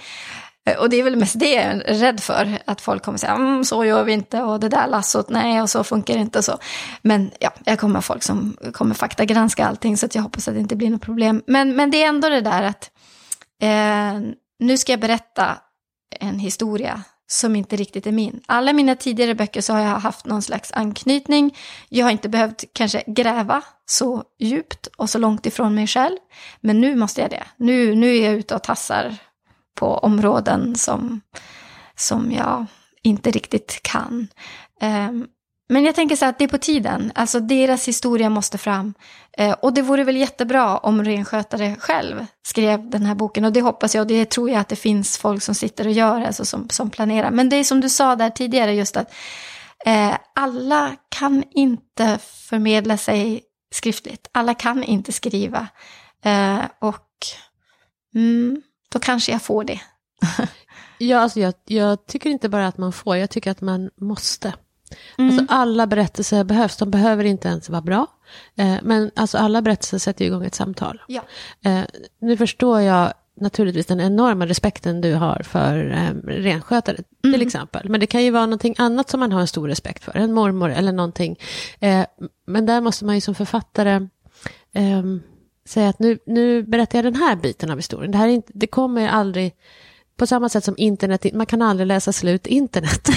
Eh, 0.66 0.79
och 0.79 0.90
det 0.90 0.96
är 0.96 1.02
väl 1.02 1.16
mest 1.16 1.38
det 1.38 1.52
jag 1.52 1.64
är 1.64 1.94
rädd 1.94 2.20
för. 2.20 2.59
Att 2.64 2.81
folk 2.81 3.02
kommer 3.02 3.18
säga 3.18 3.33
mm, 3.33 3.64
så 3.64 3.85
gör 3.85 4.05
vi 4.05 4.12
inte 4.12 4.42
och 4.42 4.61
det 4.61 4.68
där 4.68 4.87
lassot, 4.87 5.29
nej 5.29 5.62
och 5.62 5.70
så 5.70 5.85
funkar 5.85 6.14
det 6.14 6.20
inte 6.20 6.38
och 6.38 6.44
så. 6.44 6.59
Men 7.02 7.31
ja, 7.40 7.50
jag 7.64 7.79
kommer 7.79 7.94
ha 7.94 8.02
folk 8.02 8.22
som 8.22 8.57
kommer 8.72 8.94
faktagranska 8.94 9.66
allting 9.66 9.96
så 9.96 10.07
att 10.07 10.14
jag 10.14 10.22
hoppas 10.22 10.48
att 10.48 10.55
det 10.55 10.61
inte 10.61 10.76
blir 10.76 10.90
något 10.90 11.02
problem. 11.02 11.42
Men, 11.46 11.76
men 11.76 11.90
det 11.90 12.02
är 12.02 12.09
ändå 12.09 12.29
det 12.29 12.40
där 12.40 12.62
att 12.62 12.90
eh, 13.62 14.20
nu 14.59 14.79
ska 14.79 14.92
jag 14.92 15.00
berätta 15.00 15.59
en 16.20 16.38
historia 16.38 17.02
som 17.29 17.57
inte 17.57 17.76
riktigt 17.76 18.07
är 18.07 18.12
min. 18.12 18.40
Alla 18.46 18.72
mina 18.72 18.94
tidigare 18.94 19.35
böcker 19.35 19.61
så 19.61 19.72
har 19.72 19.81
jag 19.81 19.98
haft 19.98 20.26
någon 20.26 20.42
slags 20.42 20.72
anknytning. 20.72 21.57
Jag 21.88 22.07
har 22.07 22.11
inte 22.11 22.29
behövt 22.29 22.64
kanske 22.72 23.05
gräva 23.07 23.62
så 23.87 24.22
djupt 24.38 24.87
och 24.96 25.11
så 25.11 25.18
långt 25.18 25.46
ifrån 25.46 25.74
mig 25.74 25.87
själv. 25.87 26.16
Men 26.61 26.81
nu 26.81 26.96
måste 26.96 27.20
jag 27.20 27.31
det. 27.31 27.42
Nu, 27.57 27.94
nu 27.94 28.16
är 28.16 28.24
jag 28.24 28.35
ute 28.35 28.55
och 28.55 28.62
tassar 28.62 29.16
på 29.76 29.98
områden 29.98 30.74
som, 30.74 31.20
som 31.96 32.32
jag 32.32 32.66
inte 33.02 33.30
riktigt 33.30 33.82
kan. 33.82 34.28
Um, 34.82 35.26
men 35.68 35.84
jag 35.84 35.94
tänker 35.94 36.16
så 36.16 36.24
här 36.24 36.30
att 36.30 36.38
det 36.38 36.44
är 36.44 36.48
på 36.48 36.58
tiden. 36.58 37.12
Alltså 37.14 37.40
deras 37.40 37.88
historia 37.88 38.30
måste 38.30 38.58
fram. 38.58 38.94
Eh, 39.38 39.52
och 39.52 39.74
det 39.74 39.82
vore 39.82 40.04
väl 40.04 40.16
jättebra 40.16 40.78
om 40.78 41.04
renskötare 41.04 41.76
själv 41.78 42.26
skrev 42.46 42.90
den 42.90 43.06
här 43.06 43.14
boken. 43.14 43.44
Och 43.44 43.52
det 43.52 43.60
hoppas 43.60 43.94
jag 43.94 44.02
och 44.02 44.06
det 44.06 44.30
tror 44.30 44.50
jag 44.50 44.60
att 44.60 44.68
det 44.68 44.76
finns 44.76 45.18
folk 45.18 45.42
som 45.42 45.54
sitter 45.54 45.86
och 45.86 45.92
gör, 45.92 46.20
alltså 46.20 46.44
som, 46.44 46.68
som 46.68 46.90
planerar. 46.90 47.30
Men 47.30 47.48
det 47.48 47.56
är 47.56 47.64
som 47.64 47.80
du 47.80 47.88
sa 47.88 48.16
där 48.16 48.30
tidigare, 48.30 48.74
just 48.74 48.96
att 48.96 49.14
eh, 49.86 50.14
alla 50.34 50.96
kan 51.08 51.44
inte 51.50 52.18
förmedla 52.48 52.96
sig 52.96 53.42
skriftligt. 53.74 54.28
Alla 54.32 54.54
kan 54.54 54.84
inte 54.84 55.12
skriva. 55.12 55.66
Eh, 56.24 56.60
och 56.78 57.10
mm, 58.14 58.62
då 58.88 58.99
kanske 58.99 59.33
jag 59.33 59.42
får 59.42 59.64
det. 59.64 59.81
Ja, 60.99 61.18
alltså 61.18 61.40
jag, 61.40 61.55
jag 61.64 62.07
tycker 62.07 62.31
inte 62.31 62.49
bara 62.49 62.66
att 62.66 62.79
man 62.79 62.92
får, 62.92 63.16
jag 63.16 63.31
tycker 63.31 63.51
att 63.51 63.61
man 63.61 63.90
måste. 63.96 64.53
Mm. 65.18 65.31
Alltså 65.38 65.55
alla 65.55 65.87
berättelser 65.87 66.44
behövs, 66.44 66.77
de 66.77 66.90
behöver 66.90 67.25
inte 67.25 67.49
ens 67.49 67.68
vara 67.70 67.81
bra. 67.83 68.07
Eh, 68.59 68.75
men 68.83 69.11
alltså 69.16 69.38
alla 69.38 69.62
berättelser 69.62 69.99
sätter 69.99 70.25
igång 70.25 70.44
ett 70.44 70.55
samtal. 70.55 71.03
Ja. 71.09 71.22
Eh, 71.64 71.81
nu 72.20 72.37
förstår 72.37 72.81
jag 72.81 73.12
naturligtvis 73.40 73.87
den 73.87 74.01
enorma 74.01 74.46
respekten 74.46 75.01
du 75.01 75.14
har 75.14 75.42
för 75.44 75.90
eh, 75.92 76.29
renskötare 76.29 76.96
till 76.96 77.35
Mm. 77.35 77.46
exempel. 77.46 77.88
Men 77.88 78.01
det 78.01 78.07
kan 78.07 78.25
ju 78.25 78.31
vara 78.31 78.46
någonting 78.46 78.75
annat 78.79 79.11
som 79.11 79.20
man 79.20 79.33
har 79.33 79.40
en 79.40 79.46
stor 79.46 79.68
respekt 79.68 80.05
för, 80.05 80.16
en 80.16 80.33
mormor 80.33 80.70
eller 80.70 80.92
någonting. 80.92 81.37
Eh, 81.81 82.05
men 82.46 82.66
där 82.66 82.81
måste 82.81 83.05
man 83.05 83.14
ju 83.14 83.20
som 83.20 83.35
författare 83.35 84.09
ehm, 84.75 85.22
säga 85.66 85.88
att 85.88 85.98
nu, 85.98 86.18
nu 86.26 86.62
berättar 86.62 86.98
jag 86.98 87.05
den 87.05 87.14
här 87.14 87.37
biten 87.37 87.70
av 87.70 87.76
historien. 87.76 88.12
Det, 88.12 88.18
här 88.18 88.29
är 88.29 88.33
inte, 88.33 88.52
det 88.55 88.66
kommer 88.66 89.09
aldrig, 89.09 89.55
på 90.16 90.26
samma 90.26 90.48
sätt 90.48 90.64
som 90.64 90.74
internet, 90.79 91.26
man 91.35 91.46
kan 91.46 91.62
aldrig 91.62 91.87
läsa 91.87 92.12
slut 92.12 92.46
internet. 92.46 93.09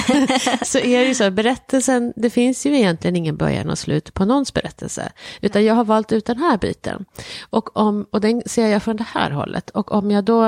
så 0.68 0.78
är 0.78 1.00
det 1.00 1.06
ju 1.06 1.16
så, 1.16 1.32
berättelsen, 1.32 2.14
det 2.16 2.30
finns 2.30 2.66
ju 2.66 2.76
egentligen 2.78 3.16
ingen 3.16 3.38
början 3.38 3.70
och 3.70 3.80
slut 3.80 4.14
på 4.14 4.26
någons 4.26 4.54
berättelse. 4.54 5.12
Utan 5.42 5.66
jag 5.66 5.76
har 5.76 5.84
valt 5.84 6.12
ut 6.12 6.26
den 6.26 6.38
här 6.38 6.58
biten. 6.58 7.06
Och, 7.50 7.78
om, 7.78 8.06
och 8.12 8.22
den 8.22 8.42
ser 8.46 8.68
jag 8.68 8.84
från 8.84 8.98
det 8.98 9.08
här 9.08 9.32
hållet. 9.32 9.70
Och 9.70 9.92
om 9.92 10.12
jag 10.12 10.24
då, 10.24 10.46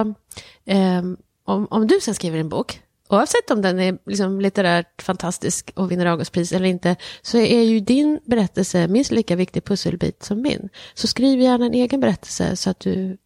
eh, 0.66 1.02
om, 1.46 1.68
om 1.70 1.88
du 1.88 2.00
sen 2.02 2.16
skriver 2.16 2.40
en 2.40 2.50
bok, 2.50 2.82
oavsett 3.12 3.52
om 3.52 3.62
den 3.62 3.80
är 3.80 3.98
liksom 4.06 4.42
litterärt 4.42 5.02
fantastisk 5.02 5.72
och 5.76 5.92
vinner 5.92 6.06
Augustpris 6.06 6.52
eller 6.52 6.66
inte, 6.66 6.96
så 7.22 7.38
är 7.38 7.62
ju 7.62 7.80
din 7.80 8.20
berättelse 8.26 8.88
minst 8.88 9.12
lika 9.12 9.36
viktig 9.36 9.64
pusselbit 9.64 10.24
som 10.24 10.42
min. 10.42 10.70
Så 10.94 11.08
skriv 11.08 11.40
gärna 11.40 11.66
en 11.66 11.74
egen 11.74 12.00
berättelse 12.00 12.56
så 12.56 12.70
att 12.70 12.80
du... 12.80 13.18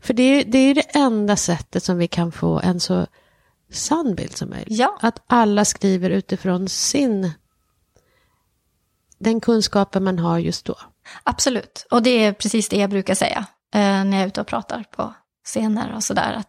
För 0.00 0.14
det 0.14 0.22
är, 0.22 0.44
det 0.44 0.58
är 0.58 0.74
det 0.74 0.96
enda 0.96 1.36
sättet 1.36 1.82
som 1.82 1.98
vi 1.98 2.08
kan 2.08 2.32
få 2.32 2.60
en 2.60 2.80
så 2.80 3.06
sann 3.72 4.14
bild 4.14 4.36
som 4.36 4.50
möjligt. 4.50 4.78
Ja. 4.78 4.98
Att 5.00 5.22
alla 5.26 5.64
skriver 5.64 6.10
utifrån 6.10 6.68
sin... 6.68 7.32
Den 9.18 9.40
kunskapen 9.40 10.04
man 10.04 10.18
har 10.18 10.38
just 10.38 10.64
då. 10.64 10.76
Absolut, 11.22 11.86
och 11.90 12.02
det 12.02 12.24
är 12.24 12.32
precis 12.32 12.68
det 12.68 12.76
jag 12.76 12.90
brukar 12.90 13.14
säga 13.14 13.46
eh, 13.74 13.80
när 13.80 14.12
jag 14.12 14.22
är 14.22 14.26
ute 14.26 14.40
och 14.40 14.46
pratar 14.46 14.84
på 14.90 15.14
scener 15.44 15.94
och 15.94 16.04
sådär. 16.04 16.42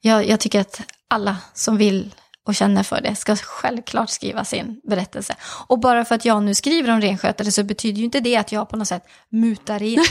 Jag, 0.00 0.28
jag 0.28 0.40
tycker 0.40 0.60
att 0.60 0.80
alla 1.08 1.36
som 1.54 1.76
vill 1.76 2.14
och 2.46 2.54
känner 2.54 2.82
för 2.82 3.00
det 3.00 3.14
ska 3.14 3.36
självklart 3.36 4.10
skriva 4.10 4.44
sin 4.44 4.80
berättelse. 4.84 5.36
Och 5.66 5.80
bara 5.80 6.04
för 6.04 6.14
att 6.14 6.24
jag 6.24 6.42
nu 6.42 6.54
skriver 6.54 6.92
om 6.92 7.00
renskötare 7.00 7.50
så 7.50 7.64
betyder 7.64 7.98
ju 7.98 8.04
inte 8.04 8.20
det 8.20 8.36
att 8.36 8.52
jag 8.52 8.68
på 8.68 8.76
något 8.76 8.88
sätt 8.88 9.02
mutar 9.30 9.82
in 9.82 9.98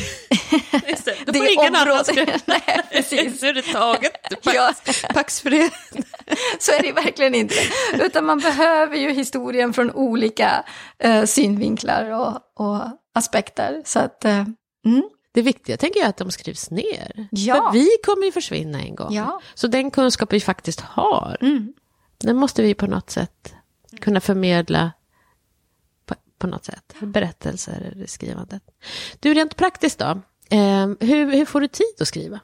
Då 1.26 1.34
får 1.34 1.48
ingen 1.52 1.76
annan 1.76 2.06
skriva. 2.06 2.32
Nej, 2.46 2.82
precis. 2.92 3.40
Så 3.40 3.46
är 3.46 3.54
det 3.54 3.62
taget. 3.62 4.12
Ja. 4.42 4.74
Pax 5.14 5.42
för 5.42 5.50
det. 5.50 5.70
Så 6.60 6.72
är 6.72 6.82
det 6.82 6.92
verkligen 6.92 7.36
inte. 7.36 7.56
Utan 7.94 8.26
man 8.26 8.40
behöver 8.40 8.98
ju 8.98 9.12
historien 9.12 9.74
från 9.74 9.92
olika 9.92 10.66
eh, 11.00 11.26
synvinklar 11.26 12.12
och, 12.12 12.66
och 12.66 12.82
aspekter. 13.16 13.82
Så 13.86 14.00
att, 14.00 14.26
eh, 14.26 14.46
mm, 14.86 15.04
Det 15.36 15.42
viktiga 15.42 15.78
tänker 15.78 16.00
jag 16.00 16.10
att 16.10 16.18
de 16.18 16.32
skrivs 16.32 16.72
ner. 16.72 17.28
Ja. 17.32 17.56
För 17.56 17.80
vi 17.80 17.90
kommer 18.06 18.26
ju 18.26 18.32
försvinna 18.32 18.82
en 18.82 18.96
gång. 18.96 19.14
Ja. 19.14 19.42
Så 19.54 19.68
den 19.68 19.92
kunskap 19.92 20.34
vi 20.34 20.40
faktiskt 20.40 20.82
har, 20.82 21.38
mm. 21.42 21.74
den 22.18 22.36
måste 22.38 22.62
vi 22.62 22.74
på 22.74 22.88
något 22.88 23.10
sätt 23.10 23.54
kunna 24.00 24.20
förmedla 24.22 24.92
på, 26.06 26.16
på 26.38 26.48
något 26.48 26.66
sätt. 26.66 26.94
Berättelser 27.00 27.92
eller 27.92 28.06
skrivandet. 28.06 28.64
Du, 29.20 29.34
rent 29.34 29.56
praktiskt 29.56 30.00
då. 30.00 30.22
Eh, 30.50 30.88
hur, 31.00 31.32
hur 31.32 31.46
får 31.46 31.62
du 31.62 31.68
tid 31.68 31.96
att 32.00 32.08
skriva? 32.08 32.40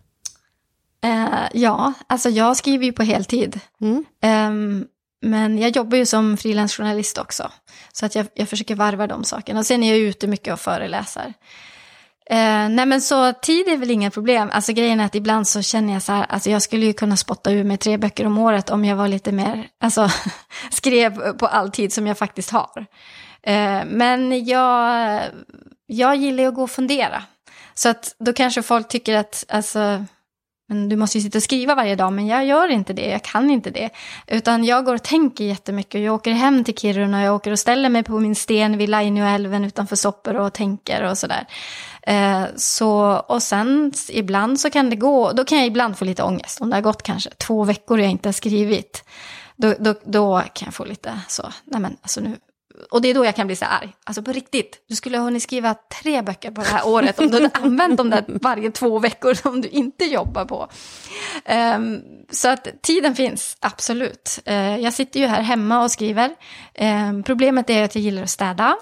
Eh, 1.03 1.49
ja, 1.53 1.93
alltså 2.07 2.29
jag 2.29 2.57
skriver 2.57 2.85
ju 2.85 2.91
på 2.91 3.03
heltid. 3.03 3.59
Mm. 3.81 4.05
Ehm, 4.21 4.87
men 5.21 5.57
jag 5.57 5.75
jobbar 5.75 5.97
ju 5.97 6.05
som 6.05 6.37
frilansjournalist 6.37 7.17
också. 7.17 7.51
Så 7.93 8.05
att 8.05 8.15
jag, 8.15 8.27
jag 8.33 8.49
försöker 8.49 8.75
varva 8.75 9.07
de 9.07 9.23
sakerna. 9.23 9.59
Och 9.59 9.65
sen 9.65 9.83
är 9.83 9.89
jag 9.89 9.99
ute 9.99 10.27
mycket 10.27 10.53
och 10.53 10.59
föreläser. 10.59 11.33
Eh, 12.31 12.69
nej 12.69 12.85
men 12.85 13.01
så 13.01 13.33
tid 13.33 13.67
är 13.67 13.77
väl 13.77 13.91
inga 13.91 14.11
problem. 14.11 14.49
Alltså 14.53 14.73
grejen 14.73 14.99
är 14.99 15.05
att 15.05 15.15
ibland 15.15 15.47
så 15.47 15.61
känner 15.61 15.93
jag 15.93 16.01
så 16.01 16.11
här, 16.11 16.25
alltså 16.29 16.49
jag 16.49 16.61
skulle 16.61 16.85
ju 16.85 16.93
kunna 16.93 17.17
spotta 17.17 17.51
ur 17.51 17.63
mig 17.63 17.77
tre 17.77 17.97
böcker 17.97 18.25
om 18.25 18.37
året 18.37 18.69
om 18.69 18.85
jag 18.85 18.95
var 18.95 19.07
lite 19.07 19.31
mer, 19.31 19.67
alltså 19.79 20.09
skrev 20.71 21.37
på 21.37 21.47
all 21.47 21.71
tid 21.71 21.93
som 21.93 22.07
jag 22.07 22.17
faktiskt 22.17 22.49
har. 22.49 22.85
Eh, 23.43 23.81
men 23.85 24.45
jag, 24.45 25.21
jag 25.85 26.15
gillar 26.15 26.43
ju 26.43 26.49
att 26.49 26.55
gå 26.55 26.63
och 26.63 26.71
fundera. 26.71 27.23
Så 27.73 27.89
att 27.89 28.15
då 28.19 28.33
kanske 28.33 28.61
folk 28.61 28.87
tycker 28.87 29.15
att, 29.15 29.45
alltså, 29.49 30.05
men 30.71 30.89
du 30.89 30.95
måste 30.95 31.17
ju 31.17 31.21
sitta 31.21 31.37
och 31.37 31.43
skriva 31.43 31.75
varje 31.75 31.95
dag, 31.95 32.13
men 32.13 32.27
jag 32.27 32.45
gör 32.45 32.67
inte 32.67 32.93
det, 32.93 33.09
jag 33.09 33.23
kan 33.23 33.49
inte 33.49 33.69
det. 33.69 33.89
Utan 34.27 34.63
jag 34.63 34.85
går 34.85 34.95
och 34.95 35.03
tänker 35.03 35.43
jättemycket, 35.43 36.01
jag 36.01 36.15
åker 36.15 36.31
hem 36.31 36.63
till 36.63 36.77
Kiruna, 36.77 37.23
jag 37.23 37.35
åker 37.35 37.51
och 37.51 37.59
ställer 37.59 37.89
mig 37.89 38.03
på 38.03 38.19
min 38.19 38.35
sten 38.35 38.77
vid 38.77 38.89
Lainioälven 38.89 39.65
utanför 39.65 39.95
Soppor 39.95 40.35
och 40.35 40.53
tänker 40.53 41.03
och 41.03 41.17
sådär. 41.17 41.45
Eh, 42.01 42.43
så, 42.55 43.23
och 43.27 43.43
sen 43.43 43.93
ibland 44.09 44.59
så 44.59 44.69
kan 44.69 44.89
det 44.89 44.95
gå, 44.95 45.31
då 45.31 45.45
kan 45.45 45.57
jag 45.57 45.67
ibland 45.67 45.97
få 45.97 46.05
lite 46.05 46.23
ångest, 46.23 46.61
om 46.61 46.69
det 46.69 46.75
har 46.75 46.81
gått 46.81 47.03
kanske 47.03 47.29
två 47.29 47.63
veckor 47.63 47.97
och 47.97 48.03
jag 48.03 48.11
inte 48.11 48.27
har 48.27 48.33
skrivit. 48.33 49.03
Då, 49.55 49.73
då, 49.79 49.93
då 50.03 50.41
kan 50.53 50.65
jag 50.65 50.73
få 50.73 50.85
lite 50.85 51.19
så, 51.27 51.43
nej 51.63 51.81
men 51.81 51.97
alltså 52.01 52.21
nu, 52.21 52.37
och 52.91 53.01
det 53.01 53.09
är 53.09 53.13
då 53.13 53.25
jag 53.25 53.35
kan 53.35 53.47
bli 53.47 53.55
så 53.55 53.65
arg. 53.65 53.95
Alltså 54.03 54.23
på 54.23 54.31
riktigt, 54.31 54.85
du 54.87 54.95
skulle 54.95 55.17
ha 55.17 55.25
hunnit 55.25 55.43
skriva 55.43 55.75
tre 56.01 56.21
böcker 56.21 56.51
på 56.51 56.61
det 56.61 56.67
här 56.67 56.87
året 56.87 57.19
om 57.19 57.27
du 57.27 57.33
hade 57.33 57.49
använt 57.53 57.97
dem 57.97 58.09
där 58.09 58.23
varje 58.27 58.71
två 58.71 58.99
veckor 58.99 59.33
som 59.33 59.61
du 59.61 59.67
inte 59.67 60.05
jobbar 60.05 60.45
på. 60.45 60.67
Um, 61.75 62.01
så 62.29 62.49
att 62.49 62.67
tiden 62.81 63.15
finns, 63.15 63.57
absolut. 63.59 64.39
Uh, 64.49 64.79
jag 64.79 64.93
sitter 64.93 65.19
ju 65.19 65.25
här 65.25 65.41
hemma 65.41 65.83
och 65.83 65.91
skriver. 65.91 66.35
Um, 66.79 67.23
problemet 67.23 67.69
är 67.69 67.83
att 67.83 67.95
jag 67.95 68.01
gillar 68.01 68.23
att 68.23 68.29
städa. 68.29 68.75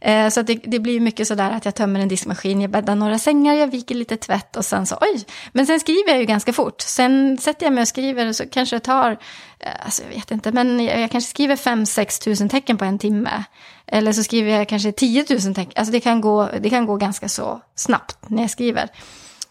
Eh, 0.00 0.28
så 0.28 0.42
det, 0.42 0.54
det, 0.54 0.78
blir 0.78 1.00
mycket 1.00 1.28
sådär 1.28 1.50
att 1.50 1.64
jag 1.64 1.74
tömmer 1.74 2.00
en 2.00 2.08
diskmaskin, 2.08 2.60
jag 2.60 2.70
bäddar 2.70 2.94
några 2.94 3.18
sängar, 3.18 3.54
jag 3.54 3.66
viker 3.66 3.94
lite 3.94 4.16
tvätt 4.16 4.56
och 4.56 4.64
sen 4.64 4.86
så 4.86 4.96
oj. 5.00 5.24
Men 5.52 5.66
sen 5.66 5.80
skriver 5.80 6.10
jag 6.10 6.18
ju 6.18 6.24
ganska 6.24 6.52
fort. 6.52 6.80
Sen 6.80 7.38
sätter 7.38 7.66
jag 7.66 7.72
mig 7.72 7.82
och 7.82 7.88
skriver 7.88 8.26
och 8.26 8.36
så 8.36 8.48
kanske 8.48 8.76
det 8.76 8.80
tar, 8.80 9.10
eh, 9.58 9.70
alltså 9.84 10.02
jag 10.02 10.10
vet 10.10 10.30
inte, 10.30 10.52
men 10.52 10.84
jag, 10.84 11.00
jag 11.00 11.10
kanske 11.10 11.30
skriver 11.30 11.56
5-6 11.56 12.22
tusen 12.22 12.48
tecken 12.48 12.78
på 12.78 12.84
en 12.84 12.98
timme. 12.98 13.44
Eller 13.86 14.12
så 14.12 14.22
skriver 14.22 14.50
jag 14.50 14.68
kanske 14.68 14.92
10 14.92 15.24
tusen 15.24 15.54
tecken. 15.54 15.72
Alltså 15.76 15.92
det 15.92 16.00
kan, 16.00 16.20
gå, 16.20 16.48
det 16.60 16.70
kan 16.70 16.86
gå 16.86 16.96
ganska 16.96 17.28
så 17.28 17.60
snabbt 17.74 18.16
när 18.26 18.42
jag 18.42 18.50
skriver. 18.50 18.88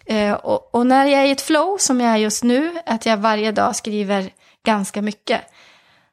Eh, 0.06 0.34
och, 0.34 0.76
och 0.76 0.88
när 0.88 1.06
jag 1.06 1.22
är 1.22 1.26
i 1.26 1.32
ett 1.32 1.42
flow 1.42 1.78
som 1.78 2.02
jag 2.02 2.12
är 2.12 2.18
just 2.18 2.44
nu, 2.44 2.80
att 2.86 3.06
jag 3.06 3.18
varje 3.18 3.52
dag 3.52 3.76
skriver 3.76 4.30
ganska 4.66 5.02
mycket, 5.02 5.42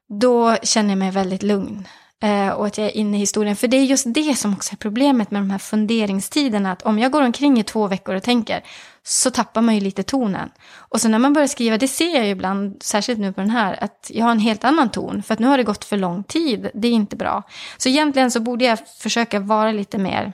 då 0.08 0.56
känner 0.62 0.90
jag 0.90 0.98
mig 0.98 1.10
väldigt 1.10 1.42
lugn. 1.42 1.88
Eh, 2.24 2.48
och 2.48 2.66
att 2.66 2.78
jag 2.78 2.86
är 2.86 2.96
inne 2.96 3.16
i 3.16 3.20
historien. 3.20 3.56
För 3.56 3.68
det 3.68 3.76
är 3.76 3.84
just 3.84 4.14
det 4.14 4.38
som 4.38 4.52
också 4.52 4.72
är 4.72 4.76
problemet 4.76 5.30
med 5.30 5.42
de 5.42 5.50
här 5.50 5.58
funderingstiderna. 5.58 6.72
Att 6.72 6.82
om 6.82 6.98
jag 6.98 7.12
går 7.12 7.22
omkring 7.22 7.58
i 7.58 7.64
två 7.64 7.86
veckor 7.86 8.14
och 8.14 8.22
tänker 8.22 8.64
så 9.02 9.30
tappar 9.30 9.62
man 9.62 9.74
ju 9.74 9.80
lite 9.80 10.02
tonen. 10.02 10.50
Och 10.74 11.00
så 11.00 11.08
när 11.08 11.18
man 11.18 11.32
börjar 11.32 11.48
skriva, 11.48 11.78
det 11.78 11.88
ser 11.88 12.14
jag 12.14 12.24
ju 12.24 12.30
ibland, 12.30 12.82
särskilt 12.82 13.20
nu 13.20 13.32
på 13.32 13.40
den 13.40 13.50
här, 13.50 13.84
att 13.84 14.10
jag 14.14 14.24
har 14.24 14.32
en 14.32 14.38
helt 14.38 14.64
annan 14.64 14.90
ton. 14.90 15.22
För 15.22 15.34
att 15.34 15.40
nu 15.40 15.46
har 15.46 15.58
det 15.58 15.64
gått 15.64 15.84
för 15.84 15.96
lång 15.96 16.24
tid, 16.24 16.70
det 16.74 16.88
är 16.88 16.92
inte 16.92 17.16
bra. 17.16 17.42
Så 17.76 17.88
egentligen 17.88 18.30
så 18.30 18.40
borde 18.40 18.64
jag 18.64 18.78
försöka 18.88 19.40
vara 19.40 19.72
lite 19.72 19.98
mer 19.98 20.32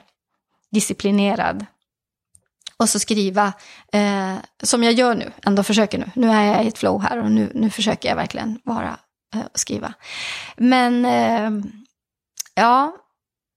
disciplinerad. 0.71 1.65
Och 2.77 2.89
så 2.89 2.99
skriva, 2.99 3.53
eh, 3.93 4.35
som 4.63 4.83
jag 4.83 4.93
gör 4.93 5.15
nu, 5.15 5.31
ändå 5.45 5.63
försöker 5.63 5.97
nu. 5.97 6.11
Nu 6.15 6.29
är 6.29 6.43
jag 6.43 6.65
i 6.65 6.67
ett 6.67 6.77
flow 6.77 7.01
här 7.01 7.23
och 7.23 7.31
nu, 7.31 7.51
nu 7.55 7.69
försöker 7.69 8.09
jag 8.09 8.15
verkligen 8.15 8.59
vara 8.63 8.97
eh, 9.35 9.41
skriva. 9.53 9.93
Men 10.57 11.05
eh, 11.05 11.51
Ja, 12.55 12.95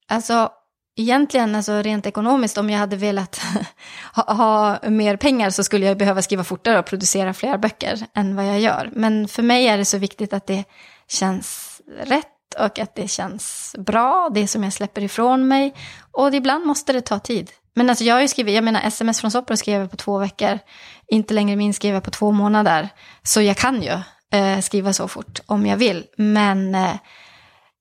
alltså 0.09 0.51
egentligen 0.97 1.55
alltså 1.55 1.83
rent 1.83 2.07
ekonomiskt 2.07 2.59
om 2.59 2.71
jag 2.71 2.79
hade 2.79 2.97
velat 2.97 3.41
ha, 4.15 4.33
ha, 4.33 4.79
mer 4.91 5.17
pengar 5.17 5.51
så 5.51 5.65
skulle 5.65 5.87
jag 5.87 5.99
behöva 5.99 6.23
skriva 6.23 6.45
fortare 6.45 6.79
och 6.79 6.87
producera 6.87 7.35
fler 7.35 7.59
böcker 7.59 8.07
än 8.15 8.37
vad 8.37 8.47
jag 8.47 8.61
gör. 8.61 8.91
Men 8.93 9.29
för 9.29 9.43
mig 9.43 9.67
är 9.67 9.79
det 9.79 9.85
så 9.85 9.99
viktigt 9.99 10.33
att 10.33 10.47
det 10.47 10.65
känns 11.09 11.81
rätt 12.03 12.27
och 12.59 12.79
att 12.79 12.95
det 12.95 13.09
känns 13.09 13.75
bra, 13.79 14.31
det 14.35 14.47
som 14.47 14.65
jag 14.65 14.73
släpper 14.73 15.03
ifrån 15.03 15.49
mig. 15.49 15.75
Och 16.11 16.35
ibland 16.35 16.67
måste 16.67 16.93
det 16.93 17.01
ta 17.01 17.19
tid. 17.19 17.51
Men 17.75 17.91
alltså 17.91 18.05
jag 18.05 18.15
har 18.15 18.21
ju 18.21 18.29
skrivit, 18.29 18.55
jag 18.55 18.65
menar 18.65 18.83
sms 18.87 19.21
från 19.21 19.31
Sopra 19.31 19.57
skrev 19.57 19.81
jag 19.81 19.91
på 19.91 19.97
två 19.97 20.19
veckor, 20.19 20.59
inte 21.07 21.35
längre 21.35 21.57
min 21.57 21.75
skrev 21.75 21.95
jag 21.95 22.03
på 22.03 22.11
två 22.11 22.31
månader. 22.31 22.89
Så 23.23 23.41
jag 23.41 23.57
kan 23.57 23.83
ju 23.83 23.99
eh, 24.39 24.61
skriva 24.61 24.93
så 24.93 25.09
fort 25.09 25.41
om 25.47 25.67
jag 25.67 25.77
vill. 25.77 26.05
Men 26.17 26.75
eh, 26.75 26.95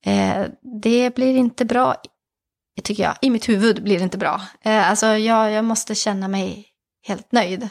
Eh, 0.06 0.46
det 0.82 1.16
blir 1.16 1.36
inte 1.36 1.66
bra, 1.66 1.96
tycker 2.84 3.04
jag. 3.04 3.16
I 3.22 3.30
mitt 3.30 3.50
huvud 3.50 3.84
blir 3.84 3.98
det 3.98 4.04
inte 4.04 4.18
bra. 4.18 4.42
Eh, 4.62 4.90
alltså 4.90 5.06
jag, 5.06 5.52
jag 5.52 5.66
måste 5.66 5.96
känna 5.96 6.28
mig 6.28 6.66
helt 7.08 7.32
nöjd. 7.32 7.70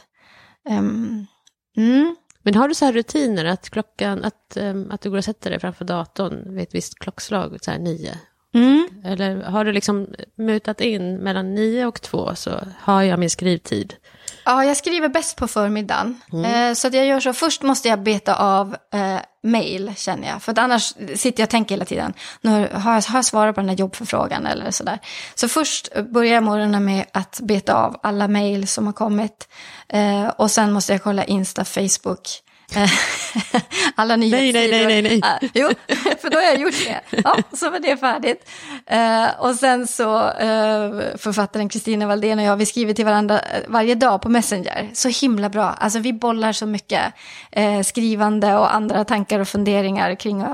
Um, 0.68 1.26
mm. 1.76 2.16
Men 2.42 2.54
har 2.54 2.68
du 2.68 2.74
så 2.74 2.84
här 2.84 2.92
rutiner 2.92 3.44
att 3.44 3.70
klockan, 3.70 4.24
att, 4.24 4.56
um, 4.56 4.90
att 4.90 5.00
du 5.00 5.10
går 5.10 5.18
och 5.18 5.24
sätter 5.24 5.50
dig 5.50 5.60
framför 5.60 5.84
datorn 5.84 6.54
vid 6.54 6.62
ett 6.62 6.74
visst 6.74 6.98
klockslag, 6.98 7.58
så 7.62 7.70
här 7.70 7.78
nio? 7.78 8.18
Mm. 8.54 8.88
Eller 9.04 9.42
har 9.42 9.64
du 9.64 9.72
liksom 9.72 10.14
mutat 10.36 10.80
in 10.80 11.16
mellan 11.16 11.54
nio 11.54 11.86
och 11.86 12.02
två 12.02 12.34
så 12.34 12.60
har 12.78 13.02
jag 13.02 13.18
min 13.18 13.30
skrivtid? 13.30 13.94
Ja, 14.44 14.64
jag 14.64 14.76
skriver 14.76 15.08
bäst 15.08 15.36
på 15.36 15.48
förmiddagen. 15.48 16.20
Mm. 16.32 16.70
Eh, 16.70 16.74
så 16.74 16.88
att 16.88 16.94
jag 16.94 17.06
gör 17.06 17.20
så, 17.20 17.32
först 17.32 17.62
måste 17.62 17.88
jag 17.88 18.02
beta 18.02 18.34
av 18.34 18.76
eh, 18.92 19.18
mail 19.42 19.92
känner 19.96 20.28
jag. 20.28 20.42
För 20.42 20.52
att 20.52 20.58
annars 20.58 20.94
sitter 21.14 21.40
jag 21.40 21.46
och 21.46 21.50
tänker 21.50 21.74
hela 21.74 21.84
tiden, 21.84 22.12
nu 22.40 22.50
har 22.50 22.60
jag, 22.60 23.00
har 23.02 23.16
jag 23.16 23.24
svarat 23.24 23.54
på 23.54 23.60
den 23.60 23.68
här 23.68 23.76
jobbförfrågan 23.76 24.46
eller 24.46 24.70
sådär. 24.70 24.98
Så 25.34 25.48
först 25.48 25.88
börjar 26.10 26.34
jag 26.34 26.42
morgonen 26.42 26.84
med 26.84 27.04
att 27.12 27.40
beta 27.42 27.74
av 27.74 28.00
alla 28.02 28.28
mail 28.28 28.68
som 28.68 28.86
har 28.86 28.92
kommit. 28.92 29.48
Eh, 29.88 30.28
och 30.28 30.50
sen 30.50 30.72
måste 30.72 30.92
jag 30.92 31.02
kolla 31.02 31.24
Insta, 31.24 31.64
Facebook. 31.64 32.28
alla 33.94 34.16
nyhetssidor. 34.16 34.52
Nej, 34.52 34.70
nej, 34.70 34.86
nej, 34.86 35.02
nej. 35.02 35.20
nej. 35.22 35.38
Uh, 35.42 35.50
jo, 35.54 35.68
för 36.20 36.30
då 36.30 36.36
har 36.36 36.44
jag 36.44 36.60
gjort 36.60 36.74
det. 36.86 37.20
Ja, 37.24 37.36
så 37.52 37.70
var 37.70 37.78
det 37.78 37.96
färdigt. 37.96 38.50
Uh, 38.92 39.40
och 39.40 39.54
sen 39.54 39.86
så 39.86 40.16
uh, 40.16 41.16
författaren 41.16 41.68
Kristina 41.68 42.06
Valdén 42.06 42.38
och 42.38 42.44
jag, 42.44 42.56
vi 42.56 42.66
skriver 42.66 42.94
till 42.94 43.04
varandra 43.04 43.40
varje 43.68 43.94
dag 43.94 44.22
på 44.22 44.28
Messenger. 44.28 44.90
Så 44.92 45.08
himla 45.08 45.48
bra. 45.48 45.64
Alltså 45.64 45.98
vi 45.98 46.12
bollar 46.12 46.52
så 46.52 46.66
mycket 46.66 47.14
skrivande 47.84 48.56
och 48.56 48.74
andra 48.74 49.04
tankar 49.04 49.40
och 49.40 49.48
funderingar 49.48 50.14
kring 50.14 50.44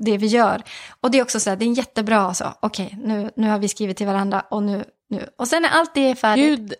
det 0.00 0.16
vi 0.16 0.26
gör. 0.26 0.62
Och 1.00 1.10
det 1.10 1.18
är 1.18 1.22
också 1.22 1.40
så 1.40 1.50
här, 1.50 1.56
det 1.56 1.64
är 1.64 1.72
jättebra 1.72 2.34
så, 2.34 2.44
okej, 2.60 2.86
okay, 2.86 2.98
nu, 3.06 3.30
nu 3.36 3.48
har 3.48 3.58
vi 3.58 3.68
skrivit 3.68 3.96
till 3.96 4.06
varandra 4.06 4.40
och 4.50 4.62
nu, 4.62 4.84
nu. 5.10 5.28
Och 5.38 5.48
sen 5.48 5.64
är 5.64 5.68
allt 5.68 5.94
det 5.94 6.14
färdigt. 6.14 6.58
Gud, 6.58 6.74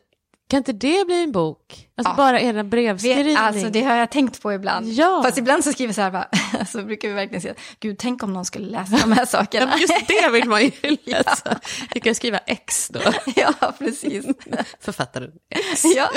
kan 0.49 0.59
inte 0.59 0.73
det 0.73 1.07
bli 1.07 1.23
en 1.23 1.33
bok? 1.33 1.89
Alltså 1.97 2.13
ja. 2.13 2.17
bara 2.17 2.41
era 2.41 2.65
brevskrivning. 2.65 3.37
Alltså 3.37 3.69
det 3.71 3.83
har 3.83 3.97
jag 3.97 4.11
tänkt 4.11 4.43
på 4.43 4.53
ibland. 4.53 4.89
Ja. 4.89 5.23
Fast 5.25 5.39
ibland 5.39 5.65
så 5.65 5.73
skriver 5.73 5.93
så 5.93 6.01
här, 6.01 6.11
bara, 6.11 6.29
så 6.67 6.83
brukar 6.83 7.09
vi 7.09 7.15
verkligen 7.15 7.43
säga, 7.43 7.55
gud 7.81 7.99
tänk 7.99 8.23
om 8.23 8.33
någon 8.33 8.45
skulle 8.45 8.67
läsa 8.67 8.97
de 8.97 9.13
här 9.13 9.27
sakerna. 9.27 9.73
Ja, 9.73 9.79
just 9.79 10.09
det 10.09 10.31
vill 10.33 10.49
man 10.49 10.63
ju 10.63 10.71
läsa. 11.05 11.37
ja. 11.45 11.55
Du 11.95 12.01
kan 12.01 12.15
skriva 12.15 12.39
X 12.39 12.89
då. 12.89 13.01
ja, 13.37 13.75
precis. 13.79 14.27
Författaren 14.81 15.31
X. 15.51 15.85
Ja. 15.85 16.11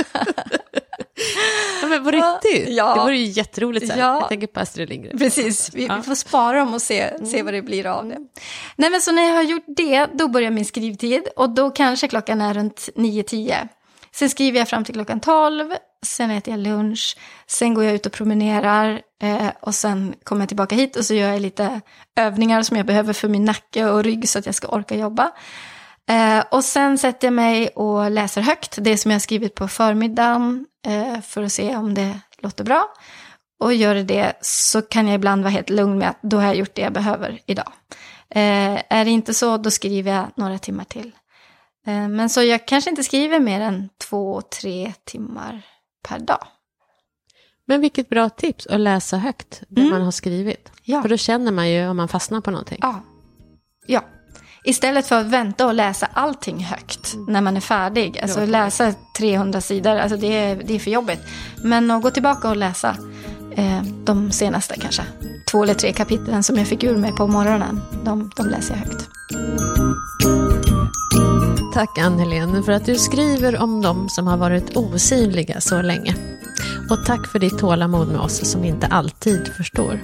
ja 1.82 1.88
men 1.88 2.04
på 2.04 2.12
riktigt, 2.12 2.70
ja. 2.70 2.96
det 2.96 3.02
vore 3.02 3.18
ju 3.18 3.26
jätteroligt. 3.26 3.88
Så 3.88 3.94
här. 3.94 4.00
Ja. 4.00 4.20
Jag 4.20 4.30
tänker 4.30 4.48
på 4.48 4.60
Astrid 4.60 4.90
Lindgren. 4.90 5.18
Precis, 5.18 5.74
vi, 5.74 5.82
vi, 5.82 6.02
får 6.02 6.16
spara 6.16 6.60
dem 6.60 6.74
och 6.74 6.82
se, 6.82 7.14
se 7.18 7.34
mm. 7.34 7.46
vad 7.46 7.54
det 7.54 7.62
blir 7.62 7.88
av 7.88 8.08
det. 8.08 8.18
Nej 8.76 8.90
men 8.90 9.02
så 9.02 9.12
när 9.12 9.24
jag 9.24 9.36
har 9.36 9.44
gjort 9.44 9.66
det, 9.68 10.06
då 10.14 10.28
börjar 10.28 10.52
min 10.52 10.66
skrivtid. 10.66 11.28
Och 11.36 11.50
då 11.50 11.70
kanske 11.70 12.08
klockan 12.08 12.42
är 12.42 12.54
runt 12.54 12.90
9-10. 12.96 13.68
Sen 14.16 14.30
skriver 14.30 14.59
jag 14.59 14.70
fram 14.70 14.84
till 14.84 14.93
klockan 14.93 15.20
12, 15.20 15.74
sen 16.05 16.32
äter 16.32 16.53
jag 16.53 16.59
lunch, 16.59 17.18
sen 17.47 17.74
går 17.74 17.84
jag 17.84 17.93
ut 17.93 18.05
och 18.05 18.12
promenerar 18.12 19.01
eh, 19.24 19.49
och 19.62 19.76
sen 19.76 20.16
kommer 20.24 20.41
jag 20.41 20.49
tillbaka 20.49 20.76
hit 20.76 20.95
och 20.95 21.05
så 21.05 21.14
gör 21.14 21.32
jag 21.32 21.41
lite 21.41 21.82
övningar 22.20 22.62
som 22.62 22.78
jag 22.78 22.86
behöver 22.86 23.14
för 23.14 23.28
min 23.28 23.45
nacke 23.45 23.86
och 23.86 24.03
rygg 24.03 24.30
så 24.30 24.39
att 24.39 24.45
jag 24.45 24.55
ska 24.55 24.68
orka 24.68 24.95
jobba. 24.95 25.32
Eh, 26.09 26.43
och 26.51 26.64
sen 26.64 26.97
sätter 26.97 27.28
jag 27.28 27.34
mig 27.34 27.68
och 27.68 28.12
läser 28.12 28.41
högt, 28.41 28.78
det 28.82 28.97
som 28.97 29.12
jag 29.12 29.16
har 29.16 29.20
skrivit 29.20 29.55
på 29.55 29.68
förmiddagen 29.68 30.66
eh, 30.88 31.22
för 31.22 31.43
att 31.43 31.51
se 31.51 31.76
om 31.76 31.93
det 31.93 32.20
låter 32.41 32.64
bra. 32.64 32.88
Och 33.59 33.74
gör 33.74 33.95
det 33.95 34.03
det 34.03 34.34
så 34.41 34.82
kan 34.82 35.07
jag 35.07 35.16
ibland 35.16 35.43
vara 35.43 35.51
helt 35.51 35.70
lugn 35.70 35.97
med 35.97 36.09
att 36.09 36.20
då 36.22 36.38
har 36.38 36.43
jag 36.43 36.55
gjort 36.55 36.76
det 36.76 36.82
jag 36.82 36.93
behöver 36.93 37.39
idag. 37.45 37.72
Eh, 38.30 38.82
är 38.89 39.05
det 39.05 39.12
inte 39.12 39.34
så, 39.34 39.57
då 39.57 39.72
skriver 39.72 40.12
jag 40.12 40.32
några 40.36 40.57
timmar 40.57 40.84
till. 40.84 41.12
Eh, 41.88 42.08
men 42.08 42.30
så 42.30 42.44
jag 42.44 42.68
kanske 42.68 42.90
inte 42.90 43.04
skriver 43.04 43.40
mer 43.40 43.62
än 43.62 43.90
två, 44.10 44.42
tre 44.42 44.94
timmar 45.06 45.62
per 46.08 46.20
dag. 46.20 46.48
Men 47.66 47.82
vilket 47.82 48.10
bra 48.10 48.30
tips 48.30 48.68
att 48.68 48.80
läsa 48.80 49.18
högt 49.18 49.64
det 49.70 49.82
mm. 49.82 49.94
man 49.94 50.02
har 50.02 50.12
skrivit. 50.12 50.72
Ja. 50.84 51.02
För 51.02 51.10
då 51.10 51.18
känner 51.18 51.52
man 51.52 51.70
ju 51.70 51.88
om 51.88 51.98
man 51.98 52.08
fastnar 52.08 52.42
på 52.42 52.52
någonting. 52.52 52.80
Ja. 52.82 53.02
ja. 53.88 54.04
Istället 54.64 55.08
för 55.08 55.20
att 55.20 55.26
vänta 55.26 55.68
och 55.68 55.74
läsa 55.74 56.10
allting 56.14 56.64
högt 56.64 57.16
när 57.28 57.42
man 57.42 57.58
är 57.58 57.62
färdig. 57.62 58.20
Alltså 58.20 58.46
läsa 58.46 58.94
300 59.18 59.62
sidor, 59.62 59.98
alltså 59.98 60.18
det 60.18 60.28
är, 60.28 60.56
det 60.56 60.74
är 60.74 60.80
för 60.80 60.92
jobbigt. 60.92 61.20
Men 61.64 61.92
att 61.92 62.04
gå 62.04 62.12
tillbaka 62.12 62.50
och 62.50 62.58
läsa 62.58 62.96
eh, 63.56 63.84
de 63.84 64.32
senaste 64.32 64.80
kanske 64.80 65.04
två 65.52 65.64
eller 65.64 65.74
tre 65.74 65.94
kapitlen 65.94 66.44
som 66.44 66.56
jag 66.58 66.68
fick 66.68 66.84
ur 66.84 66.98
mig 66.98 67.12
på 67.12 67.28
morgonen. 67.28 67.82
De, 68.04 68.32
de 68.36 68.48
läser 68.48 68.74
jag 68.74 68.80
högt. 68.80 69.10
Tack 71.74 71.97
Ann-Helén 71.97 72.63
för 72.63 72.72
att 72.72 72.86
du 72.86 72.95
skriver 72.95 73.61
om 73.61 73.82
dem 73.82 74.09
som 74.09 74.28
har 74.28 74.38
varit 74.38 74.78
osynliga 74.78 75.61
så 75.61 75.82
länge. 75.82 76.15
Och 76.89 77.05
tack 77.05 77.28
för 77.28 77.39
ditt 77.39 77.59
tålamod 77.59 78.07
med 78.07 78.19
oss 78.19 78.51
som 78.51 78.63
inte 78.63 78.88
alltid 78.88 79.47
förstår. 79.57 79.99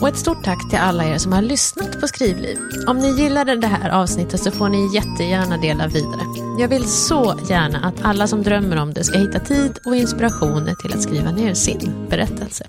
Och 0.00 0.08
ett 0.08 0.16
stort 0.16 0.44
tack 0.44 0.70
till 0.70 0.78
alla 0.78 1.04
er 1.04 1.18
som 1.18 1.32
har 1.32 1.42
lyssnat 1.42 2.00
på 2.00 2.08
Skrivliv. 2.08 2.58
Om 2.86 2.98
ni 2.98 3.22
gillade 3.22 3.56
det 3.56 3.66
här 3.66 3.90
avsnittet 3.90 4.40
så 4.40 4.50
får 4.50 4.68
ni 4.68 4.94
jättegärna 4.94 5.56
dela 5.56 5.86
vidare. 5.86 6.22
Jag 6.58 6.68
vill 6.68 6.84
så 6.84 7.38
gärna 7.48 7.78
att 7.78 7.94
alla 8.02 8.26
som 8.26 8.42
drömmer 8.42 8.76
om 8.76 8.94
det 8.94 9.04
ska 9.04 9.18
hitta 9.18 9.40
tid 9.40 9.78
och 9.86 9.96
inspiration 9.96 10.76
till 10.80 10.94
att 10.94 11.02
skriva 11.02 11.30
ner 11.30 11.54
sin 11.54 12.06
berättelse. 12.10 12.66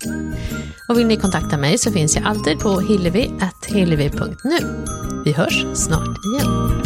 Och 0.88 0.98
vill 0.98 1.06
ni 1.06 1.16
kontakta 1.16 1.56
mig 1.56 1.78
så 1.78 1.92
finns 1.92 2.16
jag 2.16 2.26
alltid 2.26 2.58
på 2.58 2.80
hillevi.hillevi.nu. 2.80 4.84
Vi 5.24 5.32
hörs 5.32 5.64
snart 5.74 6.18
igen. 6.24 6.80